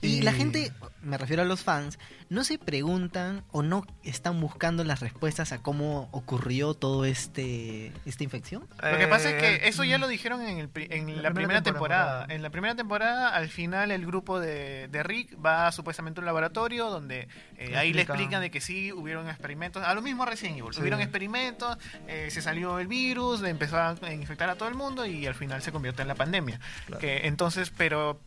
Y 0.00 0.22
la 0.22 0.32
gente, 0.32 0.72
me 1.02 1.16
refiero 1.18 1.42
a 1.42 1.44
los 1.44 1.62
fans, 1.62 1.98
no 2.28 2.42
se 2.44 2.58
preguntan 2.58 3.44
o 3.52 3.62
no 3.62 3.86
están 4.02 4.40
buscando 4.40 4.82
las 4.84 5.00
respuestas 5.00 5.52
a 5.52 5.58
cómo 5.62 6.08
ocurrió 6.12 6.74
todo 6.74 7.04
este 7.04 7.92
esta 8.04 8.24
infección. 8.24 8.66
Lo 8.82 8.98
que 8.98 9.06
pasa 9.06 9.30
es 9.30 9.34
Eh, 9.34 9.38
que 9.60 9.68
eso 9.68 9.84
ya 9.84 9.98
lo 9.98 10.08
dijeron 10.08 10.42
en, 10.42 10.58
el 10.58 10.68
pri- 10.68 10.88
en 10.90 11.06
la, 11.16 11.22
la 11.22 11.30
primera 11.30 11.32
primera 11.34 11.62
temporada. 11.62 12.02
temporada. 12.20 12.34
En 12.34 12.42
la 12.42 12.50
primera 12.50 12.74
temporada, 12.74 13.28
al 13.28 13.48
final, 13.48 13.90
el 13.90 14.04
grupo 14.06 14.40
de, 14.40 14.88
de 14.88 15.02
Rick 15.02 15.36
va 15.44 15.70
supuestamente 15.72 16.18
a 16.18 16.22
un 16.22 16.26
laboratorio 16.26 16.90
donde 16.90 17.28
eh, 17.58 17.68
Le 17.68 17.76
ahí 17.76 17.92
le 17.92 18.02
explican. 18.02 18.40
de 18.40 18.50
que 18.50 18.60
sí 18.60 18.92
hubieron 18.92 19.28
experimentos. 19.28 19.84
A 19.84 19.94
lo 19.94 20.02
mismo 20.02 20.24
recién 20.24 20.56
Evil. 20.56 20.72
Sí. 20.74 20.80
Hubieron 20.80 21.00
experimentos, 21.00 21.76
eh, 22.08 22.28
se 22.30 22.42
salió 22.42 22.78
el 22.78 22.86
virus, 22.88 23.42
empezó 23.44 23.76
a 23.78 23.94
infectar 24.12 24.48
a 24.50 24.56
todo 24.56 24.68
el 24.68 24.74
mundo 24.74 25.06
y 25.06 25.26
al 25.26 25.34
final 25.34 25.62
se 25.62 25.70
convirtió 25.70 26.02
en 26.02 26.08
la 26.08 26.14
pandemia. 26.14 26.58
Claro. 26.86 27.00
Que 27.00 27.26
entonces, 27.26 27.70
pero 27.76 28.20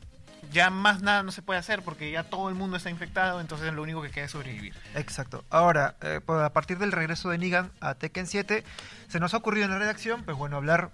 ya 0.51 0.69
más 0.69 1.01
nada 1.01 1.23
no 1.23 1.31
se 1.31 1.41
puede 1.41 1.59
hacer 1.59 1.81
porque 1.81 2.11
ya 2.11 2.23
todo 2.23 2.49
el 2.49 2.55
mundo 2.55 2.77
está 2.77 2.89
infectado, 2.89 3.41
entonces 3.41 3.73
lo 3.73 3.81
único 3.81 4.01
que 4.01 4.09
queda 4.09 4.25
es 4.25 4.31
sobrevivir. 4.31 4.73
Exacto. 4.95 5.43
Ahora, 5.49 5.95
eh, 6.01 6.21
pues, 6.25 6.41
a 6.41 6.51
partir 6.51 6.77
del 6.77 6.91
regreso 6.91 7.29
de 7.29 7.37
Negan 7.37 7.71
a 7.81 7.95
Tekken 7.95 8.27
7, 8.27 8.63
se 9.07 9.19
nos 9.19 9.33
ha 9.33 9.37
ocurrido 9.37 9.65
en 9.65 9.71
la 9.71 9.79
redacción, 9.79 10.23
pues 10.23 10.37
bueno, 10.37 10.57
hablar 10.57 10.91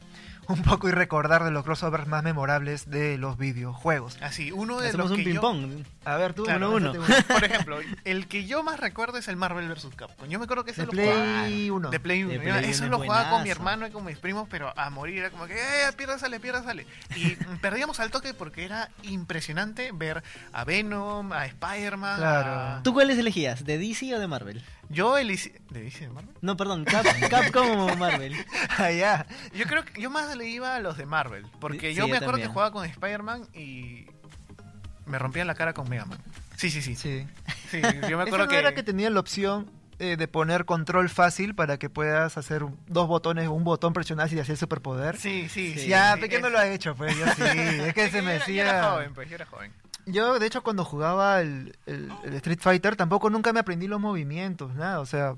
un 0.51 0.61
poco 0.63 0.87
y 0.89 0.91
recordar 0.91 1.43
de 1.43 1.51
los 1.51 1.63
crossovers 1.63 2.07
más 2.07 2.23
memorables 2.23 2.89
de 2.89 3.17
los 3.17 3.37
videojuegos. 3.37 4.17
Así, 4.21 4.51
uno 4.51 4.79
de 4.79 4.89
Hacemos 4.89 5.09
los 5.09 5.17
un 5.19 5.23
que 5.25 5.33
yo- 5.33 5.41
ping-pong. 5.41 5.83
A 6.05 6.15
ver, 6.17 6.33
tú, 6.33 6.43
Claro, 6.43 6.71
uno, 6.71 6.91
uno. 6.91 7.03
Por 7.27 7.43
ejemplo, 7.43 7.79
el 8.05 8.27
que 8.27 8.45
yo 8.45 8.63
más 8.63 8.79
recuerdo 8.79 9.17
es 9.17 9.27
el 9.27 9.35
Marvel 9.35 9.67
vs. 9.69 9.89
Capcom. 9.95 10.27
Yo 10.27 10.39
me 10.39 10.45
acuerdo 10.45 10.63
que 10.63 10.71
ese 10.71 10.85
De 10.85 10.87
lo 10.87 10.93
jugaba. 10.93 11.43
Play 11.43 11.69
1. 11.69 11.89
De 11.91 11.99
Play 11.99 12.23
1. 12.23 12.31
De 12.33 12.39
Play 12.39 12.69
Eso 12.71 12.83
uno 12.85 12.97
lo 12.97 13.03
jugaba 13.03 13.29
con 13.29 13.43
mi 13.43 13.49
hermano 13.49 13.85
y 13.87 13.91
con 13.91 14.03
mis 14.05 14.17
primos, 14.17 14.47
pero 14.49 14.73
a 14.77 14.89
morir. 14.89 15.19
Era 15.19 15.29
como 15.29 15.45
que, 15.47 15.53
¡eh! 15.53 15.91
Pierda 15.95 16.17
sale, 16.17 16.39
pierda 16.39 16.63
sale. 16.63 16.85
Y 17.15 17.35
perdíamos 17.61 17.99
al 17.99 18.09
toque 18.11 18.33
porque 18.33 18.65
era 18.65 18.89
impresionante 19.03 19.91
ver 19.93 20.23
a 20.53 20.63
Venom, 20.63 21.31
a 21.33 21.45
Spider-Man. 21.45 22.17
Claro. 22.17 22.51
a- 22.51 22.81
¿Tú 22.83 22.93
cuáles 22.93 23.17
elegías? 23.17 23.63
¿De 23.63 23.77
DC 23.77 24.13
o 24.15 24.19
de 24.19 24.27
Marvel? 24.27 24.63
Yo. 24.91 25.15
¿De 25.15 25.23
DC 25.25 25.59
de 26.01 26.09
Marvel? 26.09 26.35
No, 26.41 26.57
perdón, 26.57 26.83
Cap- 26.85 27.05
Capcom 27.29 27.69
o 27.79 27.95
Marvel. 27.95 28.35
Ah, 28.77 28.91
ya. 28.91 29.25
Yo 29.53 29.65
creo 29.65 29.83
que 29.85 30.01
yo 30.01 30.09
más 30.09 30.35
le 30.35 30.47
iba 30.47 30.75
a 30.75 30.79
los 30.79 30.97
de 30.97 31.05
Marvel. 31.05 31.45
Porque 31.59 31.89
Sí, 31.91 31.95
yo 31.95 32.03
me 32.03 32.09
yo 32.11 32.15
acuerdo 32.17 32.31
también. 32.33 32.47
que 32.49 32.53
jugaba 32.53 32.71
con 32.71 32.85
Spider-Man 32.85 33.47
y. 33.53 34.05
Me 35.05 35.17
rompían 35.19 35.47
la 35.47 35.55
cara 35.55 35.73
con 35.73 35.89
Mega 35.89 36.05
Man. 36.05 36.19
Sí, 36.57 36.69
sí, 36.69 36.81
sí. 36.81 36.95
Sí. 36.95 37.25
Sí, 37.69 37.81
yo 37.81 37.89
me 37.89 37.97
¿Eso 38.07 38.21
acuerdo 38.21 38.37
no 38.45 38.47
que. 38.47 38.57
era 38.59 38.73
que 38.73 38.83
tenía 38.83 39.09
la 39.09 39.19
opción 39.19 39.69
eh, 39.99 40.15
de 40.17 40.27
poner 40.27 40.65
control 40.65 41.09
fácil 41.09 41.53
para 41.55 41.77
que 41.77 41.89
puedas 41.89 42.37
hacer 42.37 42.63
dos 42.87 43.07
botones, 43.07 43.47
un 43.49 43.63
botón 43.63 43.93
presionar 43.93 44.31
y 44.33 44.39
hacer 44.39 44.57
superpoder? 44.57 45.17
Sí, 45.17 45.47
sí, 45.49 45.73
sí. 45.77 45.87
ya, 45.87 46.15
sí, 46.15 46.21
pequeño 46.21 46.47
es- 46.47 46.51
lo 46.53 46.59
ha 46.59 46.67
hecho, 46.67 46.95
pues 46.95 47.15
yo 47.17 47.25
sí. 47.27 47.41
Es 47.43 47.93
que 47.93 48.09
se 48.11 48.21
me 48.21 48.35
era- 48.35 48.45
yo 48.45 48.53
era 48.53 48.73
decía. 48.73 48.89
joven, 48.91 49.13
pues, 49.13 49.29
yo 49.29 49.35
era 49.35 49.45
joven. 49.45 49.71
Yo, 50.11 50.37
de 50.39 50.45
hecho, 50.45 50.63
cuando 50.63 50.83
jugaba 50.85 51.41
el, 51.41 51.75
el- 51.85 52.11
el 52.23 52.33
Street 52.35 52.59
Fighter, 52.61 52.95
tampoco 52.95 53.29
nunca 53.29 53.53
me 53.53 53.59
aprendí 53.59 53.87
los 53.87 53.99
movimientos, 53.99 54.73
nada. 54.75 54.99
O 54.99 55.05
sea, 55.05 55.35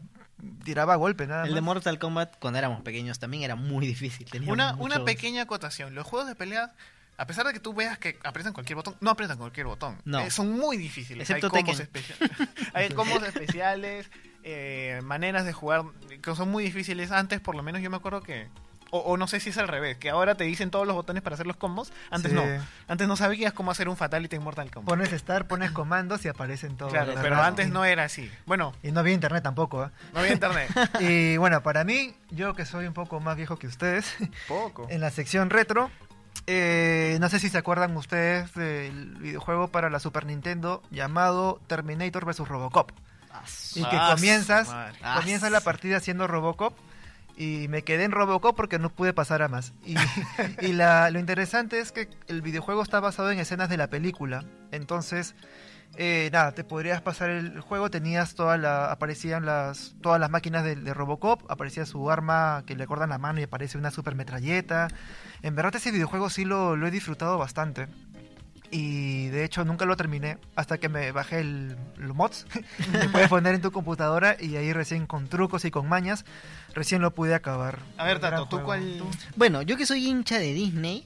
tiraba 0.63 0.95
golpe, 0.95 1.27
nada. 1.27 1.45
El 1.45 1.55
de. 1.55 1.61
Mortal 1.61 1.99
Kombat, 1.99 2.37
cuando 2.39 2.59
éramos 2.59 2.81
pequeños, 2.81 3.19
también 3.19 3.43
era 3.43 3.55
muy 3.55 3.85
difícil. 3.87 4.29
tenía 4.29 4.51
Una, 4.51 4.73
muchos- 4.73 4.85
una 4.97 5.05
pequeña 5.05 5.43
acotación. 5.43 5.95
Los 5.95 6.05
juegos 6.05 6.27
de 6.27 6.35
pelea, 6.35 6.73
a 7.17 7.27
pesar 7.27 7.45
de 7.45 7.53
que 7.53 7.59
tú 7.59 7.73
veas 7.73 7.97
que 7.97 8.17
aprietan 8.23 8.53
cualquier 8.53 8.75
botón, 8.77 8.95
no 8.99 9.11
aprietan 9.11 9.37
cualquier 9.37 9.67
botón. 9.67 9.97
No. 10.05 10.19
Eh, 10.19 10.31
son 10.31 10.51
muy 10.51 10.77
difíciles. 10.77 11.29
Excepto 11.29 11.55
Hay 11.55 11.63
combos, 11.63 11.77
Tekken. 11.87 12.01
especia- 12.17 12.49
Hay 12.73 12.89
combos 12.89 13.21
especiales, 13.27 14.09
eh, 14.43 14.99
maneras 15.03 15.45
de 15.45 15.53
jugar 15.53 15.83
que 16.21 16.35
son 16.35 16.49
muy 16.49 16.63
difíciles. 16.63 17.11
Antes, 17.11 17.39
por 17.39 17.55
lo 17.55 17.63
menos, 17.63 17.81
yo 17.81 17.89
me 17.89 17.97
acuerdo 17.97 18.21
que 18.21 18.47
O, 18.95 18.99
o 18.99 19.17
no 19.17 19.27
sé 19.27 19.39
si 19.39 19.49
es 19.49 19.57
al 19.57 19.67
revés, 19.67 19.97
que 19.97 20.11
ahora 20.11 20.35
te 20.35 20.43
dicen 20.43 20.69
todos 20.69 20.85
los 20.85 20.95
botones 20.95 21.23
para 21.23 21.33
hacer 21.33 21.47
los 21.47 21.55
combos. 21.57 21.91
Antes 22.11 22.31
Sí. 22.31 22.35
no. 22.35 22.43
Antes 22.87 23.07
no 23.07 23.15
sabías 23.15 23.51
cómo 23.51 23.71
hacer 23.71 23.89
un 23.89 23.97
Fatality 23.97 24.35
en 24.35 24.43
Mortal 24.43 24.69
Kombat. 24.69 24.87
Pones 24.87 25.11
Star, 25.13 25.47
pones 25.47 25.71
comandos 25.71 26.23
y 26.25 26.27
aparecen 26.27 26.77
todos. 26.77 26.91
Claro, 26.93 27.13
pero 27.19 27.41
antes 27.41 27.69
no 27.69 27.85
era 27.85 28.03
así. 28.03 28.29
Bueno, 28.45 28.71
Y 28.83 28.91
no 28.91 28.99
había 28.99 29.13
internet 29.15 29.41
tampoco. 29.43 29.85
¿eh? 29.85 29.89
no 30.13 30.19
había 30.19 30.33
internet. 30.33 30.69
Y 30.99 31.37
bueno, 31.37 31.63
para 31.63 31.83
mí, 31.83 32.13
yo 32.29 32.53
que 32.53 32.65
soy 32.65 32.85
un 32.85 32.93
poco 32.93 33.19
más 33.19 33.35
viejo 33.35 33.57
que 33.57 33.65
ustedes, 33.65 34.05
Poco. 34.47 34.85
en 34.91 35.01
la 35.01 35.09
sección 35.09 35.49
retro, 35.49 35.89
eh, 36.45 37.17
no 37.19 37.29
sé 37.29 37.39
si 37.39 37.49
se 37.49 37.57
acuerdan 37.57 37.95
ustedes 37.97 38.53
del 38.53 39.15
videojuego 39.15 39.69
para 39.69 39.89
la 39.89 39.99
Super 39.99 40.25
Nintendo 40.27 40.83
llamado 40.91 41.59
Terminator 41.65 42.25
vs. 42.25 42.47
Robocop. 42.47 42.91
Y 43.75 43.83
que 43.85 43.95
Ah, 43.97 44.13
comienzas, 44.15 44.67
su 44.67 44.73
madre. 44.73 44.99
Ah, 45.01 45.15
comienza 45.19 45.49
la 45.49 45.61
partida 45.61 45.99
siendo 45.99 46.27
Robocop 46.27 46.75
y 47.37 47.67
me 47.69 47.83
quedé 47.83 48.03
en 48.03 48.11
Robocop 48.11 48.55
porque 48.55 48.79
no 48.79 48.89
pude 48.89 49.13
pasar 49.13 49.41
a 49.41 49.47
más. 49.47 49.73
Y, 49.85 49.95
y 50.61 50.73
la- 50.73 51.09
lo 51.09 51.19
interesante 51.19 51.79
es 51.79 51.91
que 51.91 52.09
el 52.27 52.41
videojuego 52.41 52.81
está 52.83 52.99
basado 52.99 53.31
en 53.31 53.39
escenas 53.39 53.69
de 53.69 53.77
la 53.77 53.87
película. 53.89 54.43
Entonces, 54.71 55.35
eh, 55.95 56.29
nada, 56.33 56.53
te 56.53 56.63
podrías 56.63 57.01
pasar 57.01 57.29
el 57.29 57.59
juego, 57.59 57.89
tenías 57.91 58.33
toda 58.33 58.57
la, 58.57 58.91
aparecían 58.91 59.45
las, 59.45 59.95
todas 60.01 60.19
las 60.19 60.29
máquinas 60.29 60.63
de, 60.63 60.75
de 60.75 60.93
Robocop, 60.93 61.43
aparecía 61.51 61.85
su 61.85 62.09
arma 62.09 62.63
que 62.65 62.75
le 62.75 62.87
cortan 62.87 63.09
la 63.09 63.19
mano 63.19 63.39
y 63.39 63.43
aparece 63.43 63.77
una 63.77 63.91
super 63.91 64.15
metralleta. 64.15 64.87
En 65.43 65.55
verdad 65.55 65.75
ese 65.75 65.91
videojuego 65.91 66.29
sí 66.31 66.45
lo, 66.45 66.75
lo 66.75 66.87
he 66.87 66.91
disfrutado 66.91 67.37
bastante. 67.37 67.87
Y 68.73 69.27
de 69.27 69.45
hecho 69.45 69.63
nunca 69.63 69.85
lo 69.85 69.95
terminé 69.95 70.39
hasta 70.55 70.79
que 70.79 70.89
me 70.89 71.11
bajé 71.11 71.41
el, 71.41 71.77
los 71.97 72.15
mods 72.15 72.45
que 73.01 73.09
puedes 73.09 73.29
poner 73.29 73.53
en 73.53 73.61
tu 73.61 73.71
computadora 73.71 74.35
y 74.39 74.55
ahí 74.55 74.73
recién 74.73 75.05
con 75.05 75.27
trucos 75.27 75.63
y 75.65 75.71
con 75.71 75.87
mañas 75.87 76.25
recién 76.73 77.01
lo 77.01 77.13
pude 77.13 77.35
acabar. 77.35 77.79
A 77.97 78.05
ver, 78.05 78.19
Tato, 78.19 78.47
¿tú 78.47 78.63
cuál...? 78.63 78.97
¿Tú? 78.97 79.05
Bueno, 79.35 79.61
yo 79.61 79.77
que 79.77 79.85
soy 79.85 80.07
hincha 80.07 80.39
de 80.39 80.53
Disney, 80.53 81.05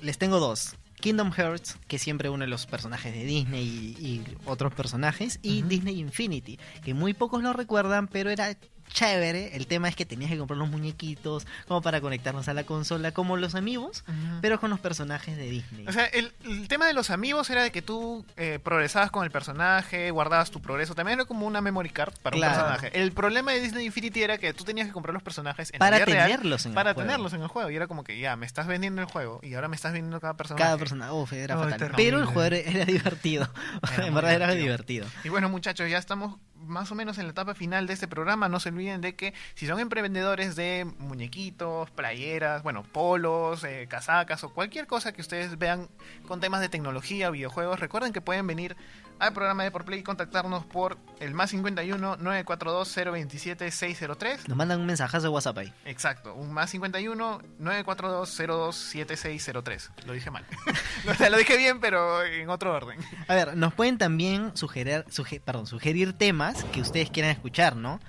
les 0.00 0.18
tengo 0.18 0.38
dos. 0.40 0.76
Kingdom 1.00 1.32
Hearts, 1.32 1.78
que 1.88 1.98
siempre 1.98 2.28
uno 2.28 2.44
de 2.44 2.48
los 2.48 2.66
personajes 2.66 3.12
de 3.12 3.24
Disney 3.24 3.96
y, 3.98 4.06
y 4.06 4.36
otros 4.46 4.72
personajes, 4.74 5.38
y. 5.42 5.62
Disney 5.62 6.00
Infinity, 6.00 6.58
que 6.82 6.94
muy 6.94 7.14
pocos 7.14 7.42
lo 7.42 7.52
recuerdan, 7.52 8.08
pero 8.08 8.30
era 8.30 8.56
chévere. 8.94 9.54
El 9.56 9.66
tema 9.66 9.88
es 9.88 9.96
que 9.96 10.06
tenías 10.06 10.30
que 10.30 10.38
comprar 10.38 10.56
los 10.56 10.70
muñequitos 10.70 11.46
como 11.68 11.82
para 11.82 12.00
conectarnos 12.00 12.48
a 12.48 12.54
la 12.54 12.64
consola, 12.64 13.12
como 13.12 13.36
los 13.36 13.54
amigos, 13.54 14.04
pero 14.40 14.58
con 14.60 14.70
los 14.70 14.80
personajes 14.80 15.36
de 15.36 15.50
Disney. 15.50 15.86
O 15.86 15.92
sea, 15.92 16.06
el, 16.06 16.32
el 16.44 16.68
tema 16.68 16.86
de 16.86 16.94
los 16.94 17.10
amigos 17.10 17.50
era 17.50 17.62
de 17.62 17.70
que 17.72 17.82
tú 17.82 18.24
eh, 18.36 18.58
progresabas 18.62 19.10
con 19.10 19.24
el 19.24 19.30
personaje, 19.30 20.10
guardabas 20.10 20.50
tu 20.50 20.62
progreso. 20.62 20.94
También 20.94 21.18
era 21.18 21.26
como 21.26 21.46
una 21.46 21.60
memory 21.60 21.90
card 21.90 22.14
para 22.22 22.36
Claro. 22.36 22.54
un 22.54 22.68
personaje. 22.72 23.00
El 23.02 23.12
problema 23.12 23.52
de 23.52 23.60
Disney 23.60 23.84
Infinity 23.86 24.22
era 24.22 24.38
que 24.38 24.54
tú 24.54 24.64
tenías 24.64 24.86
que 24.86 24.92
comprar 24.92 25.12
los 25.12 25.22
personajes 25.22 25.72
en 25.72 25.78
para 25.80 25.98
la 25.98 26.04
vida 26.04 26.14
real 26.16 26.30
tenerlos 26.30 26.64
en 26.66 26.70
el 26.70 26.74
para 26.74 26.94
juego. 26.94 27.06
tenerlos 27.08 27.32
en 27.34 27.42
el 27.42 27.48
juego. 27.48 27.70
Y 27.70 27.76
era 27.76 27.86
como 27.88 28.04
que 28.04 28.18
ya, 28.18 28.36
me 28.36 28.46
estás 28.46 28.66
vendiendo 28.68 29.02
el 29.02 29.08
juego 29.08 29.40
y 29.42 29.54
ahora 29.54 29.68
me 29.68 29.76
estás 29.76 29.92
vendiendo 29.92 30.20
cada 30.20 30.34
personaje. 30.34 30.62
Cada 30.64 30.78
persona, 30.78 31.12
uf, 31.12 31.32
era 31.32 31.58
fatal. 31.58 31.92
Pero 31.96 32.20
el 32.20 32.26
juego 32.26 32.54
era, 32.54 32.84
divertido. 32.84 33.48
Era 33.92 34.06
en 34.06 34.14
verdad 34.14 34.32
era 34.34 34.52
divertido. 34.52 35.06
Y 35.24 35.28
bueno, 35.30 35.48
muchachos, 35.48 35.90
ya 35.90 35.98
estamos 35.98 36.36
más 36.66 36.90
o 36.92 36.94
menos 36.94 37.18
en 37.18 37.24
la 37.24 37.30
etapa 37.30 37.54
final 37.54 37.86
de 37.86 37.94
este 37.94 38.08
programa. 38.08 38.48
No 38.48 38.60
se 38.60 38.70
olviden 38.70 39.00
de 39.00 39.14
que 39.14 39.34
si 39.54 39.66
son 39.66 39.80
emprendedores 39.80 40.56
de 40.56 40.86
muñequitos, 40.98 41.90
playeras, 41.90 42.62
bueno, 42.62 42.82
polos, 42.82 43.64
eh, 43.64 43.86
casacas 43.88 44.44
o 44.44 44.52
cualquier 44.52 44.86
cosa 44.86 45.12
que 45.12 45.20
ustedes 45.20 45.58
vean 45.58 45.88
con 46.26 46.40
temas 46.40 46.60
de 46.60 46.68
tecnología, 46.68 47.30
videojuegos, 47.30 47.80
recuerden 47.80 48.12
que 48.12 48.20
pueden 48.20 48.46
venir 48.46 48.76
al 49.18 49.32
programa 49.32 49.62
de 49.62 49.70
Por 49.70 49.84
Play 49.84 50.00
y 50.00 50.02
contactarnos 50.02 50.64
por 50.66 50.98
el 51.20 51.34
más 51.34 51.50
51 51.50 52.16
942 52.16 52.94
027 53.12 53.70
603. 53.70 54.48
Nos 54.48 54.56
mandan 54.56 54.80
un 54.80 54.86
mensajazo 54.86 55.22
de 55.24 55.28
WhatsApp 55.30 55.58
ahí. 55.58 55.72
Exacto, 55.84 56.34
un 56.34 56.52
más 56.52 56.70
51 56.70 57.40
942 57.58 58.28
027603. 58.28 59.90
Lo 60.06 60.12
dije 60.12 60.30
mal. 60.30 60.44
o 61.08 61.14
sea, 61.14 61.30
lo 61.30 61.36
dije 61.38 61.56
bien, 61.56 61.80
pero 61.80 62.22
en 62.24 62.50
otro 62.50 62.72
orden. 62.74 62.98
A 63.28 63.34
ver, 63.34 63.56
nos 63.56 63.72
pueden 63.74 63.98
también 63.98 64.50
sugerir, 64.56 65.04
suge- 65.08 65.40
perdón, 65.40 65.66
sugerir 65.66 66.12
temas 66.12 66.64
que 66.72 66.80
ustedes 66.80 67.10
quieran 67.10 67.30
escuchar, 67.32 67.76
¿no? 67.76 68.00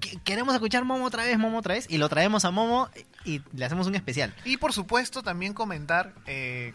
Qu- 0.00 0.20
Queremos 0.24 0.54
escuchar 0.54 0.84
Momo 0.84 1.04
otra 1.04 1.22
vez, 1.24 1.38
Momo 1.38 1.58
otra 1.58 1.74
vez, 1.74 1.86
y 1.88 1.98
lo 1.98 2.08
traemos 2.08 2.44
a 2.44 2.50
Momo 2.50 2.88
y 3.24 3.42
le 3.54 3.64
hacemos 3.64 3.86
un 3.86 3.94
especial. 3.94 4.34
Y 4.44 4.56
por 4.56 4.72
supuesto 4.72 5.22
también 5.22 5.54
comentar 5.54 6.12
eh, 6.26 6.74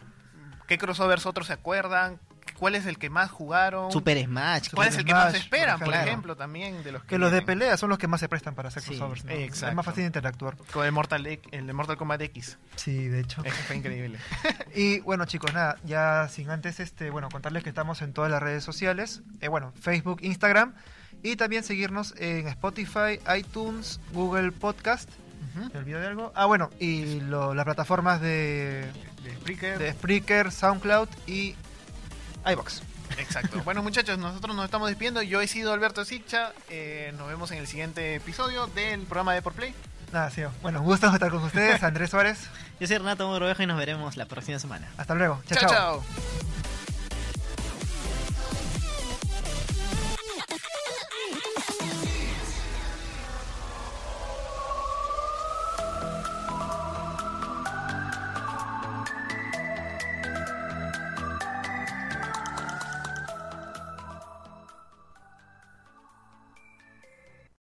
qué 0.67 0.77
crossovers 0.77 1.25
otros 1.25 1.47
se 1.47 1.53
acuerdan, 1.53 2.19
cuál 2.53 2.75
es 2.75 2.85
el 2.85 2.97
que 2.97 3.09
más 3.09 3.29
jugaron, 3.31 3.91
Super 3.91 4.23
Smash. 4.23 4.69
cuál 4.73 4.87
que- 4.87 4.93
es 4.93 4.99
el 4.99 5.05
que 5.05 5.13
más 5.13 5.33
esperan, 5.33 5.79
por 5.79 5.87
por 5.87 5.95
ejemplo. 5.95 6.35
también 6.35 6.83
de 6.83 6.91
los 6.91 7.01
que, 7.03 7.07
Que 7.09 7.17
los 7.17 7.31
de 7.31 7.41
pelea 7.41 7.77
son 7.77 7.89
los 7.89 7.97
que 7.97 8.07
más 8.07 8.19
se 8.19 8.29
prestan 8.29 8.55
para 8.55 8.69
hacer 8.69 8.83
Sí, 8.83 8.89
crossovers. 8.89 9.25
¿no? 9.25 9.31
exacto. 9.31 9.67
Es 9.69 9.75
más 9.75 9.85
fácil 9.85 10.01
de 10.03 10.07
interactuar. 10.07 10.57
Con 10.73 10.85
el 10.85 10.91
Mortal, 10.91 11.25
X- 11.25 11.49
el 11.51 11.67
de 11.67 11.73
Mortal 11.73 11.97
Kombat 11.97 12.21
X. 12.21 12.57
Sí, 12.75 13.07
de 13.07 13.19
hecho. 13.21 13.43
Eso 13.43 13.55
fue 13.67 13.75
increíble. 13.75 14.19
Y 14.75 14.99
bueno 15.01 15.25
chicos, 15.25 15.53
nada, 15.53 15.77
ya 15.85 16.27
sin 16.29 16.49
antes 16.49 16.79
este, 16.79 17.09
bueno, 17.09 17.29
contarles 17.29 17.63
que 17.63 17.69
estamos 17.69 18.01
en 18.01 18.13
todas 18.13 18.29
las 18.29 18.41
redes 18.43 18.63
sociales, 18.63 19.21
eh, 19.41 19.47
bueno, 19.47 19.73
Facebook, 19.81 20.19
Instagram 20.21 20.73
y 21.23 21.35
también 21.35 21.63
seguirnos 21.63 22.13
en 22.17 22.47
Spotify, 22.47 23.19
iTunes, 23.37 23.99
Google 24.13 24.51
Podcast. 24.51 25.09
Ujú. 25.57 25.69
¿Me 25.73 25.79
olvidé 25.79 25.99
de 26.01 26.07
algo? 26.07 26.31
Ah, 26.35 26.45
bueno, 26.45 26.69
y 26.79 27.19
lo- 27.21 27.55
las 27.55 27.65
plataformas 27.65 28.21
de, 28.21 28.85
De 29.23 29.33
Spreaker. 29.37 29.79
de 29.79 29.91
Spreaker, 29.93 30.51
SoundCloud 30.51 31.09
y 31.25 31.55
iBox. 32.51 32.81
Exacto. 33.17 33.61
Bueno, 33.63 33.81
muchachos, 33.83 34.17
nosotros 34.17 34.55
nos 34.55 34.65
estamos 34.65 34.89
despidiendo. 34.89 35.21
Yo 35.21 35.41
he 35.41 35.47
sido 35.47 35.73
Alberto 35.73 36.05
Sicha. 36.05 36.53
Eh, 36.69 37.13
nos 37.17 37.27
vemos 37.27 37.51
en 37.51 37.59
el 37.59 37.67
siguiente 37.67 38.15
episodio 38.15 38.67
del 38.67 39.01
programa 39.01 39.33
de 39.33 39.41
Por 39.41 39.53
Play. 39.53 39.73
Nada, 40.11 40.29
sí, 40.29 40.41
bueno, 40.61 40.79
un 40.79 40.85
gusto 40.85 41.07
estar 41.13 41.29
con 41.29 41.43
ustedes, 41.43 41.83
Andrés 41.83 42.09
Suárez. 42.09 42.39
Yo 42.79 42.87
soy 42.87 42.97
Renato 42.97 43.27
Mogrovejo 43.27 43.63
y 43.63 43.65
nos 43.65 43.77
veremos 43.77 44.15
la 44.17 44.25
próxima 44.25 44.59
semana. 44.59 44.87
Hasta 44.97 45.15
luego. 45.15 45.41
chao. 45.49 45.69
chao. 45.69 46.03